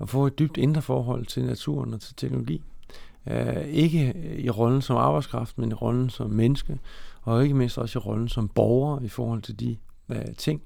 at 0.00 0.08
få 0.08 0.26
et 0.26 0.38
dybt 0.38 0.56
indre 0.56 0.82
forhold 0.82 1.26
til 1.26 1.44
naturen 1.44 1.94
og 1.94 2.00
til 2.00 2.14
teknologi. 2.16 2.62
Øh, 3.26 3.64
ikke 3.66 4.14
i 4.38 4.50
rollen 4.50 4.82
som 4.82 4.96
arbejdskraft, 4.96 5.58
men 5.58 5.70
i 5.70 5.74
rollen 5.74 6.10
som 6.10 6.30
menneske, 6.30 6.78
og 7.22 7.42
ikke 7.42 7.54
mindst 7.54 7.78
også 7.78 7.98
i 7.98 8.02
rollen 8.02 8.28
som 8.28 8.48
borger 8.48 9.00
i 9.00 9.08
forhold 9.08 9.42
til 9.42 9.60
de 9.60 9.76
øh, 10.08 10.34
ting, 10.38 10.62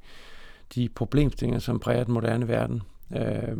de 0.74 0.88
problemstillinger, 0.88 1.58
som 1.58 1.80
præger 1.80 2.04
den 2.04 2.14
moderne 2.14 2.48
verden. 2.48 2.82
Øh, 3.16 3.56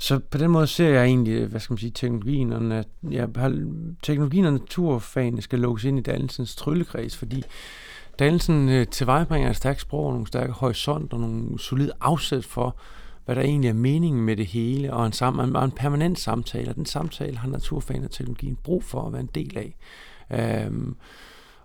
så 0.00 0.18
på 0.18 0.38
den 0.38 0.50
måde 0.50 0.66
ser 0.66 0.88
jeg 0.88 1.04
egentlig, 1.04 1.46
hvad 1.46 1.60
skal 1.60 1.72
man 1.72 1.78
sige, 1.78 1.90
teknologien 1.90 2.52
og, 2.52 2.62
nat, 2.62 2.88
ja, 3.10 3.26
teknologien 4.02 4.44
og 4.44 4.52
naturfagene 4.52 5.42
skal 5.42 5.58
lukkes 5.58 5.84
ind 5.84 5.98
i 5.98 6.02
dannelsens 6.02 6.56
tryllekreds, 6.56 7.16
fordi 7.16 7.44
dannelsen 8.18 8.68
øh, 8.68 8.86
tilvejebringer 8.86 9.50
et 9.50 9.56
stærkt 9.56 9.80
sprog 9.80 10.12
nogle 10.12 10.26
stærke 10.26 10.52
horisont 10.52 11.12
og 11.12 11.20
nogle 11.20 11.58
solide 11.58 11.92
afsæt 12.00 12.44
for, 12.44 12.76
hvad 13.24 13.36
der 13.36 13.42
egentlig 13.42 13.68
er 13.68 13.74
meningen 13.74 14.24
med 14.24 14.36
det 14.36 14.46
hele, 14.46 14.92
og 14.92 15.06
en, 15.06 15.12
sam- 15.12 15.54
og 15.56 15.64
en 15.64 15.70
permanent 15.70 16.18
samtale, 16.18 16.70
og 16.70 16.76
den 16.76 16.86
samtale 16.86 17.36
har 17.36 17.48
naturfagene 17.48 18.06
og 18.06 18.10
teknologien 18.10 18.56
brug 18.62 18.84
for 18.84 19.06
at 19.06 19.12
være 19.12 19.20
en 19.20 19.30
del 19.34 19.58
af. 19.58 19.76
Øhm, 20.30 20.96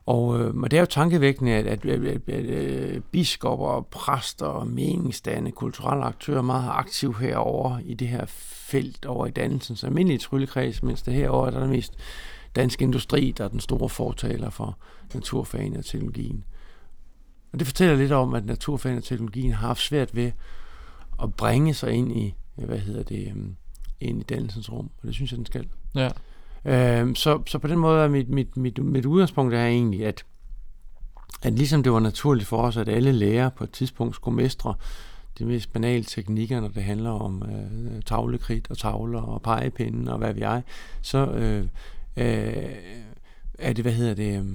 og, 0.05 0.39
øh, 0.39 0.55
og 0.55 0.71
det 0.71 0.77
er 0.77 0.81
jo 0.81 0.85
tankevækkende, 0.85 1.51
at, 1.51 1.67
at, 1.67 1.85
at, 1.85 2.05
at, 2.05 2.29
at 2.29 2.45
øh, 2.45 3.01
biskopper, 3.01 3.81
præster 3.81 4.45
og 4.45 4.67
meningsdannende 4.67 5.51
kulturelle 5.51 6.03
aktører 6.03 6.41
meget 6.41 6.69
aktive 6.71 7.19
herover 7.19 7.79
i 7.85 7.93
det 7.93 8.07
her 8.07 8.25
felt 8.27 9.05
over 9.05 9.25
i 9.27 9.31
dannelsens 9.31 9.83
almindelige 9.83 10.19
tryllekreds, 10.19 10.83
mens 10.83 11.01
det 11.01 11.13
herover 11.13 11.47
er 11.47 11.51
der 11.51 11.67
mest 11.67 11.93
dansk 12.55 12.81
industri, 12.81 13.33
der 13.37 13.43
er 13.43 13.47
den 13.47 13.59
store 13.59 13.89
fortaler 13.89 14.49
for 14.49 14.77
naturfagene 15.13 15.79
og 15.79 15.85
teknologien. 15.85 16.43
Og 17.53 17.59
det 17.59 17.67
fortæller 17.67 17.95
lidt 17.95 18.11
om, 18.11 18.33
at 18.33 18.45
naturfagene 18.45 18.99
og 18.99 19.03
teknologien 19.03 19.51
har 19.51 19.67
haft 19.67 19.81
svært 19.81 20.15
ved 20.15 20.31
at 21.23 21.33
bringe 21.33 21.73
sig 21.73 21.91
ind 21.91 22.17
i, 22.17 22.35
hvad 22.55 22.79
hedder 22.79 23.03
det, 23.03 23.27
øhm, 23.27 23.55
ind 23.99 24.21
i 24.21 24.23
dannelsens 24.23 24.71
rum, 24.71 24.89
og 25.01 25.07
det 25.07 25.13
synes 25.13 25.31
jeg, 25.31 25.37
den 25.37 25.45
skal. 25.45 25.67
Ja. 25.95 26.09
Øh, 26.65 27.15
så, 27.15 27.41
så 27.47 27.59
på 27.59 27.67
den 27.67 27.79
måde 27.79 28.03
er 28.03 28.07
mit, 28.07 28.29
mit, 28.29 28.57
mit, 28.57 28.77
mit 28.77 29.05
udgangspunkt 29.05 29.53
er 29.53 29.65
egentlig, 29.65 30.05
at, 30.05 30.25
at 31.43 31.53
ligesom 31.53 31.83
det 31.83 31.91
var 31.91 31.99
naturligt 31.99 32.47
for 32.47 32.57
os, 32.57 32.77
at 32.77 32.89
alle 32.89 33.11
lærere 33.11 33.51
på 33.51 33.63
et 33.63 33.71
tidspunkt 33.71 34.15
skulle 34.15 34.35
mestre 34.35 34.73
de 35.39 35.45
mest 35.45 35.73
banale 35.73 36.03
teknikker, 36.03 36.61
når 36.61 36.67
det 36.67 36.83
handler 36.83 37.09
om 37.09 37.43
øh, 37.43 38.01
tavlekridt 38.01 38.69
og 38.69 38.77
tavler 38.77 39.21
og 39.21 39.41
pegepinde 39.41 40.11
og 40.11 40.17
hvad 40.17 40.33
vi 40.33 40.41
er, 40.41 40.61
så 41.01 41.27
øh, 41.27 41.67
øh, 42.17 42.75
er 43.59 43.73
det, 43.73 43.83
hvad 43.83 43.93
hedder 43.93 44.13
det, 44.13 44.39
øh, 44.39 44.45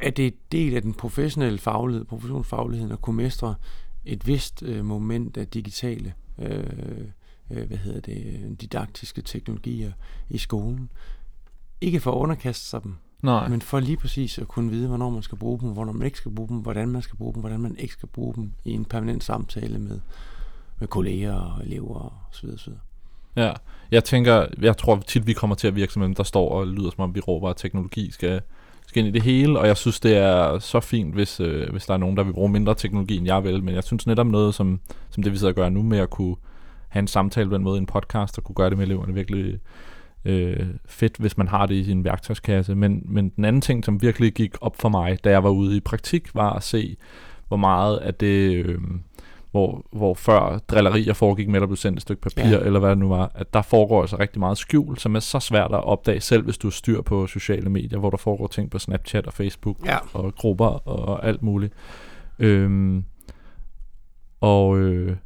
er 0.00 0.10
det 0.10 0.34
del 0.52 0.74
af 0.74 0.82
den 0.82 0.94
professionelle 0.94 1.58
faglighed, 1.58 2.04
professionsfagligheden 2.04 2.92
at 2.92 3.00
kunne 3.00 3.16
mestre 3.16 3.54
et 4.04 4.26
vist 4.26 4.62
øh, 4.62 4.84
moment 4.84 5.36
af 5.36 5.46
digitale 5.46 6.14
øh, 6.38 6.64
øh, 7.50 7.66
hvad 7.66 7.76
hedder 7.76 8.00
det, 8.00 8.56
didaktiske 8.60 9.22
teknologier 9.22 9.92
i 10.30 10.38
skolen. 10.38 10.90
Ikke 11.80 12.00
for 12.00 12.12
at 12.12 12.16
underkaste 12.16 12.64
sig 12.64 12.82
dem, 12.82 12.94
Nej. 13.22 13.48
men 13.48 13.62
for 13.62 13.80
lige 13.80 13.96
præcis 13.96 14.38
at 14.38 14.48
kunne 14.48 14.70
vide, 14.70 14.88
hvornår 14.88 15.10
man 15.10 15.22
skal 15.22 15.38
bruge 15.38 15.60
dem, 15.60 15.68
hvornår 15.68 15.92
man 15.92 16.06
ikke 16.06 16.18
skal 16.18 16.30
bruge 16.30 16.48
dem, 16.48 16.56
hvordan 16.56 16.88
man 16.88 17.02
skal 17.02 17.16
bruge 17.16 17.34
dem, 17.34 17.40
hvordan 17.40 17.60
man 17.60 17.76
ikke 17.78 17.92
skal 17.92 18.08
bruge 18.08 18.34
dem 18.34 18.52
i 18.64 18.72
en 18.72 18.84
permanent 18.84 19.24
samtale 19.24 19.78
med, 19.78 20.00
med 20.78 20.88
kolleger 20.88 21.34
og 21.34 21.64
elever 21.64 22.22
osv. 22.30 22.48
osv. 22.54 22.72
Ja, 23.36 23.52
jeg 23.90 24.04
tænker, 24.04 24.46
jeg 24.60 24.76
tror 24.76 24.96
tit, 25.06 25.26
vi 25.26 25.32
kommer 25.32 25.56
til 25.56 25.68
at 25.68 25.76
virke 25.76 25.92
som 25.92 26.02
dem, 26.02 26.14
der 26.14 26.22
står 26.22 26.48
og 26.48 26.66
lyder 26.66 26.90
som 26.90 27.04
om, 27.04 27.14
vi 27.14 27.20
råber, 27.20 27.50
at 27.50 27.56
teknologi 27.56 28.10
skal, 28.10 28.40
skal 28.86 29.00
ind 29.00 29.08
i 29.08 29.18
det 29.18 29.22
hele, 29.22 29.58
og 29.58 29.66
jeg 29.66 29.76
synes, 29.76 30.00
det 30.00 30.16
er 30.16 30.58
så 30.58 30.80
fint, 30.80 31.14
hvis, 31.14 31.40
øh, 31.40 31.70
hvis 31.70 31.86
der 31.86 31.94
er 31.94 31.98
nogen, 31.98 32.16
der 32.16 32.22
vil 32.22 32.32
bruge 32.32 32.48
mindre 32.48 32.74
teknologi, 32.74 33.16
end 33.16 33.26
jeg 33.26 33.44
vil, 33.44 33.62
men 33.62 33.74
jeg 33.74 33.84
synes 33.84 34.06
netop 34.06 34.26
noget, 34.26 34.54
som, 34.54 34.80
som 35.10 35.22
det 35.22 35.32
vi 35.32 35.38
sidder 35.38 35.52
og 35.52 35.56
gør 35.56 35.68
nu, 35.68 35.82
med 35.82 35.98
at 35.98 36.10
kunne 36.10 36.36
have 36.88 37.00
en 37.00 37.06
samtale 37.06 37.48
på 37.48 37.54
den 37.54 37.64
måde 37.64 37.76
i 37.76 37.80
en 37.80 37.86
podcast, 37.86 38.38
og 38.38 38.44
kunne 38.44 38.54
gøre 38.54 38.70
det 38.70 38.78
med 38.78 38.86
eleverne 38.86 39.14
virkelig 39.14 39.58
øh, 40.24 40.66
fedt, 40.86 41.16
hvis 41.16 41.38
man 41.38 41.48
har 41.48 41.66
det 41.66 41.74
i 41.74 41.84
sin 41.84 42.04
værktøjskasse. 42.04 42.74
Men, 42.74 43.02
men 43.04 43.28
den 43.28 43.44
anden 43.44 43.62
ting, 43.62 43.84
som 43.84 44.02
virkelig 44.02 44.32
gik 44.32 44.54
op 44.60 44.76
for 44.76 44.88
mig, 44.88 45.24
da 45.24 45.30
jeg 45.30 45.44
var 45.44 45.50
ude 45.50 45.76
i 45.76 45.80
praktik, 45.80 46.34
var 46.34 46.52
at 46.52 46.62
se, 46.62 46.96
hvor 47.48 47.56
meget 47.56 47.96
af 47.96 48.14
det, 48.14 48.66
øh, 48.66 48.78
hvor, 49.50 49.86
hvor 49.92 50.14
før 50.14 50.58
drillerier 50.58 51.12
foregik 51.12 51.48
med, 51.48 51.56
at 51.56 51.60
der 51.60 51.66
blev 51.66 51.76
sendt 51.76 51.96
et 51.96 52.02
stykke 52.02 52.22
papir, 52.22 52.48
ja. 52.48 52.58
eller 52.58 52.80
hvad 52.80 52.90
det 52.90 52.98
nu 52.98 53.08
var, 53.08 53.32
at 53.34 53.54
der 53.54 53.62
foregår 53.62 54.00
altså 54.00 54.18
rigtig 54.18 54.40
meget 54.40 54.58
skjul, 54.58 54.98
som 54.98 55.16
er 55.16 55.20
så 55.20 55.40
svært 55.40 55.72
at 55.72 55.84
opdage, 55.84 56.20
selv 56.20 56.44
hvis 56.44 56.58
du 56.58 56.70
styr 56.70 57.02
på 57.02 57.26
sociale 57.26 57.70
medier, 57.70 57.98
hvor 57.98 58.10
der 58.10 58.16
foregår 58.16 58.46
ting 58.46 58.70
på 58.70 58.78
Snapchat 58.78 59.26
og 59.26 59.32
Facebook 59.32 59.76
ja. 59.86 59.96
og 60.12 60.34
grupper 60.34 60.88
og 60.88 61.26
alt 61.26 61.42
muligt. 61.42 61.74
Øhm, 62.38 63.04
og 64.40 64.78
øh, 64.78 65.16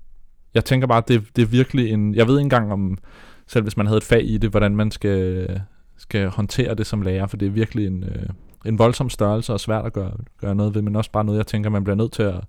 jeg 0.55 0.65
tænker 0.65 0.87
bare, 0.87 0.99
at 0.99 1.09
det, 1.09 1.25
det 1.37 1.43
er 1.43 1.47
virkelig 1.47 1.91
en... 1.91 2.15
Jeg 2.15 2.27
ved 2.27 2.35
ikke 2.35 2.45
engang 2.45 2.73
om, 2.73 2.99
selv 3.47 3.63
hvis 3.63 3.77
man 3.77 3.87
havde 3.87 3.99
et 3.99 4.05
fag 4.05 4.25
i 4.25 4.39
det, 4.39 4.51
hvordan 4.51 4.77
man 4.77 4.91
skal, 4.91 5.49
skal 5.97 6.29
håndtere 6.29 6.75
det 6.75 6.87
som 6.87 7.03
lærer, 7.03 7.27
for 7.27 7.37
det 7.37 7.47
er 7.47 7.51
virkelig 7.51 7.87
en, 7.87 8.05
øh, 8.05 8.29
en 8.65 8.79
voldsom 8.79 9.11
størrelse 9.11 9.53
og 9.53 9.61
svært 9.61 9.87
at 9.87 9.93
gøre, 9.93 10.13
gøre 10.41 10.55
noget 10.55 10.75
ved, 10.75 10.83
men 10.83 10.97
også 10.97 11.11
bare 11.11 11.25
noget, 11.25 11.39
jeg 11.39 11.47
tænker, 11.47 11.71
man 11.71 11.85
bliver 11.85 11.97
nødt 11.97 12.13
til 12.13 12.23
at, 12.23 12.41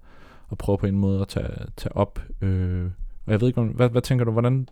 at 0.52 0.58
prøve 0.58 0.78
på 0.78 0.86
en 0.86 0.98
måde 0.98 1.22
at 1.22 1.28
tage, 1.28 1.54
tage 1.78 1.96
op. 1.96 2.20
Øh, 2.42 2.86
og 3.26 3.32
jeg 3.32 3.42
ved 3.42 3.48
ikke, 3.48 3.62
hvad, 3.62 3.90
hvad 3.90 4.02
tænker 4.02 4.26
du, 4.26 4.32
hvordan 4.32 4.68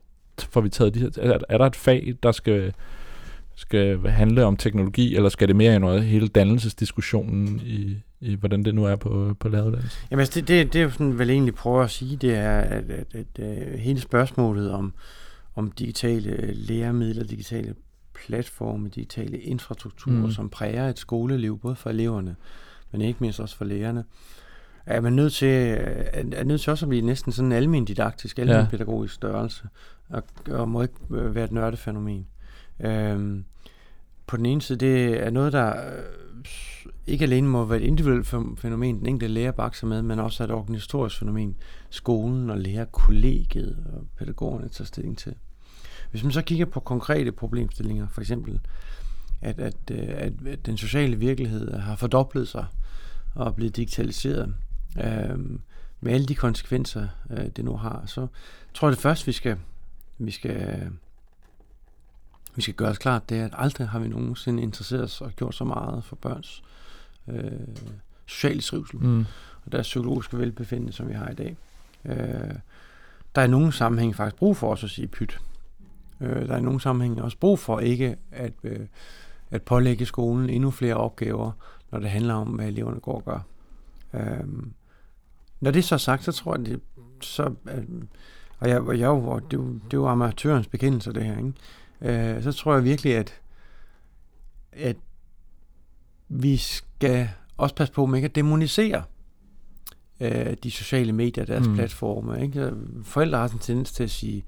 får 0.49 0.61
vi 0.61 0.69
taget 0.69 0.93
de 0.93 0.99
her... 0.99 1.09
Er, 1.17 1.37
er 1.49 1.57
der 1.57 1.65
et 1.65 1.75
fag, 1.75 2.13
der 2.23 2.31
skal 2.31 2.73
skal 3.55 4.07
handle 4.07 4.45
om 4.45 4.57
teknologi, 4.57 5.15
eller 5.15 5.29
skal 5.29 5.47
det 5.47 5.55
mere 5.55 5.75
ind 5.75 5.83
noget 5.83 6.03
hele 6.03 6.27
dannelsesdiskussionen 6.27 7.61
i, 7.65 7.97
i, 8.21 8.35
hvordan 8.35 8.63
det 8.63 8.75
nu 8.75 8.85
er 8.85 8.95
på, 8.95 9.35
på 9.39 9.49
læreruddannelse? 9.49 9.97
Jamen 10.11 10.19
altså, 10.19 10.39
det, 10.39 10.47
det, 10.47 10.73
det 10.73 10.79
er 10.79 10.83
jo 10.83 10.89
sådan, 10.89 11.19
vel 11.19 11.29
egentlig 11.29 11.55
prøver 11.55 11.83
at 11.83 11.89
sige, 11.89 12.15
det 12.15 12.35
er, 12.35 12.59
at, 12.59 12.83
at, 12.91 13.15
at, 13.15 13.39
at 13.43 13.79
hele 13.79 14.01
spørgsmålet 14.01 14.71
om, 14.71 14.93
om 15.55 15.71
digitale 15.71 16.53
læremidler, 16.53 17.23
digitale 17.23 17.75
platforme, 18.25 18.89
digitale 18.89 19.39
infrastrukturer, 19.39 20.25
mm. 20.25 20.31
som 20.31 20.49
præger 20.49 20.89
et 20.89 20.99
skoleliv, 20.99 21.59
både 21.59 21.75
for 21.75 21.89
eleverne, 21.89 22.35
men 22.91 23.01
ikke 23.01 23.17
mindst 23.19 23.39
også 23.39 23.57
for 23.57 23.65
lærerne, 23.65 24.03
er 24.85 25.01
man 25.01 25.13
nødt 25.13 25.33
til, 25.33 25.77
er 26.13 26.43
nødt 26.43 26.61
til 26.61 26.71
også 26.71 26.85
at 26.85 26.89
blive 26.89 27.01
næsten 27.01 27.31
sådan 27.31 27.51
en 27.51 27.57
almen 27.57 27.85
didaktisk, 27.85 28.39
almen 28.39 28.67
pædagogisk 28.67 29.13
størrelse, 29.13 29.63
og, 30.09 30.23
og 30.49 30.69
må 30.69 30.81
ikke 30.81 30.93
være 31.09 31.45
et 31.45 31.51
nørdefænomen. 31.51 32.27
Øhm, 32.83 33.45
på 34.27 34.37
den 34.37 34.45
ene 34.45 34.61
side, 34.61 34.79
det 34.79 35.23
er 35.25 35.29
noget, 35.29 35.53
der 35.53 35.95
øh, 35.97 36.03
ikke 37.07 37.25
alene 37.25 37.47
må 37.47 37.65
være 37.65 37.79
et 37.79 37.85
individuelt 37.85 38.27
fænomen, 38.59 38.99
den 38.99 39.05
enkelte 39.05 39.33
lærer 39.33 39.51
bakser 39.51 39.87
med, 39.87 40.01
men 40.01 40.19
også 40.19 40.43
et 40.43 40.51
organisatorisk 40.51 41.19
fænomen, 41.19 41.55
skolen 41.89 42.49
og 42.49 42.57
lærerkollegiet 42.57 43.77
og 43.93 44.07
pædagogerne 44.17 44.69
tager 44.69 44.85
stilling 44.85 45.17
til. 45.17 45.35
Hvis 46.11 46.23
man 46.23 46.31
så 46.31 46.41
kigger 46.41 46.65
på 46.65 46.79
konkrete 46.79 47.31
problemstillinger, 47.31 48.07
for 48.07 48.21
eksempel, 48.21 48.59
at, 49.41 49.59
at, 49.59 49.75
øh, 49.91 50.07
at, 50.09 50.33
at 50.47 50.65
den 50.65 50.77
sociale 50.77 51.15
virkelighed 51.15 51.73
har 51.73 51.95
fordoblet 51.95 52.47
sig 52.47 52.65
og 53.35 53.47
er 53.47 53.51
blevet 53.51 53.75
digitaliseret, 53.75 54.53
øh, 55.03 55.39
med 56.01 56.13
alle 56.13 56.25
de 56.25 56.35
konsekvenser, 56.35 57.07
øh, 57.29 57.45
det 57.55 57.65
nu 57.65 57.77
har, 57.77 58.03
så 58.05 58.27
tror 58.73 58.87
jeg 58.87 58.95
det 58.95 59.01
først, 59.01 59.27
vi 59.27 59.31
skal, 59.31 59.57
vi 60.17 60.31
skal 60.31 60.89
vi 62.55 62.61
skal 62.61 62.73
gøre 62.73 62.89
os 62.89 62.97
klart, 62.97 63.29
det 63.29 63.39
er, 63.39 63.45
at 63.45 63.53
aldrig 63.53 63.87
har 63.87 63.99
vi 63.99 64.07
nogensinde 64.07 64.63
interesseret 64.63 65.03
os 65.03 65.21
og 65.21 65.31
gjort 65.31 65.55
så 65.55 65.63
meget 65.63 66.03
for 66.03 66.15
børns 66.15 66.63
øh, 67.27 67.51
sociale 68.25 68.61
trivsel 68.61 68.99
mm. 68.99 69.25
og 69.65 69.71
deres 69.71 69.87
psykologiske 69.87 70.37
velbefindende, 70.37 70.93
som 70.93 71.07
vi 71.07 71.13
har 71.13 71.29
i 71.29 71.33
dag. 71.33 71.57
Øh, 72.05 72.55
der 73.35 73.41
er 73.41 73.45
i 73.45 73.47
nogle 73.47 73.71
sammenhænge 73.71 74.13
faktisk 74.13 74.35
brug 74.35 74.57
for 74.57 74.71
os 74.71 74.83
at 74.83 74.89
sige 74.89 75.07
pyt. 75.07 75.39
Øh, 76.21 76.47
der 76.47 76.53
er 76.53 76.57
i 76.57 76.61
nogle 76.61 76.81
sammenhænge 76.81 77.23
også 77.23 77.37
brug 77.37 77.59
for 77.59 77.79
ikke 77.79 78.15
at, 78.31 78.53
øh, 78.63 78.79
at 79.51 79.61
pålægge 79.61 80.05
skolen 80.05 80.49
endnu 80.49 80.71
flere 80.71 80.95
opgaver, 80.95 81.51
når 81.91 81.99
det 81.99 82.09
handler 82.09 82.33
om, 82.33 82.47
hvad 82.47 82.67
eleverne 82.67 82.99
går 82.99 83.15
og 83.15 83.25
gør. 83.25 83.39
Øh, 84.13 84.47
når 85.59 85.71
det 85.71 85.79
er 85.79 85.83
så 85.83 85.97
sagt, 85.97 86.23
så 86.23 86.31
tror 86.31 86.55
jeg, 86.55 86.65
det 86.65 86.81
så, 87.21 87.53
øh, 87.71 87.83
og 88.59 88.69
jeg, 88.69 88.81
og 88.81 88.99
jeg, 88.99 89.09
og 89.09 89.41
det, 89.51 89.59
det 89.59 89.93
er 89.93 89.97
jo 89.97 90.07
amatørens 90.07 90.67
bekendelse, 90.67 91.13
det 91.13 91.23
her, 91.23 91.37
ikke? 91.37 91.53
Øh, 92.01 92.43
så 92.43 92.51
tror 92.51 92.73
jeg 92.73 92.83
virkelig, 92.83 93.15
at, 93.15 93.41
at 94.71 94.95
vi 96.29 96.57
skal 96.57 97.29
også 97.57 97.75
passe 97.75 97.93
på 97.93 98.05
med 98.05 98.17
ikke 98.17 98.25
at 98.25 98.35
demonisere 98.35 99.03
øh, 100.19 100.57
de 100.63 100.71
sociale 100.71 101.13
medier, 101.13 101.45
deres 101.45 101.67
mm. 101.67 101.73
platforme. 101.73 102.41
Ikke? 102.41 102.73
Forældre 103.03 103.37
har 103.37 103.47
sådan 103.47 103.57
en 103.57 103.61
tendens 103.61 103.91
til 103.91 104.03
at 104.03 104.11
sige, 104.11 104.43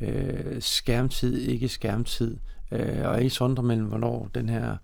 øh, 0.00 0.62
skærmtid, 0.62 1.38
ikke 1.38 1.68
skærmtid, 1.68 2.36
øh, 2.72 3.08
og 3.08 3.18
ikke 3.18 3.30
sondre 3.30 3.62
mellem, 3.62 3.86
hvornår 3.86 4.30
den 4.34 4.48
her 4.48 4.76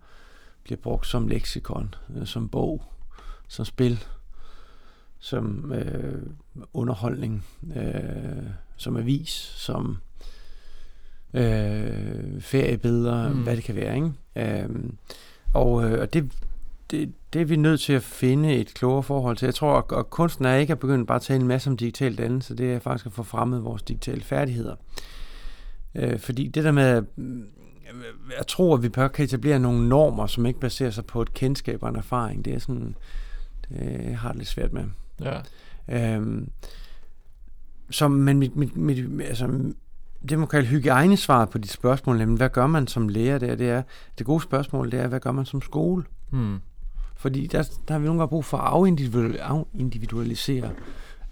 bliver 0.65 0.79
brugt 0.79 1.07
som 1.07 1.29
leksikon, 1.29 1.95
øh, 2.17 2.27
som 2.27 2.49
bog, 2.49 2.83
som 3.49 3.65
spil, 3.65 4.05
som 5.19 5.73
øh, 5.73 6.23
underholdning, 6.73 7.47
øh, 7.77 8.51
som 8.77 8.97
avis, 8.97 9.31
som 9.57 9.99
øh, 11.35 12.41
feriebilleder, 12.41 13.33
mm. 13.33 13.43
hvad 13.43 13.57
det 13.57 13.65
kan 13.65 13.75
være. 13.75 13.95
Ikke? 13.95 14.13
Øh, 14.63 14.69
og, 15.55 15.85
øh, 15.85 16.09
det, 16.13 16.33
det, 16.91 17.13
det 17.33 17.41
er 17.41 17.45
vi 17.45 17.57
nødt 17.57 17.81
til 17.81 17.93
at 17.93 18.03
finde 18.03 18.55
et 18.55 18.75
klogere 18.75 19.03
forhold 19.03 19.37
til. 19.37 19.47
Jeg 19.47 19.55
tror, 19.55 19.77
at, 19.79 19.99
at 19.99 20.11
kunsten 20.11 20.45
er 20.45 20.55
ikke 20.55 20.73
at 20.73 20.79
begynde 20.79 21.07
bare 21.07 21.17
at 21.17 21.23
tale 21.23 21.41
en 21.41 21.49
masse 21.49 21.71
om 21.71 21.77
digital 21.77 22.19
dannelse, 22.19 22.57
det 22.57 22.73
er 22.73 22.79
faktisk 22.79 23.07
at 23.07 23.13
få 23.13 23.23
fremmet 23.23 23.65
vores 23.65 23.83
digitale 23.83 24.21
færdigheder. 24.21 24.77
Øh, 25.95 26.19
fordi 26.19 26.49
det 26.49 26.65
der 26.65 26.73
med, 26.73 27.03
jeg 28.39 28.47
tror, 28.49 28.75
at 28.75 28.83
vi 28.83 28.89
bør 28.89 29.09
kan 29.09 29.25
etablere 29.25 29.59
nogle 29.59 29.89
normer, 29.89 30.27
som 30.27 30.47
ikke 30.47 30.61
baserer 30.61 30.91
sig 30.91 31.07
på 31.07 31.23
et 31.23 31.35
kendskab 31.35 31.83
og 31.83 31.89
en 31.89 31.97
erfaring, 31.97 32.45
det 32.45 32.55
er 32.55 32.59
sådan, 32.59 32.97
det 33.69 34.15
har 34.15 34.29
det 34.29 34.39
lidt 34.39 34.49
svært 34.49 34.73
med. 34.73 34.85
Ja. 35.21 35.41
Øhm, 35.89 36.51
som, 37.91 38.11
men 38.11 38.39
mit, 38.39 38.57
mit, 38.57 38.77
mit, 38.77 39.21
altså, 39.21 39.73
det 40.29 40.39
man 40.39 40.49
kalde 40.49 40.67
hygiejnesvaret 40.67 41.49
på 41.49 41.59
dit 41.59 41.71
spørgsmål, 41.71 42.19
nemlig 42.19 42.37
hvad 42.37 42.49
gør 42.49 42.67
man 42.67 42.87
som 42.87 43.09
lærer 43.09 43.39
der, 43.39 43.55
det 43.55 43.71
er, 43.71 43.83
det 44.19 44.27
gode 44.27 44.43
spørgsmål, 44.43 44.91
det 44.91 45.01
er, 45.01 45.07
hvad 45.07 45.21
gør 45.21 45.33
man 45.33 45.45
som 45.45 45.63
skole? 45.63 46.05
Hmm. 46.31 46.59
Fordi 47.17 47.47
der, 47.47 47.63
der 47.89 47.95
har 47.95 47.99
vi 47.99 48.07
nogle 48.07 48.21
gange 48.21 48.29
brug 48.31 48.45
for 48.45 48.57
at 48.57 48.87
afindividualisere 49.41 50.71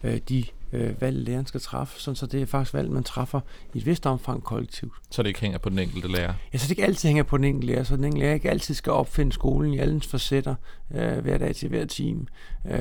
øh, 0.05 0.18
de 0.28 0.45
øh, 0.72 1.00
valg, 1.00 1.24
læreren 1.24 1.46
skal 1.46 1.60
træffe, 1.60 2.00
sådan 2.00 2.16
så 2.16 2.26
det 2.26 2.42
er 2.42 2.46
faktisk 2.46 2.74
valg, 2.74 2.90
man 2.90 3.04
træffer 3.04 3.40
i 3.74 3.78
et 3.78 3.86
vist 3.86 4.06
omfang 4.06 4.44
kollektivt. 4.44 4.92
Så 5.10 5.22
det 5.22 5.28
ikke 5.28 5.40
hænger 5.40 5.58
på 5.58 5.68
den 5.68 5.78
enkelte 5.78 6.08
lærer? 6.08 6.34
Ja, 6.52 6.58
så 6.58 6.64
det 6.64 6.70
ikke 6.70 6.84
altid 6.84 7.08
hænger 7.08 7.22
på 7.22 7.36
den 7.36 7.44
enkelte 7.44 7.66
lærer, 7.66 7.82
så 7.82 7.96
den 7.96 8.04
enkelte 8.04 8.24
lærer 8.24 8.34
ikke 8.34 8.50
altid 8.50 8.74
skal 8.74 8.92
opfinde 8.92 9.32
skolen 9.32 9.74
i 9.74 9.78
alle 9.78 9.92
dens 9.92 10.06
facetter 10.06 10.54
øh, 10.94 11.18
hver 11.18 11.38
dag 11.38 11.54
til 11.54 11.68
hver 11.68 11.84
time. 11.84 12.26
Øh, 12.70 12.80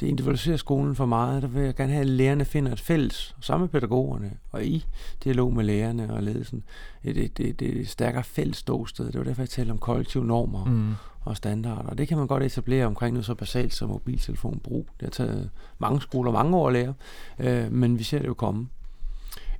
det 0.00 0.02
individualiserer 0.02 0.56
skolen 0.56 0.96
for 0.96 1.06
meget. 1.06 1.42
Der 1.42 1.48
vil 1.48 1.62
jeg 1.62 1.74
gerne 1.74 1.92
have, 1.92 2.00
at 2.00 2.06
lærerne 2.06 2.44
finder 2.44 2.72
et 2.72 2.80
fælles, 2.80 3.36
sammen 3.40 3.62
med 3.62 3.68
pædagogerne 3.68 4.30
og 4.52 4.64
i 4.64 4.86
dialog 5.24 5.54
med 5.54 5.64
lærerne 5.64 6.14
og 6.14 6.22
ledelsen, 6.22 6.62
et, 7.04 7.16
et, 7.16 7.40
et, 7.40 7.62
et 7.62 7.88
stærkere 7.88 8.24
fælles 8.24 8.56
ståsted. 8.56 9.06
Det 9.06 9.18
var 9.18 9.24
derfor, 9.24 9.42
jeg 9.42 9.48
talte 9.48 9.70
om 9.70 9.78
kollektive 9.78 10.24
normer 10.24 10.64
mm. 10.64 10.94
Og 11.26 11.36
standarder. 11.36 11.88
Og 11.88 11.98
det 11.98 12.08
kan 12.08 12.18
man 12.18 12.26
godt 12.26 12.42
etablere 12.42 12.86
omkring 12.86 13.12
noget 13.14 13.26
så 13.26 13.34
basalt 13.34 13.74
som 13.74 13.88
mobiltelefonbrug. 13.88 14.86
Det 15.00 15.06
har 15.06 15.10
taget 15.10 15.50
mange 15.78 16.00
skoler 16.00 16.32
mange 16.32 16.56
år 16.56 16.66
at 16.66 16.72
lære, 16.72 16.94
øh, 17.38 17.72
men 17.72 17.98
vi 17.98 18.04
ser 18.04 18.18
det 18.18 18.26
jo 18.26 18.34
komme. 18.34 18.68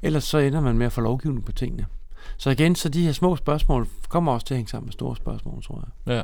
Ellers 0.02 0.24
så 0.24 0.38
ender 0.38 0.60
man 0.60 0.78
med 0.78 0.86
at 0.86 0.92
få 0.92 1.00
lovgivning 1.00 1.44
på 1.44 1.52
tingene. 1.52 1.86
Så 2.36 2.50
igen, 2.50 2.74
så 2.74 2.88
de 2.88 3.04
her 3.04 3.12
små 3.12 3.36
spørgsmål 3.36 3.88
kommer 4.08 4.32
også 4.32 4.46
til 4.46 4.54
at 4.54 4.58
hænge 4.58 4.70
sammen 4.70 4.86
med 4.86 4.92
store 4.92 5.16
spørgsmål, 5.16 5.62
tror 5.62 5.84
jeg. 6.06 6.14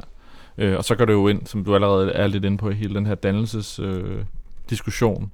Ja, 0.59 0.65
øh, 0.65 0.77
og 0.77 0.85
så 0.85 0.95
går 0.95 1.05
det 1.05 1.13
jo 1.13 1.29
ind, 1.29 1.47
som 1.47 1.65
du 1.65 1.75
allerede 1.75 2.13
er 2.13 2.27
lidt 2.27 2.45
inde 2.45 2.59
på, 2.59 2.71
hele 2.71 2.95
den 2.95 3.07
her 3.07 3.15
dannelses 3.15 3.79
øh, 3.79 4.25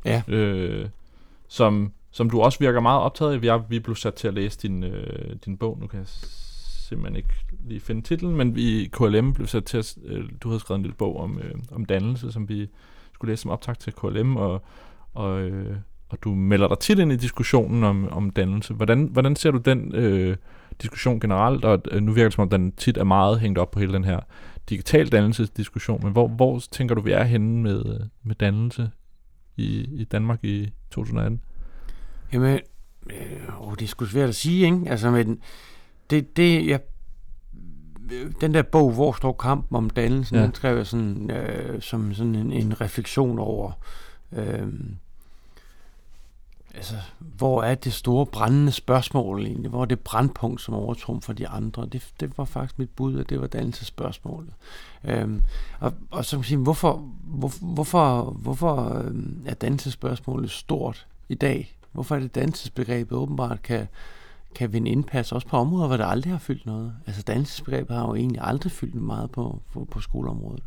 ja. 0.05 0.23
øh, 0.29 0.89
som, 1.49 1.93
som 2.11 2.31
du 2.31 2.41
også 2.41 2.59
virker 2.59 2.81
meget 2.81 3.01
optaget 3.01 3.33
af. 3.33 3.43
Vi, 3.43 3.47
er, 3.47 3.59
vi 3.69 3.79
blev 3.79 3.97
sat 3.97 4.15
til 4.15 4.29
at 4.29 4.35
læse 4.35 4.59
din, 4.63 4.85
øh, 4.85 5.37
din 5.45 5.57
bog, 5.57 5.79
nu 5.81 5.87
kan 5.87 5.99
jeg 5.99 6.09
simpelthen 6.89 7.17
ikke 7.17 7.35
lige 7.65 7.81
finde 7.81 8.03
titlen, 8.03 8.37
men 8.37 8.55
vi 8.55 8.63
i 8.63 8.89
KLM 8.93 9.33
blev 9.33 9.47
sat 9.47 9.65
til 9.65 9.79
at, 9.79 9.97
øh, 10.05 10.25
du 10.41 10.49
havde 10.49 10.61
skrevet 10.61 10.79
en 10.79 10.83
lille 10.83 10.97
bog 10.97 11.21
om, 11.21 11.39
øh, 11.39 11.55
om 11.73 11.85
dannelse, 11.85 12.33
som 12.33 12.49
vi 12.49 12.69
skulle 13.15 13.33
læse 13.33 13.43
som 13.43 13.51
optag 13.51 13.79
til 13.79 13.93
KLM, 13.93 14.37
og, 14.37 14.63
og, 15.15 15.41
øh, 15.41 15.77
og 16.09 16.19
du 16.25 16.35
melder 16.35 16.69
dig 16.69 16.79
tit 16.79 16.99
ind 16.99 17.13
i 17.13 17.17
diskussionen 17.17 17.85
om, 17.85 18.09
om 18.09 18.31
dannelse. 18.31 18.75
Hvordan, 18.75 19.09
hvordan 19.13 19.37
ser 19.37 19.51
du 19.51 19.59
den 19.59 19.95
øh, 19.95 20.37
diskussion 20.83 21.21
generelt? 21.21 21.65
Og 21.65 21.83
øh, 21.91 22.03
nu 22.03 22.13
virker 22.13 22.29
det 22.29 22.35
som 22.35 22.43
om, 22.43 22.49
den 22.49 22.73
tit 22.73 22.97
er 22.97 23.05
meget 23.05 23.41
hængt 23.41 23.59
op 23.59 23.71
på 23.71 23.81
hele 23.81 23.93
den 23.93 24.05
her 24.05 24.21
digital 24.69 25.13
dannelsesdiskussion, 25.13 26.01
men 26.03 26.13
hvor, 26.13 26.29
hvor 26.29 26.61
tænker 26.71 26.95
du, 26.95 27.01
vi 27.01 27.13
er 27.13 27.25
henne 27.25 27.63
med, 27.63 27.79
øh, 27.87 28.01
med 28.23 28.35
dannelse 28.35 28.91
i, 29.57 29.89
i 30.01 30.05
Danmark 30.05 30.45
i 30.45 30.71
2018? 30.91 31.41
Jamen, 32.33 32.61
øh, 33.11 33.77
det 33.79 33.83
er 33.83 33.87
sgu 33.87 34.05
svært 34.05 34.29
at 34.29 34.35
sige, 34.35 34.65
ikke? 34.65 34.81
Altså, 34.87 35.11
men 35.11 35.41
det, 36.11 36.37
det, 36.37 36.67
jeg 36.67 36.81
den 38.41 38.55
der 38.55 38.63
bog, 38.63 38.93
Hvor 38.93 39.13
står 39.13 39.33
kampen 39.33 39.77
om 39.77 39.91
dannelsen, 39.91 40.37
ja. 40.37 40.43
den 40.43 40.55
skrev 40.55 40.77
jeg 40.77 40.87
sådan, 40.87 41.31
øh, 41.31 41.83
som 41.83 42.15
sådan 42.15 42.35
en, 42.35 42.53
en 42.53 42.81
refleksion 42.81 43.39
over, 43.39 43.73
øh, 44.33 44.69
altså, 46.75 46.95
hvor 47.19 47.63
er 47.63 47.75
det 47.75 47.93
store 47.93 48.27
brændende 48.27 48.73
spørgsmål 48.73 49.47
egentlig? 49.47 49.71
Hvor 49.71 49.83
er 49.83 49.87
det 49.87 50.01
brandpunkt, 50.01 50.61
som 50.61 50.75
overtrum 50.75 51.21
for 51.21 51.33
de 51.33 51.49
andre? 51.49 51.87
Det, 51.87 52.13
det 52.21 52.39
var 52.39 52.45
faktisk 52.45 52.79
mit 52.79 52.91
bud, 52.91 53.19
at 53.19 53.29
det 53.29 53.41
var 53.41 53.47
dannelsesspørgsmålet. 53.47 54.53
Øhm, 55.05 55.43
og, 55.81 55.93
og 56.11 56.25
så 56.25 56.31
kan 56.31 56.39
man 56.39 56.45
sige, 56.45 56.59
hvorfor, 56.59 56.97
hvor, 57.25 57.53
hvorfor, 57.61 58.23
hvorfor 58.23 59.03
øh, 59.05 59.15
er 59.47 59.55
dannelsesspørgsmålet 59.55 60.51
stort 60.51 61.07
i 61.29 61.35
dag? 61.35 61.77
Hvorfor 61.93 62.15
er 62.15 62.21
det 62.21 62.35
dannelsesbegrebet 62.35 63.19
åbenbart 63.19 63.63
kan, 63.63 63.89
kan 64.59 64.73
vinde 64.73 64.91
indpas 64.91 65.33
også 65.33 65.47
på 65.47 65.57
områder, 65.57 65.87
hvor 65.87 65.97
det 65.97 66.07
aldrig 66.09 66.33
har 66.33 66.39
fyldt 66.39 66.67
noget? 66.67 66.95
Altså 67.07 67.23
dansesbegrebet 67.23 67.97
har 67.97 68.07
jo 68.07 68.15
egentlig 68.15 68.41
aldrig 68.43 68.73
fyldt 68.73 68.95
meget 68.95 69.31
på, 69.31 69.63
på, 69.73 69.89
på 69.91 70.01
skoleområdet. 70.01 70.65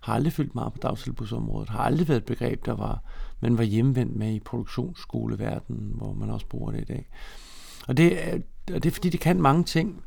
Har 0.00 0.14
aldrig 0.14 0.32
fyldt 0.32 0.54
meget 0.54 0.72
på 0.72 0.78
dagtilbudsområdet. 0.82 1.68
Har 1.68 1.78
aldrig 1.78 2.08
været 2.08 2.18
et 2.18 2.24
begreb, 2.24 2.66
der 2.66 2.72
var 2.72 3.02
man 3.40 3.58
var 3.58 3.64
hjemvendt 3.64 4.16
med 4.16 4.34
i 4.34 4.40
produktionsskoleverdenen, 4.40 5.92
hvor 5.94 6.12
man 6.12 6.30
også 6.30 6.46
bruger 6.46 6.72
det 6.72 6.80
i 6.80 6.84
dag. 6.84 7.08
Og 7.88 7.96
det, 7.96 8.28
er, 8.28 8.38
og 8.74 8.82
det 8.82 8.86
er 8.86 8.90
fordi, 8.90 9.08
det 9.08 9.20
kan 9.20 9.40
mange 9.40 9.64
ting. 9.64 10.02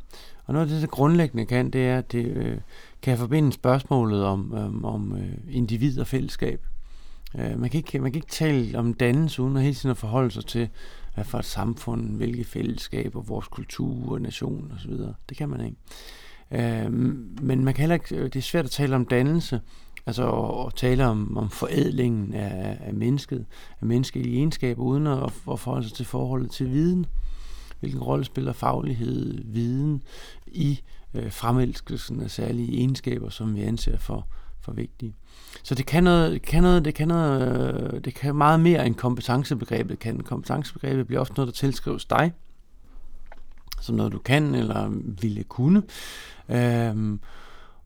Og 0.46 0.54
noget 0.54 0.66
af 0.66 0.72
det, 0.72 0.82
der 0.82 0.88
grundlæggende 0.88 1.46
kan, 1.46 1.70
det 1.70 1.88
er, 1.88 1.98
at 1.98 2.12
det 2.12 2.26
øh, 2.26 2.58
kan 3.02 3.18
forbinde 3.18 3.54
spørgsmålet 3.54 4.24
om, 4.24 4.54
øh, 4.58 4.94
om 4.94 5.16
øh, 5.18 5.56
individ 5.56 6.00
og 6.00 6.08
fællesskab. 6.08 6.66
Øh, 7.38 7.60
man, 7.60 7.70
kan 7.70 7.78
ikke, 7.78 8.00
man 8.00 8.12
kan 8.12 8.18
ikke 8.18 8.32
tale 8.32 8.80
om 8.80 8.94
dannelse 8.94 9.42
uden 9.42 9.58
at 9.58 9.64
hele 9.64 9.76
tiden 9.76 9.92
at 9.92 9.98
forholde 9.98 10.32
sig 10.32 10.46
til, 10.46 10.70
hvad 11.14 11.24
for 11.24 11.40
et 11.40 11.46
samfund, 11.46 12.18
hvilke 12.18 12.44
fællesskaber, 12.44 13.22
vores 13.22 13.48
kultur, 13.48 14.20
nation 14.20 14.72
osv. 14.76 14.94
Det 15.30 15.38
kan 15.38 15.50
man 15.50 15.66
ikke. 15.66 15.78
Øh, 16.52 16.94
men 17.42 17.64
man 17.64 17.74
kan 17.74 17.82
heller 17.82 17.94
ikke, 17.94 18.16
øh, 18.16 18.24
det 18.24 18.36
er 18.36 18.42
svært 18.42 18.66
at 18.66 18.72
tale 18.72 18.96
om 18.96 19.06
dannelse, 19.06 19.62
Altså 20.06 20.32
at, 20.32 20.68
at 20.68 20.74
tale 20.76 21.06
om, 21.06 21.38
om 21.38 21.50
forædlingen 21.50 22.34
af, 22.34 22.78
af 22.82 22.94
mennesket, 22.94 23.46
af 23.82 23.88
menneskelige 23.88 24.36
egenskaber, 24.38 24.84
uden 24.84 25.08
at, 25.08 25.24
at 25.24 25.60
forholde 25.60 25.88
sig 25.88 25.98
til 25.98 26.06
forholdet 26.06 26.52
til 26.52 26.72
viden. 26.72 27.06
Hvilken 27.80 28.02
rolle 28.02 28.26
spiller 28.26 28.54
faglighed, 28.54 29.42
viden 29.46 30.02
i 30.48 30.80
øh, 31.14 31.32
fremelskelsen 31.32 32.22
af 32.22 32.32
særlige 32.32 32.78
egenskaber, 32.78 33.30
som 33.30 33.56
vi 33.56 33.62
anser 33.62 33.98
for, 33.98 34.28
for 34.64 34.72
vigtige. 34.72 35.16
Så 35.64 35.76
det 35.76 35.86
kan 35.86 36.04
noget, 36.04 36.34
det 36.34 36.42
kan 36.42 36.64
noget, 36.64 36.86
det 36.86 36.96
kan 36.96 37.08
noget, 37.08 37.94
øh, 37.94 38.04
det 38.04 38.14
kan 38.14 38.36
meget 38.36 38.60
mere 38.60 38.86
end 38.86 38.96
kompetencebegrebet 38.96 40.00
kan. 40.00 40.20
Kompetencebegrebet 40.20 41.08
bliver 41.08 41.20
ofte 41.20 41.34
noget, 41.36 41.48
der 41.48 41.54
tilskrives 41.54 42.06
dig, 42.06 42.34
som 43.82 43.96
noget 43.96 44.12
du 44.12 44.20
kan 44.20 44.56
eller 44.56 44.90
ville 45.22 45.44
kunne. 45.44 45.84
Øhm, 46.50 47.20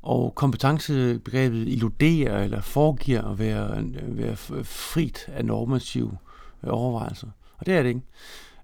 og 0.01 0.35
kompetencebegrebet 0.35 1.67
illuderer 1.67 2.43
eller 2.43 2.61
foregiver 2.61 3.31
at 3.31 3.39
være, 3.39 3.77
øh, 3.79 4.17
være 4.17 4.35
frit 4.63 5.25
af 5.27 5.45
normative 5.45 6.17
øh, 6.63 6.69
overvejelser. 6.73 7.27
Og 7.57 7.65
det 7.65 7.73
er 7.73 7.83
det 7.83 7.89
ikke. 7.89 8.01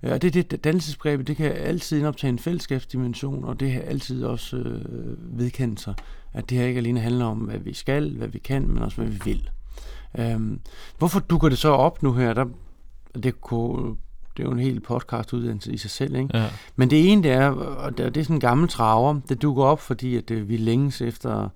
Og 0.03 0.22
det 0.22 0.38
er 0.38 0.43
det, 0.43 0.64
dannelsesbegrebet, 0.64 1.28
det 1.28 1.38
kan 1.38 1.51
altid 1.51 1.97
indoptage 1.97 2.30
en 2.30 2.39
fællesskabsdimension, 2.39 3.43
og 3.43 3.59
det 3.59 3.72
har 3.72 3.82
altid 3.82 4.24
også 4.24 4.57
øh, 4.57 5.39
vedkendt 5.39 5.82
sig, 5.82 5.93
at 6.34 6.50
det 6.50 6.58
her 6.58 6.66
ikke 6.66 6.78
alene 6.78 7.00
handler 7.00 7.26
om, 7.26 7.38
hvad 7.38 7.60
vi 7.60 7.74
skal, 7.74 8.18
hvad 8.18 8.28
vi 8.28 8.40
kan, 8.40 8.68
men 8.68 8.84
også, 8.84 8.98
hvad 8.98 9.12
vi 9.12 9.20
vil. 9.26 9.50
Øhm, 10.18 10.60
hvorfor 10.98 11.20
dukker 11.20 11.50
det 11.50 11.58
så 11.58 11.70
op 11.70 12.04
nu 12.04 12.14
her? 12.14 12.34
Der, 12.34 12.46
det 13.24 13.42
kunne 13.42 13.96
det 14.38 14.44
er 14.44 14.48
jo 14.48 14.52
en 14.52 14.60
hel 14.60 14.80
podcast 14.80 15.34
uddannelse 15.34 15.74
i 15.74 15.78
sig 15.78 15.92
selv, 15.92 16.16
ikke? 16.16 16.38
Ja. 16.38 16.50
Men 16.76 16.90
det 16.90 17.12
ene, 17.12 17.24
det 17.24 17.32
er, 17.32 17.50
og 17.50 17.98
det 17.98 18.18
er 18.18 18.24
sådan 18.24 18.36
en 18.36 18.40
gammel 18.40 18.70
traver, 18.70 19.20
det 19.30 19.42
dukker 19.42 19.64
op, 19.64 19.80
fordi 19.80 20.16
at 20.16 20.32
øh, 20.32 20.50
vi 20.50 20.58
længes 20.58 21.02
efter 21.02 21.50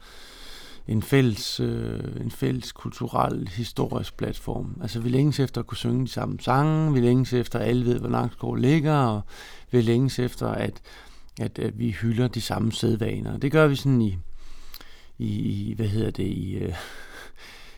en 0.88 1.02
fælles, 1.02 1.60
øh, 1.60 2.00
en 2.22 2.32
fælles 2.32 2.72
kulturel, 2.72 3.48
historisk 3.48 4.18
platform. 4.18 4.78
Altså 4.82 5.00
vi 5.00 5.10
længes 5.10 5.40
efter 5.40 5.62
at 5.62 5.68
kunne 5.68 5.78
synge 5.78 6.06
de 6.06 6.12
samme 6.12 6.40
sange, 6.40 6.94
vi 6.94 7.00
længes 7.00 7.34
efter, 7.34 7.60
at 7.60 7.68
alle 7.68 7.86
ved, 7.86 8.00
hvor 8.00 8.10
Nakskov 8.10 8.56
ligger, 8.56 8.96
og 8.96 9.22
vi 9.72 9.82
længes 9.82 10.20
efter, 10.20 10.48
at, 10.48 10.82
at, 11.40 11.60
at 11.60 11.80
vi 11.80 11.92
hylder 11.92 12.28
de 12.28 12.42
samme 12.42 12.72
sædvaner. 12.72 13.38
Det 13.38 13.52
gør 13.52 13.68
vi 13.68 13.76
sådan 13.76 14.02
i, 14.02 14.18
i 15.18 15.74
hvad 15.78 15.88
hedder 15.88 16.11
det, 16.11 16.24
i... 16.24 16.55
Øh, 16.55 16.74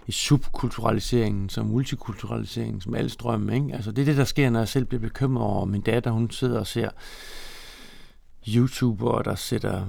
i 0.08 0.12
subkulturaliseringen, 0.12 1.50
som 1.50 1.66
multikulturaliseringen, 1.66 2.82
som 2.82 2.96
alle 2.96 3.10
strømme. 3.10 3.56
Ikke? 3.56 3.74
Altså, 3.74 3.92
det 3.92 4.02
er 4.02 4.06
det, 4.06 4.18
der 4.18 4.24
sker, 4.24 4.50
når 4.50 4.60
jeg 4.60 4.68
selv 4.68 4.86
bliver 4.86 5.02
bekymret 5.02 5.46
over 5.46 5.66
min 5.66 5.82
datter. 5.82 6.12
Hun 6.12 6.32
sidder 6.32 6.60
og 6.60 6.68
ser 6.68 6.90
YouTubere, 8.48 9.24
der 9.24 9.36
sætter, 9.36 9.86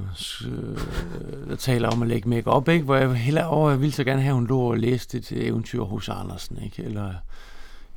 øh, 0.47 1.49
der 1.49 1.57
taler 1.57 1.89
om 1.89 2.03
at 2.03 2.09
lægge 2.09 2.29
make 2.29 2.47
op, 2.47 2.69
ikke? 2.69 2.85
Hvor 2.85 2.97
jeg 2.97 3.15
heller 3.15 3.45
over, 3.45 3.71
jeg 3.71 3.81
ville 3.81 3.93
så 3.93 4.05
gerne 4.05 4.23
have, 4.23 4.31
at 4.31 4.35
hun 4.35 4.47
lå 4.47 4.61
og 4.61 4.79
læste 4.79 5.19
et 5.19 5.33
eventyr 5.33 5.83
hos 5.83 6.09
Andersen, 6.09 6.59
ikke? 6.65 6.83
Eller, 6.83 7.15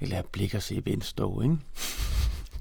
eller 0.02 0.22
blik 0.32 0.56
og 0.56 0.62
se 0.62 0.82
Benstå, 0.82 1.42
ikke? 1.42 1.58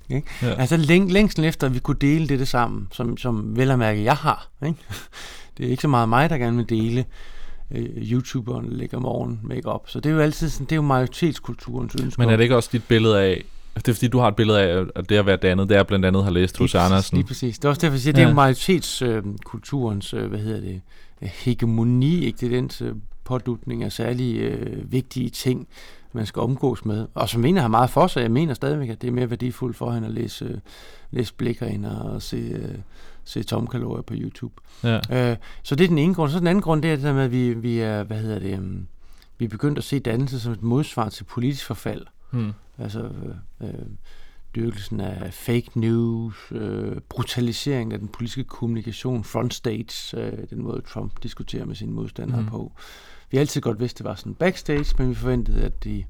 ikke? 0.16 0.28
Ja. 0.42 0.54
Altså 0.54 0.76
læng, 0.76 1.12
længst 1.12 1.38
efter, 1.38 1.66
at 1.66 1.74
vi 1.74 1.78
kunne 1.78 1.98
dele 2.00 2.28
det, 2.28 2.38
det 2.38 2.48
sammen, 2.48 2.88
som, 2.92 3.16
som 3.16 3.56
vel 3.56 3.70
at 3.70 3.78
mærke, 3.78 4.04
jeg 4.04 4.16
har, 4.16 4.48
ikke? 4.66 4.78
Det 5.58 5.66
er 5.66 5.70
ikke 5.70 5.82
så 5.82 5.88
meget 5.88 6.08
mig, 6.08 6.30
der 6.30 6.38
gerne 6.38 6.56
vil 6.56 6.68
dele 6.68 7.04
øh, 7.70 7.88
YouTuberen 7.96 8.72
lægger 8.72 8.98
morgen 8.98 9.40
make 9.42 9.68
op. 9.68 9.88
Så 9.88 10.00
det 10.00 10.10
er 10.10 10.14
jo 10.14 10.20
altid 10.20 10.48
sådan, 10.48 10.64
det 10.64 10.72
er 10.72 10.76
jo 10.76 10.82
majoritetskulturens 10.82 11.96
ønske. 12.02 12.20
Men 12.20 12.30
er 12.30 12.36
det 12.36 12.42
ikke 12.42 12.56
også 12.56 12.68
dit 12.72 12.84
billede 12.88 13.20
af, 13.20 13.44
det 13.76 13.88
er 13.88 13.92
fordi, 13.92 14.08
du 14.08 14.18
har 14.18 14.28
et 14.28 14.36
billede 14.36 14.60
af, 14.60 14.84
at 14.94 15.08
det 15.08 15.16
at 15.16 15.26
være 15.26 15.36
dannet, 15.36 15.68
det 15.68 15.76
er 15.76 15.82
blandt 15.82 16.04
andet 16.04 16.24
har 16.24 16.30
læst 16.30 16.58
hos 16.58 16.74
Andersen. 16.74 17.16
Lige 17.16 17.26
præcis. 17.26 17.58
Det 17.58 17.64
er 17.64 17.68
også 17.68 17.80
derfor, 17.80 17.94
jeg 17.94 18.00
siger, 18.00 18.12
ja. 18.12 18.20
det 18.20 18.24
er 18.24 18.28
jo 18.28 18.34
majoritetskulturens, 18.34 20.14
øh, 20.14 20.26
hvad 20.26 20.38
hedder 20.38 20.60
det, 20.60 20.80
hegemoni, 21.20 22.24
ikke? 22.24 22.38
Det 22.40 22.46
er 22.46 22.56
dens 22.56 22.82
øh, 22.82 22.94
pådutning 23.24 23.84
af 23.84 23.92
særlige 23.92 24.40
øh, 24.40 24.92
vigtige 24.92 25.30
ting, 25.30 25.68
man 26.12 26.26
skal 26.26 26.42
omgås 26.42 26.84
med. 26.84 27.06
Og 27.14 27.28
som 27.28 27.40
mener 27.40 27.60
har 27.60 27.68
meget 27.68 27.90
for 27.90 28.06
sig. 28.06 28.22
Jeg 28.22 28.30
mener 28.30 28.54
stadigvæk, 28.54 28.88
at 28.88 29.02
det 29.02 29.08
er 29.08 29.12
mere 29.12 29.30
værdifuldt 29.30 29.76
for 29.76 29.92
hende 29.92 30.08
at 30.08 30.14
læse, 30.14 30.44
øh, 30.44 30.58
læse 31.10 31.34
blikker 31.34 31.66
ind 31.66 31.86
og 31.86 32.22
se, 32.22 32.36
øh, 32.36 32.74
se 33.24 33.42
tomkalorier 33.42 34.02
på 34.02 34.14
YouTube. 34.16 34.54
Ja. 34.82 35.30
Øh, 35.30 35.36
så 35.62 35.74
det 35.74 35.84
er 35.84 35.88
den 35.88 35.98
ene 35.98 36.14
grund. 36.14 36.30
Så 36.30 36.38
den 36.38 36.46
anden 36.46 36.62
grund, 36.62 36.82
det 36.82 36.90
er 36.90 36.96
det 36.96 37.04
der 37.04 37.14
med, 37.14 37.24
at 37.24 37.32
vi, 37.32 37.54
vi 37.54 37.78
er, 37.78 38.02
hvad 38.02 38.18
hedder 38.18 38.38
det, 38.38 38.58
um, 38.58 38.86
vi 39.38 39.44
er 39.44 39.48
begyndt 39.48 39.78
at 39.78 39.84
se 39.84 39.98
dannelse 39.98 40.40
som 40.40 40.52
et 40.52 40.62
modsvar 40.62 41.08
til 41.08 41.24
politisk 41.24 41.66
forfald. 41.66 42.06
Hmm. 42.30 42.52
Altså 42.78 43.00
øh, 43.00 43.68
øh, 43.68 43.86
dyrkelsen 44.54 45.00
af 45.00 45.34
fake 45.34 45.70
news, 45.74 46.36
øh, 46.50 47.00
brutalisering 47.08 47.92
af 47.92 47.98
den 47.98 48.08
politiske 48.08 48.44
kommunikation, 48.44 49.24
frontstage, 49.24 50.16
øh, 50.16 50.32
den 50.50 50.62
måde 50.62 50.82
Trump 50.88 51.22
diskuterer 51.22 51.64
med 51.64 51.74
sine 51.74 51.92
modstandere 51.92 52.40
hmm. 52.40 52.50
på. 52.50 52.72
Vi 53.30 53.36
har 53.36 53.40
altid 53.40 53.60
godt 53.60 53.80
vidst, 53.80 53.98
det 53.98 54.04
var 54.04 54.14
sådan 54.14 54.34
backstage, 54.34 54.94
men 54.98 55.10
vi 55.10 55.14
forventede, 55.14 55.64
at 55.64 55.84
de 55.84 56.04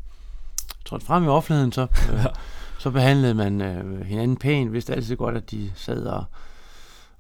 trådte 0.84 1.06
frem 1.06 1.24
i 1.24 1.28
offentligheden, 1.28 1.72
så, 1.72 1.82
øh, 2.12 2.24
så 2.78 2.90
behandlede 2.90 3.34
man 3.34 3.60
øh, 3.60 4.06
hinanden 4.06 4.36
pænt. 4.36 4.70
Vi 4.70 4.72
vidste 4.72 4.94
altid 4.94 5.16
godt, 5.16 5.36
at 5.36 5.50
de 5.50 5.72
sad 5.74 6.04
og 6.06 6.24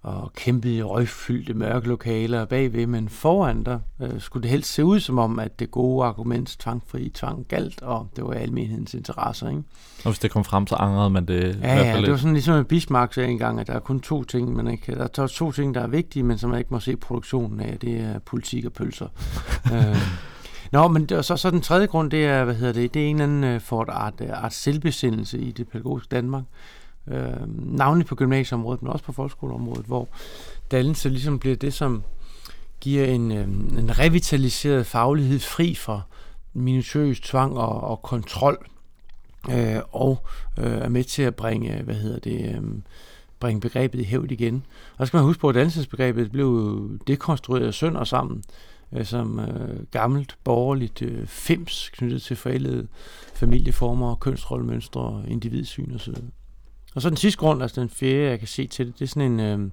og 0.02 0.32
kæmpede 0.32 0.76
i 0.76 0.82
røgfyldte 0.82 1.54
mørke 1.54 1.88
lokaler 1.88 2.44
bagved, 2.44 2.86
men 2.86 3.08
foran 3.08 3.64
der 3.64 3.78
øh, 4.02 4.20
skulle 4.20 4.42
det 4.42 4.50
helst 4.50 4.72
se 4.72 4.84
ud 4.84 5.00
som 5.00 5.18
om, 5.18 5.38
at 5.38 5.58
det 5.58 5.70
gode 5.70 6.04
argument 6.04 6.56
tvangfri 6.58 7.10
tvang 7.14 7.46
galt, 7.48 7.82
og 7.82 8.08
det 8.16 8.24
var 8.24 8.32
almenhedens 8.32 8.94
interesser. 8.94 9.48
Ikke? 9.48 9.62
Og 10.04 10.10
hvis 10.10 10.18
det 10.18 10.30
kom 10.30 10.44
frem, 10.44 10.66
så 10.66 10.74
angrede 10.74 11.10
man 11.10 11.26
det 11.26 11.58
Ja, 11.62 11.76
ja, 11.76 12.00
det 12.00 12.10
var 12.10 12.16
sådan 12.16 12.32
ligesom 12.32 12.58
en 12.58 12.64
Bismarck 12.64 13.14
sagde 13.14 13.30
engang, 13.30 13.60
at 13.60 13.66
der 13.66 13.72
er 13.72 13.80
kun 13.80 14.00
to 14.00 14.24
ting, 14.24 14.56
man 14.56 14.68
ikke, 14.68 14.94
der 14.94 15.22
er 15.22 15.26
to 15.26 15.52
ting, 15.52 15.74
der 15.74 15.80
er 15.80 15.86
vigtige, 15.88 16.22
men 16.22 16.38
som 16.38 16.50
man 16.50 16.58
ikke 16.58 16.70
må 16.70 16.80
se 16.80 16.96
produktionen 16.96 17.60
af, 17.60 17.78
det 17.80 18.00
er 18.00 18.18
politik 18.18 18.64
og 18.64 18.72
pølser. 18.72 19.06
øh, 19.72 19.96
Nå, 20.72 20.88
men 20.88 21.06
det, 21.06 21.24
så, 21.24 21.36
så 21.36 21.50
den 21.50 21.60
tredje 21.60 21.86
grund, 21.86 22.10
det 22.10 22.26
er, 22.26 22.44
hvad 22.44 22.54
hedder 22.54 22.72
det, 22.72 22.94
det 22.94 23.02
er 23.02 23.06
en 23.06 23.20
eller 23.20 23.24
anden 23.24 23.56
uh, 23.56 23.60
for 23.60 23.82
et 23.82 23.88
art, 23.88 24.14
art 24.32 24.52
selvbesindelse 24.52 25.38
i 25.38 25.52
det 25.52 25.68
pædagogiske 25.68 26.08
Danmark 26.10 26.42
øh, 27.06 27.76
navnligt 27.76 28.08
på 28.08 28.14
gymnasieområdet, 28.14 28.82
men 28.82 28.92
også 28.92 29.04
på 29.04 29.12
folkeskoleområdet, 29.12 29.86
hvor 29.86 30.08
dannelse 30.70 31.08
ligesom 31.08 31.38
bliver 31.38 31.56
det, 31.56 31.74
som 31.74 32.02
giver 32.80 33.04
en, 33.04 33.32
øh, 33.32 33.44
en 33.78 33.98
revitaliseret 33.98 34.86
faglighed 34.86 35.38
fri 35.38 35.74
for 35.74 36.06
minutiøs 36.52 37.20
tvang 37.20 37.58
og, 37.58 37.80
og 37.80 38.02
kontrol, 38.02 38.66
øh, 39.50 39.80
og 39.92 40.26
øh, 40.58 40.72
er 40.72 40.88
med 40.88 41.04
til 41.04 41.22
at 41.22 41.34
bringe, 41.34 41.82
hvad 41.82 41.94
hedder 41.94 42.18
det, 42.18 42.54
øh, 42.54 42.62
bringe 43.40 43.60
begrebet 43.60 44.00
i 44.00 44.04
hævd 44.04 44.30
igen. 44.30 44.66
Og 44.96 45.06
så 45.06 45.08
skal 45.08 45.16
man 45.16 45.24
huske 45.24 45.40
på, 45.40 45.48
at 45.48 45.54
dannelsesbegrebet 45.54 46.32
blev 46.32 46.90
dekonstrueret 47.06 47.74
sønder 47.74 48.00
og 48.00 48.06
sammen 48.06 48.42
øh, 48.92 49.04
som 49.04 49.40
øh, 49.40 49.86
gammelt, 49.90 50.36
borgerligt 50.44 51.02
øh, 51.02 51.26
fims 51.26 51.90
knyttet 51.94 52.22
til 52.22 52.36
forældede 52.36 52.88
familieformer, 53.34 54.14
kønsrollemønstre, 54.14 55.24
individsyn 55.28 55.94
osv. 55.94 56.14
Og 56.94 57.02
så 57.02 57.08
den 57.08 57.16
sidste 57.16 57.38
grund, 57.38 57.62
altså 57.62 57.80
den 57.80 57.90
fjerde, 57.90 58.30
jeg 58.30 58.38
kan 58.38 58.48
se 58.48 58.66
til 58.66 58.86
det, 58.86 58.98
det 58.98 59.04
er 59.04 59.08
sådan 59.08 59.32
en, 59.32 59.40
øh, 59.40 59.70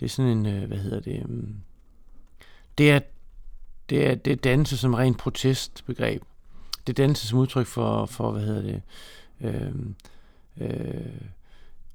det 0.00 0.04
er 0.04 0.08
sådan 0.08 0.30
en, 0.30 0.46
øh, 0.46 0.68
hvad 0.68 0.78
hedder 0.78 1.00
det, 1.00 1.16
øh, 1.16 1.48
det 2.78 2.90
er, 2.90 3.00
det 3.90 4.10
er, 4.10 4.14
det 4.14 4.32
er 4.32 4.36
danse 4.36 4.76
som 4.76 4.94
rent 4.94 5.18
protestbegreb. 5.18 6.22
Det 6.86 6.98
er 6.98 7.06
danse 7.06 7.28
som 7.28 7.38
udtryk 7.38 7.66
for, 7.66 8.06
for 8.06 8.30
hvad 8.30 8.42
hedder 8.42 8.62
det, 8.62 8.82
øh, 9.40 9.72
øh, 10.60 11.04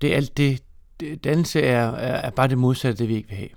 det 0.01 0.11
er 0.11 0.15
alt 0.15 0.37
det, 0.37 0.63
det 0.99 1.55
er, 1.55 1.61
er, 1.63 2.15
er 2.15 2.29
bare 2.29 2.47
det 2.47 2.57
modsatte, 2.57 3.03
det 3.03 3.09
vi 3.09 3.15
ikke 3.15 3.29
vil 3.29 3.37
have. 3.37 3.49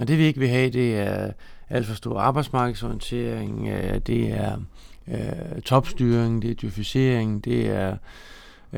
Og 0.00 0.08
det 0.08 0.18
vi 0.18 0.24
ikke 0.24 0.40
vil 0.40 0.48
have, 0.48 0.70
det 0.70 0.98
er 0.98 1.32
alt 1.68 1.86
for 1.86 1.94
stor 1.94 2.20
arbejdsmarkedsorientering, 2.20 3.68
øh, 3.68 3.98
det 3.98 4.32
er 4.32 4.58
øh, 5.08 5.62
topstyring, 5.62 6.42
det 6.42 6.50
er 6.50 6.54
dyrfisering, 6.54 7.44
det 7.44 7.66
er 7.66 7.96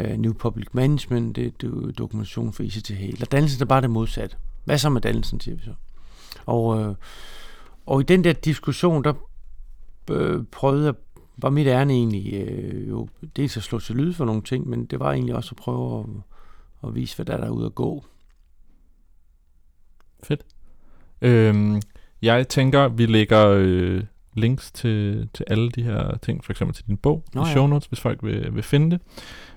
uh, 0.00 0.16
New 0.16 0.32
Public 0.32 0.66
Management, 0.72 1.36
det 1.36 1.46
er 1.46 1.92
dokumentation 1.98 2.52
for 2.52 2.62
ICTH. 2.62 3.02
Eller 3.02 3.26
dannelsen 3.26 3.62
er 3.62 3.66
bare 3.66 3.80
det 3.80 3.90
modsatte. 3.90 4.36
Hvad 4.64 4.78
så 4.78 4.88
med 4.90 5.00
dannelsen, 5.00 5.40
siger 5.40 5.54
vi 5.56 5.62
så. 5.62 5.74
Og, 6.46 6.66
uh, 6.66 6.94
og 7.86 8.00
i 8.00 8.04
den 8.04 8.24
der 8.24 8.32
diskussion, 8.32 9.04
der 9.04 9.12
uh, 10.10 10.44
prøvede 10.52 10.84
jeg, 10.86 10.94
var 11.38 11.50
mit 11.50 11.66
ærne 11.66 11.92
egentlig 11.92 12.48
uh, 12.48 12.88
jo 12.88 13.08
dels 13.36 13.56
at 13.56 13.62
slå 13.62 13.78
til 13.78 13.96
lyd 13.96 14.12
for 14.12 14.24
nogle 14.24 14.42
ting, 14.42 14.68
men 14.68 14.86
det 14.86 15.00
var 15.00 15.12
egentlig 15.12 15.34
også 15.34 15.50
at 15.52 15.56
prøve 15.56 16.00
at, 16.00 16.06
at 16.88 16.94
vise, 16.94 17.16
hvad 17.16 17.26
der 17.26 17.32
er 17.32 17.40
derude 17.40 17.66
at 17.66 17.74
gå. 17.74 18.04
Fedt. 20.22 20.46
Øhm, 21.22 21.82
jeg 22.22 22.48
tænker, 22.48 22.88
vi 22.88 23.06
lægger 23.06 23.48
øh, 23.48 24.02
links 24.34 24.72
til, 24.72 25.28
til 25.34 25.44
alle 25.48 25.70
de 25.70 25.82
her 25.82 26.16
ting, 26.16 26.44
for 26.44 26.52
eksempel 26.52 26.74
til 26.74 26.86
din 26.86 26.96
bog 26.96 27.24
Nå, 27.34 27.42
i 27.42 27.50
show 27.50 27.66
notes, 27.66 27.86
ja. 27.86 27.88
hvis 27.88 28.00
folk 28.00 28.22
vil, 28.22 28.54
vil 28.54 28.62
finde 28.62 28.90
det. 28.90 29.00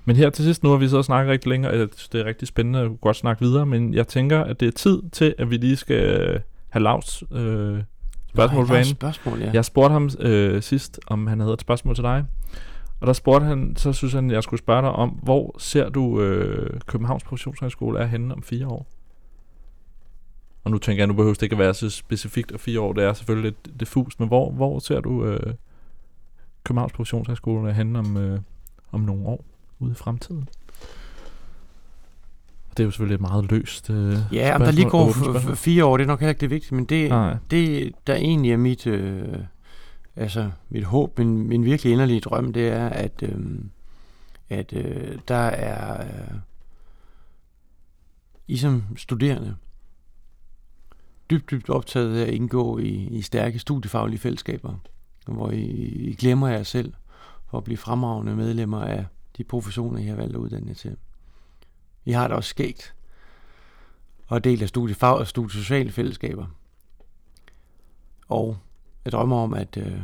Men 0.10 0.16
her 0.16 0.30
til 0.30 0.46
sidst, 0.46 0.64
nu 0.64 0.70
har 0.70 0.78
vi 0.78 0.88
så 0.88 1.04
snakket 1.04 1.32
rigtig 1.32 1.50
længe, 1.50 1.70
og 1.70 1.78
jeg 1.78 1.88
synes, 1.96 2.10
det 2.10 2.22
er 2.22 2.26
rigtig 2.26 2.48
spændende 2.48 2.80
at 2.80 3.02
godt 3.02 3.16
snakke 3.16 3.42
videre, 3.42 3.66
men 3.66 3.94
jeg 3.94 4.08
tænker, 4.08 4.40
at 4.40 4.60
det 4.60 4.68
er 4.68 4.72
tid 4.72 5.02
til, 5.12 5.36
at 5.38 5.50
vi 5.50 5.58
lige 5.58 5.76
skal 5.76 6.42
have 6.70 6.84
Lavs 6.84 7.24
øh, 7.32 7.84
spørgsmål 8.28 8.68
Nå, 8.68 8.84
spørgsmål, 8.84 9.40
ja. 9.40 9.52
Jeg 9.54 9.66
spurgte 9.66 9.94
ham 9.94 10.10
øh, 10.20 10.62
sidst, 10.62 11.00
om 11.08 11.28
han 11.28 11.40
havde 11.40 11.54
et 11.54 11.62
spørgsmål 11.62 11.96
til 11.96 12.04
dig. 12.04 12.26
Og 13.00 13.08
der 13.08 13.14
spurgte 13.14 13.46
han, 13.46 13.76
så 13.76 13.94
synes 13.94 14.14
han, 14.14 14.30
at 14.30 14.36
jeg 14.36 14.44
skulle 14.44 14.60
spørge 14.60 14.82
dig 14.82 14.92
om, 14.92 15.10
hvor 15.10 15.56
ser 15.60 15.90
du 15.90 16.22
øh, 16.22 16.80
Københavns 16.86 17.24
Professionshøjskole 17.24 18.00
er 18.00 18.06
henne 18.06 18.34
om 18.34 18.44
fire 18.44 18.68
år? 18.68 18.88
Og 20.64 20.72
nu 20.72 20.78
tænker 20.78 21.02
jeg, 21.02 21.08
nu 21.08 21.14
behøver 21.14 21.34
det 21.34 21.44
ikke 21.44 21.54
at 21.54 21.60
være 21.60 21.74
så 21.74 21.90
specifikt, 21.90 22.52
og 22.52 22.60
fire 22.60 22.82
år, 22.82 22.94
det 22.94 23.04
er 23.04 23.14
selvfølgelig 23.14 23.52
lidt 23.52 23.80
diffust, 23.80 24.20
men 24.20 24.28
hvor, 24.28 24.52
hvor 24.52 24.80
ser 24.80 25.00
du 25.00 25.26
øh, 25.26 25.54
Københavns 26.64 26.94
Professionshøjskole 26.94 27.70
er 27.70 27.74
henne 27.74 28.00
om, 28.00 28.18
øh, 28.18 28.40
om 28.92 29.02
nogle 29.02 29.28
år? 29.28 29.46
Ude 29.80 29.92
i 29.92 29.96
fremtiden? 29.96 30.50
Det 32.70 32.80
er 32.80 32.84
jo 32.84 32.92
selvfølgelig 32.92 33.16
et 33.16 33.22
meget 33.22 33.52
løst 33.52 33.90
øh, 33.90 34.18
Ja, 34.32 34.56
om 34.56 34.62
der 34.62 34.72
lige 34.72 34.90
går 34.90 35.12
fire 35.56 35.86
år, 35.86 35.98
det 35.98 36.04
er 36.04 36.08
nok 36.08 36.20
heller 36.20 36.30
ikke 36.30 36.42
det 36.42 36.50
vigtige, 36.50 36.76
men 36.76 36.86
det, 36.86 37.10
Nej. 37.10 37.38
det 37.52 37.94
der 38.08 38.16
egentlig 38.16 38.52
er 38.52 38.58
mit, 38.58 38.88
øh, 38.88 39.38
altså 40.16 40.52
mit 40.70 40.84
håb, 40.84 41.18
min, 41.18 41.48
min 41.48 41.66
virkelig 41.66 41.94
inderlige 41.94 42.20
drøm, 42.20 42.54
det 42.54 42.68
er, 42.68 42.90
at, 42.90 43.24
øh, 43.24 43.40
at 44.50 44.74
øh, 44.74 45.20
der 45.28 45.36
er 45.36 46.02
øh, 46.02 46.38
I 48.48 48.58
som 48.58 48.84
studerende 48.98 49.56
dybt, 51.30 51.52
dybt 51.52 51.70
optaget 51.70 52.18
af 52.18 52.22
at 52.22 52.34
indgå 52.34 52.78
i, 52.78 53.08
i 53.12 53.22
stærke 53.22 53.60
studiefaglige 53.60 54.20
fællesskaber, 54.20 54.74
hvor 55.28 55.52
I, 55.52 55.62
I 55.62 56.14
glemmer 56.14 56.48
jer 56.48 56.64
selv 56.64 56.94
for 57.50 57.58
at 57.58 57.64
blive 57.64 57.78
fremragende 57.78 58.36
medlemmer 58.36 58.82
af 58.82 59.06
de 59.40 59.44
professioner, 59.44 60.00
I 60.00 60.06
har 60.06 60.16
valgt 60.16 60.36
at 60.36 60.40
uddanne 60.40 60.74
til. 60.74 60.96
I 62.06 62.12
har 62.12 62.28
det 62.28 62.38
også 62.38 62.50
skægt 62.50 62.96
og 64.28 64.44
del 64.44 64.62
af 64.62 64.70
studiefag 64.70 65.18
og 65.18 65.28
studiesociale 65.28 65.92
fællesskaber. 65.92 66.46
Og 68.28 68.58
jeg 69.06 69.12
drømmer 69.12 69.38
om, 69.38 69.54
at 69.54 69.78
øh, 69.78 70.02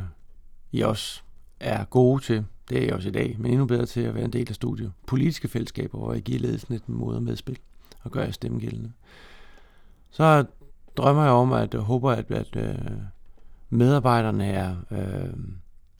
I 0.72 0.80
også 0.80 1.22
er 1.60 1.84
gode 1.84 2.22
til, 2.22 2.44
det 2.68 2.78
er 2.78 2.88
I 2.88 2.90
også 2.90 3.08
i 3.08 3.12
dag, 3.12 3.36
men 3.38 3.50
endnu 3.50 3.66
bedre 3.66 3.86
til 3.86 4.00
at 4.00 4.14
være 4.14 4.24
en 4.24 4.32
del 4.32 4.48
af 4.48 4.54
studiet. 4.54 4.92
Politiske 5.06 5.48
fællesskaber, 5.48 5.98
hvor 5.98 6.14
I 6.14 6.20
giver 6.20 6.38
ledelsen 6.38 6.74
et 6.74 6.88
mod 6.88 7.14
og 7.14 7.22
medspil 7.22 7.58
og 8.02 8.10
gør 8.10 8.22
jer 8.22 8.30
stemmegældende. 8.30 8.92
Så 10.10 10.44
drømmer 10.96 11.22
jeg 11.22 11.32
om, 11.32 11.52
at 11.52 11.74
jeg 11.74 11.82
håber, 11.82 12.10
at, 12.10 12.30
at 12.30 12.56
øh, 12.56 12.92
medarbejderne 13.70 14.46
er 14.46 14.76
øh, 14.90 15.34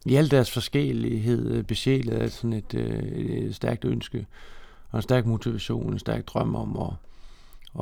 i 0.06 0.14
al 0.14 0.30
deres 0.30 0.50
forskellighed 0.50 1.50
øh, 1.50 1.64
besjælet 1.64 2.12
af 2.12 2.30
sådan 2.30 2.52
et, 2.52 2.74
øh, 2.74 3.02
et 3.02 3.54
stærkt 3.54 3.84
ønske 3.84 4.26
og 4.90 4.98
en 4.98 5.02
stærk 5.02 5.26
motivation, 5.26 5.92
en 5.92 5.98
stærk 5.98 6.26
drøm 6.26 6.54
om 6.54 6.76
at, 6.76 6.92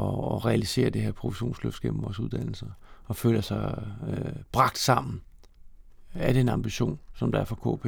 at, 0.03 0.09
at 0.09 0.45
realisere 0.45 0.91
det 0.91 1.03
her 1.03 1.13
professionsløft 1.13 1.83
gennem 1.83 2.03
vores 2.03 2.21
uddannelser 2.21 2.67
og 3.05 3.17
føler 3.17 3.41
sig 3.41 3.89
øh, 4.09 4.33
bragt 4.53 4.79
sammen 4.79 5.23
af 6.15 6.35
den 6.35 6.49
ambition, 6.49 6.99
som 7.15 7.33
der 7.33 7.41
er 7.41 7.45
for 7.45 7.57
KP, 7.57 7.87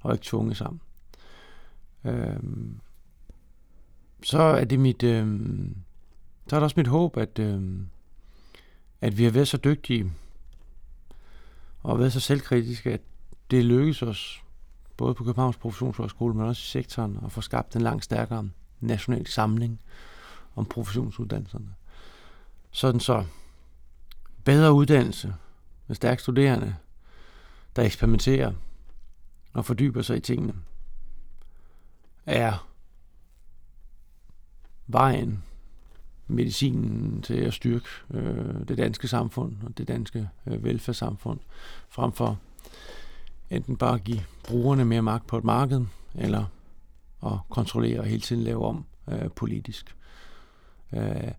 og 0.00 0.12
ikke 0.12 0.24
tvunget 0.24 0.56
sammen. 0.56 0.80
Øh, 2.04 2.36
så 4.22 4.38
er 4.42 4.64
det 4.64 4.80
mit, 4.80 5.02
øh, 5.02 5.26
så 6.48 6.56
er 6.56 6.60
det 6.60 6.64
også 6.64 6.80
mit 6.80 6.86
håb, 6.86 7.16
at, 7.16 7.38
øh, 7.38 7.62
at 9.00 9.18
vi 9.18 9.24
har 9.24 9.30
været 9.30 9.48
så 9.48 9.56
dygtige 9.56 10.12
og 11.82 11.98
været 11.98 12.12
så 12.12 12.20
selvkritiske, 12.20 12.92
at 12.92 13.00
det 13.50 13.64
lykkes 13.64 14.02
os, 14.02 14.42
både 14.96 15.14
på 15.14 15.24
Københavns 15.24 15.56
Professionshøjskole, 15.56 16.34
men 16.34 16.46
også 16.46 16.60
i 16.60 16.66
sektoren, 16.82 17.18
at 17.24 17.32
få 17.32 17.40
skabt 17.40 17.76
en 17.76 17.82
langt 17.82 18.04
stærkere 18.04 18.50
national 18.80 19.26
samling 19.26 19.80
om 20.56 20.66
professionsuddannelserne. 20.66 21.74
Sådan 22.70 23.00
så 23.00 23.24
bedre 24.44 24.72
uddannelse 24.72 25.34
med 25.86 25.96
stærke 25.96 26.22
studerende, 26.22 26.76
der 27.76 27.82
eksperimenterer 27.82 28.52
og 29.52 29.64
fordyber 29.64 30.02
sig 30.02 30.16
i 30.16 30.20
tingene, 30.20 30.54
er 32.26 32.66
vejen, 34.86 35.42
medicinen 36.26 37.22
til 37.22 37.34
at 37.34 37.54
styrke 37.54 37.88
øh, 38.10 38.68
det 38.68 38.78
danske 38.78 39.08
samfund 39.08 39.56
og 39.62 39.78
det 39.78 39.88
danske 39.88 40.28
øh, 40.46 40.64
velfærdssamfund, 40.64 41.40
frem 41.88 42.12
for 42.12 42.38
enten 43.50 43.76
bare 43.76 43.94
at 43.94 44.04
give 44.04 44.20
brugerne 44.48 44.84
mere 44.84 45.02
magt 45.02 45.26
på 45.26 45.38
et 45.38 45.44
marked, 45.44 45.80
eller 46.14 46.44
at 47.26 47.32
kontrollere 47.50 48.00
og 48.00 48.06
hele 48.06 48.20
tiden 48.20 48.42
lave 48.42 48.64
om 48.64 48.84
øh, 49.12 49.30
politisk. 49.36 49.96
Øh, 50.94 51.32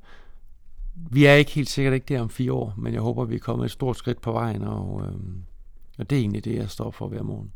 vi 0.95 1.25
er 1.25 1.33
ikke 1.33 1.51
helt 1.51 1.69
sikkert 1.69 1.93
ikke 1.93 2.13
der 2.13 2.21
om 2.21 2.29
fire 2.29 2.53
år, 2.53 2.73
men 2.77 2.93
jeg 2.93 3.01
håber, 3.01 3.25
vi 3.25 3.35
er 3.35 3.39
kommet 3.39 3.65
et 3.65 3.71
stort 3.71 3.97
skridt 3.97 4.21
på 4.21 4.31
vejen, 4.31 4.63
og, 4.63 5.01
øh, 5.05 5.13
og 5.97 6.09
det 6.09 6.15
er 6.15 6.19
egentlig 6.19 6.45
det, 6.45 6.55
jeg 6.55 6.69
står 6.69 6.91
for 6.91 7.07
hver 7.07 7.23
morgen. 7.23 7.51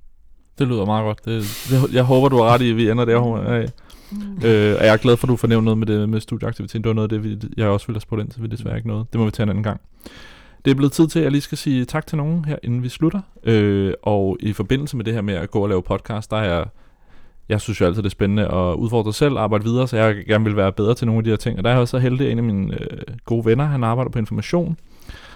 Det 0.60 0.68
lyder 0.68 0.86
meget 0.86 1.03
godt. 1.03 1.26
Det, 1.26 1.43
det, 1.70 1.93
jeg 1.93 2.03
håber, 2.03 2.30
du 2.30 2.38
har 2.38 2.43
ret 2.43 2.62
i, 2.62 2.70
at 2.70 2.78
vi 2.78 2.89
ender 2.89 3.06
der. 3.06 3.53
Ja. 3.53 3.66
Mm. 4.12 4.45
Øh, 4.45 4.76
og 4.80 4.86
jeg 4.86 4.93
er 4.93 4.97
glad 4.97 5.18
for, 5.18 5.28
at 5.28 5.30
du 5.30 5.36
får 5.36 5.47
nævnt 5.47 5.66
noget 5.66 5.78
med, 5.78 5.88
det, 5.88 6.10
med 6.10 6.22
studieaktiviteten. 6.22 6.84
Det 6.84 6.88
var 6.88 6.93
noget 6.93 7.12
af 7.12 7.22
det, 7.22 7.24
vi, 7.24 7.47
jeg 7.58 7.68
også 7.68 7.88
ville 7.88 7.95
have 7.95 8.01
spurgt 8.01 8.22
ind 8.22 8.30
til, 8.30 8.43
vi 8.43 8.47
desværre 8.47 8.76
ikke 8.76 8.88
noget. 8.88 9.14
Det 9.14 9.20
må 9.20 9.26
vi 9.26 9.32
tage 9.32 9.43
en 9.43 9.49
anden 9.49 9.64
gang. 9.64 9.82
Det 10.66 10.72
er 10.72 10.76
blevet 10.76 10.91
tid 10.91 11.07
til, 11.07 11.20
at 11.20 11.24
jeg 11.24 11.32
lige 11.32 11.41
skal 11.41 11.57
sige 11.57 11.86
tak 11.86 12.07
til 12.07 12.18
nogen 12.18 12.45
her, 12.45 12.55
inden 12.63 12.84
vi 12.84 12.89
slutter. 12.89 13.22
Øh, 13.43 13.93
og 14.03 14.38
i 14.39 14.53
forbindelse 14.53 14.97
med 14.97 15.05
det 15.05 15.13
her 15.13 15.22
med 15.22 15.34
at 15.34 15.51
gå 15.51 15.59
og 15.59 15.70
lave 15.70 15.84
podcast, 15.84 16.32
der 16.32 16.38
er 16.38 16.53
jeg, 16.53 16.66
jeg 17.49 17.61
synes 17.61 17.82
jo 17.82 17.86
altid, 17.86 18.03
det 18.03 18.07
er 18.07 18.11
spændende 18.11 18.43
at 18.47 18.76
udfordre 18.76 19.13
sig 19.13 19.18
selv, 19.18 19.38
arbejde 19.38 19.63
videre, 19.63 19.88
så 19.88 19.97
jeg 19.97 20.26
gerne 20.26 20.45
vil 20.45 20.55
være 20.55 20.72
bedre 20.72 20.93
til 20.93 21.07
nogle 21.07 21.20
af 21.20 21.24
de 21.24 21.30
her 21.30 21.38
ting. 21.38 21.57
Og 21.57 21.63
der 21.63 21.70
er 21.70 21.74
jeg 21.74 21.82
også 21.82 21.91
så 21.91 21.99
heldig, 21.99 22.26
at 22.26 22.32
en 22.32 22.38
af 22.38 22.43
mine 22.43 22.82
øh, 22.82 22.99
gode 23.26 23.45
venner, 23.45 23.66
han 23.66 23.84
arbejder 23.84 24.11
på 24.11 24.20
information, 24.20 24.78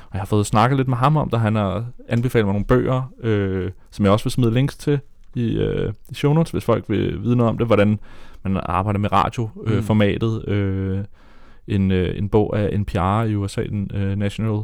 og 0.09 0.13
jeg 0.13 0.21
har 0.21 0.25
fået 0.25 0.45
snakket 0.45 0.77
lidt 0.77 0.88
med 0.88 0.97
ham 0.97 1.17
om, 1.17 1.30
da 1.30 1.38
han 1.38 1.55
har 1.55 1.86
anbefalet 2.07 2.45
mig 2.45 2.53
nogle 2.53 2.65
bøger, 2.65 3.11
øh, 3.23 3.71
som 3.91 4.05
jeg 4.05 4.11
også 4.13 4.25
vil 4.25 4.32
smide 4.32 4.53
links 4.53 4.77
til 4.77 4.99
i, 5.36 5.57
øh, 5.57 5.93
i 6.09 6.13
show 6.13 6.34
notes, 6.34 6.51
hvis 6.51 6.63
folk 6.63 6.86
vil 6.88 7.23
vide 7.23 7.36
noget 7.36 7.49
om 7.49 7.57
det, 7.57 7.67
hvordan 7.67 7.99
man 8.43 8.59
arbejder 8.63 8.99
med 8.99 9.11
radioformatet. 9.11 10.43
Øh, 10.47 10.88
mm. 10.88 10.93
øh, 10.93 11.05
en, 11.67 11.91
øh, 11.91 12.17
en 12.17 12.30
bog 12.30 12.59
af 12.59 12.80
NPR 12.80 13.23
i 13.23 13.36
USA, 13.36 13.63
den 13.63 13.91
øh, 13.93 14.15
National 14.15 14.63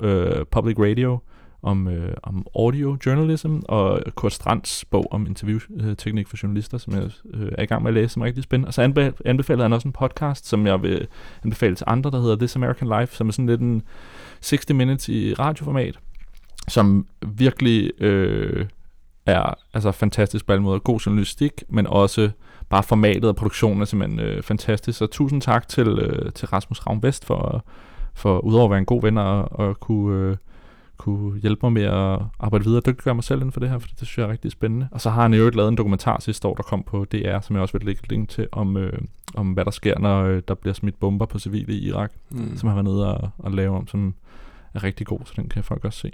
øh, 0.00 0.46
Public 0.50 0.78
Radio, 0.78 1.18
om, 1.64 1.88
øh, 1.88 2.14
om 2.22 2.46
audio 2.56 2.96
journalism, 3.06 3.58
og 3.68 4.02
Kurt 4.14 4.32
Strands 4.32 4.84
bog 4.84 5.06
om 5.10 5.26
interviewteknik 5.26 6.28
for 6.28 6.36
journalister, 6.42 6.78
som 6.78 6.94
jeg 6.94 7.10
øh, 7.34 7.52
er 7.58 7.62
i 7.62 7.66
gang 7.66 7.82
med 7.82 7.90
at 7.90 7.94
læse, 7.94 8.08
som 8.08 8.22
er 8.22 8.26
rigtig 8.26 8.44
spændende. 8.44 8.68
Og 8.68 8.74
så 8.74 8.82
anbe- 8.82 9.22
anbefalede 9.24 9.62
han 9.62 9.72
også 9.72 9.88
en 9.88 9.92
podcast, 9.92 10.46
som 10.46 10.66
jeg 10.66 10.82
vil 10.82 11.06
anbefale 11.44 11.74
til 11.74 11.84
andre, 11.88 12.10
der 12.10 12.20
hedder 12.20 12.36
This 12.36 12.56
American 12.56 13.00
Life, 13.00 13.16
som 13.16 13.28
er 13.28 13.32
sådan 13.32 13.46
lidt 13.46 13.60
en 13.60 13.82
60 14.40 14.72
minutes 14.72 15.08
i 15.08 15.34
radioformat, 15.34 15.98
som 16.68 17.06
virkelig 17.26 18.02
øh, 18.02 18.66
er 19.26 19.54
altså 19.74 19.92
fantastisk 19.92 20.46
på 20.46 20.52
alle 20.52 20.62
måder. 20.62 20.78
God 20.78 21.00
journalistik, 21.00 21.52
men 21.68 21.86
også 21.86 22.30
bare 22.68 22.82
formatet 22.82 23.24
og 23.24 23.36
produktionen 23.36 23.80
er 23.80 23.84
simpelthen 23.84 24.20
øh, 24.20 24.42
fantastisk. 24.42 24.98
Så 24.98 25.06
tusind 25.06 25.40
tak 25.40 25.68
til, 25.68 25.88
øh, 25.88 26.32
til 26.32 26.48
Rasmus 26.48 26.86
Ravn 26.86 27.02
Vest 27.02 27.24
for, 27.24 27.64
for 28.14 28.38
udover 28.38 28.64
at 28.64 28.70
være 28.70 28.78
en 28.78 28.84
god 28.84 29.02
ven 29.02 29.18
og, 29.18 29.52
og 29.52 29.80
kunne, 29.80 30.30
øh, 30.30 30.36
kunne 30.96 31.40
hjælpe 31.40 31.60
mig 31.62 31.72
med 31.72 31.82
at 31.82 32.22
arbejde 32.40 32.64
videre 32.64 32.80
og 32.80 32.86
dygtiggøre 32.86 33.14
mig 33.14 33.24
selv 33.24 33.40
inden 33.40 33.52
for 33.52 33.60
det 33.60 33.70
her, 33.70 33.78
for 33.78 33.88
det 33.88 34.06
synes 34.06 34.18
jeg 34.18 34.24
er 34.24 34.30
rigtig 34.30 34.52
spændende. 34.52 34.88
Og 34.90 35.00
så 35.00 35.10
har 35.10 35.22
han 35.22 35.34
i 35.34 35.36
øvrigt 35.36 35.56
lavet 35.56 35.68
en 35.68 35.76
dokumentar 35.76 36.20
sidste 36.20 36.48
år, 36.48 36.54
der 36.54 36.62
kom 36.62 36.82
på 36.82 37.04
DR, 37.04 37.40
som 37.40 37.56
jeg 37.56 37.62
også 37.62 37.78
vil 37.78 37.86
lægge 37.86 38.00
et 38.04 38.10
link 38.10 38.28
til, 38.28 38.48
om, 38.52 38.76
øh, 38.76 38.98
om 39.34 39.52
hvad 39.52 39.64
der 39.64 39.70
sker, 39.70 39.98
når 39.98 40.22
øh, 40.22 40.42
der 40.48 40.54
bliver 40.54 40.74
smidt 40.74 41.00
bomber 41.00 41.26
på 41.26 41.38
civile 41.38 41.72
i 41.72 41.88
Irak, 41.88 42.12
mm. 42.30 42.56
som 42.56 42.68
har 42.68 42.74
været 42.74 42.84
nede 42.84 43.16
og, 43.16 43.30
og 43.38 43.50
lave 43.50 43.76
om, 43.76 43.86
som 43.86 44.14
er 44.74 44.84
rigtig 44.84 45.06
god, 45.06 45.20
så 45.24 45.32
den 45.36 45.48
kan 45.48 45.64
folk 45.64 45.84
også 45.84 45.98
se. 45.98 46.12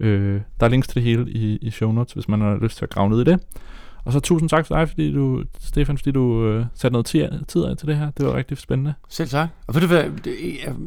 Øh, 0.00 0.40
der 0.60 0.66
er 0.66 0.70
links 0.70 0.88
til 0.88 0.94
det 0.94 1.02
hele 1.02 1.30
i, 1.30 1.56
i 1.56 1.70
show 1.70 1.92
notes, 1.92 2.12
hvis 2.12 2.28
man 2.28 2.40
har 2.40 2.58
lyst 2.62 2.76
til 2.76 2.84
at 2.84 2.90
grave 2.90 3.10
ned 3.10 3.20
i 3.20 3.24
det. 3.24 3.40
Og 4.06 4.12
så 4.12 4.20
tusind 4.20 4.48
tak 4.48 4.66
til 4.66 4.74
dig, 4.74 4.88
fordi 4.88 5.12
du, 5.12 5.44
Stefan, 5.60 5.98
fordi 5.98 6.10
du 6.10 6.44
øh, 6.44 6.66
satte 6.74 6.92
noget 6.92 7.06
tid 7.48 7.64
af 7.64 7.76
til 7.76 7.88
det 7.88 7.96
her. 7.96 8.10
Det 8.10 8.26
var 8.26 8.36
rigtig 8.36 8.58
spændende. 8.58 8.94
Selv 9.08 9.28
tak. 9.28 9.48
Og 9.66 9.74
ved 9.74 9.80
du 9.80 9.86
hvad, 9.86 10.04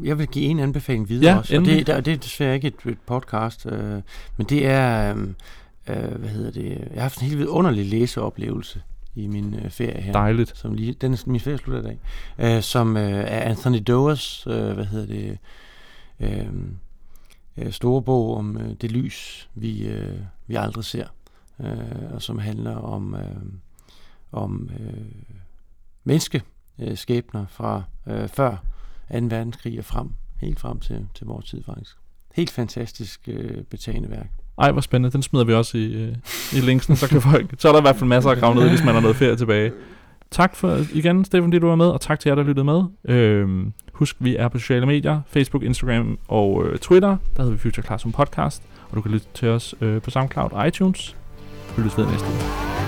jeg 0.03 0.17
vil 0.19 0.27
give 0.27 0.45
en 0.45 0.59
anbefaling 0.59 1.09
videre 1.09 1.31
ja, 1.31 1.37
også. 1.39 1.57
Og 1.57 1.65
det, 1.65 1.87
der, 1.87 2.01
det 2.01 2.13
er 2.13 2.17
desværre 2.17 2.55
ikke 2.55 2.67
et, 2.67 2.73
et 2.85 2.97
podcast, 3.07 3.65
øh, 3.65 4.01
men 4.37 4.47
det 4.49 4.65
er, 4.65 5.15
øh, 5.15 5.21
øh 5.87 6.15
hvad 6.19 6.29
hedder 6.29 6.51
det, 6.51 6.69
jeg 6.69 6.87
har 6.93 7.01
haft 7.01 7.21
en 7.21 7.27
helt 7.27 7.45
underlig 7.45 7.85
læseoplevelse 7.85 8.81
i 9.15 9.27
min 9.27 9.55
øh, 9.63 9.71
ferie 9.71 10.01
her. 10.01 10.11
Dejligt. 10.11 10.57
Som 10.57 10.73
lige, 10.73 10.93
den 10.93 11.13
er 11.13 11.23
min 11.25 11.39
ferie 11.39 11.57
slutter 11.57 11.81
i 11.81 11.85
dag. 11.85 11.99
Øh, 12.57 12.63
som 12.63 12.97
øh, 12.97 13.11
er 13.11 13.41
Anthony 13.41 13.83
Doers, 13.87 14.47
øh, 14.47 14.71
hvad 14.71 14.85
hedder 14.85 15.07
det, 15.07 15.37
øh, 16.19 16.45
øh, 17.57 17.71
store 17.71 18.01
bog 18.01 18.37
om 18.37 18.57
øh, 18.57 18.73
det 18.81 18.91
lys, 18.91 19.49
vi, 19.55 19.87
øh, 19.87 20.17
vi 20.47 20.55
aldrig 20.55 20.85
ser 20.85 21.05
øh, 21.59 22.13
og 22.13 22.21
som 22.21 22.39
handler 22.39 22.75
om, 22.75 23.15
øh, 23.15 23.41
om 24.31 24.69
øh, 24.79 25.05
menneskeskæbner 26.03 27.45
fra 27.49 27.83
øh, 28.07 28.27
før 28.27 28.51
2. 29.11 29.17
verdenskrig 29.21 29.79
og 29.79 29.85
frem, 29.85 30.09
helt 30.41 30.59
frem 30.59 30.79
til, 30.79 31.07
til 31.15 31.27
vores 31.27 31.45
tid 31.45 31.63
faktisk. 31.63 31.97
Helt 32.35 32.51
fantastisk 32.51 33.21
øh, 33.27 33.63
betagende 33.63 34.09
værk. 34.09 34.29
Ej, 34.57 34.71
hvor 34.71 34.81
spændende. 34.81 35.13
Den 35.13 35.23
smider 35.23 35.45
vi 35.45 35.53
også 35.53 35.77
i, 35.77 35.93
øh, 35.93 36.15
i 36.53 36.59
linksen, 36.59 36.95
så 36.95 37.07
kan 37.09 37.21
folk... 37.21 37.55
Så 37.57 37.67
er 37.67 37.71
der 37.71 37.79
i 37.79 37.81
hvert 37.81 37.95
fald 37.95 38.07
masser 38.07 38.29
at 38.29 38.37
grave 38.37 38.55
ned, 38.55 38.69
hvis 38.69 38.83
man 38.83 38.93
har 38.93 39.01
noget 39.01 39.15
ferie 39.15 39.35
tilbage. 39.35 39.71
Tak 40.31 40.55
for 40.55 40.77
igen, 40.93 41.25
Stefan, 41.25 41.43
fordi 41.43 41.59
du 41.59 41.67
var 41.67 41.75
med, 41.75 41.85
og 41.85 42.01
tak 42.01 42.19
til 42.19 42.29
jer, 42.29 42.35
der 42.35 42.43
lyttede 42.43 42.65
med. 42.65 42.83
Øhm, 43.05 43.73
husk, 43.93 44.15
vi 44.19 44.35
er 44.35 44.47
på 44.47 44.59
sociale 44.59 44.85
medier, 44.85 45.21
Facebook, 45.27 45.63
Instagram 45.63 46.19
og 46.27 46.65
øh, 46.65 46.77
Twitter. 46.77 47.17
Der 47.35 47.41
hedder 47.43 47.51
vi 47.51 47.57
Future 47.57 47.85
Classroom 47.85 48.11
Podcast, 48.13 48.63
og 48.89 48.95
du 48.95 49.01
kan 49.01 49.11
lytte 49.11 49.27
til 49.33 49.47
os 49.47 49.75
øh, 49.81 50.01
på 50.01 50.09
SoundCloud 50.09 50.51
og 50.51 50.67
iTunes. 50.67 51.15
Vi 51.75 51.81
lyttes 51.83 51.97
ved 51.97 52.05
næste 52.05 52.27
uge. 52.27 52.78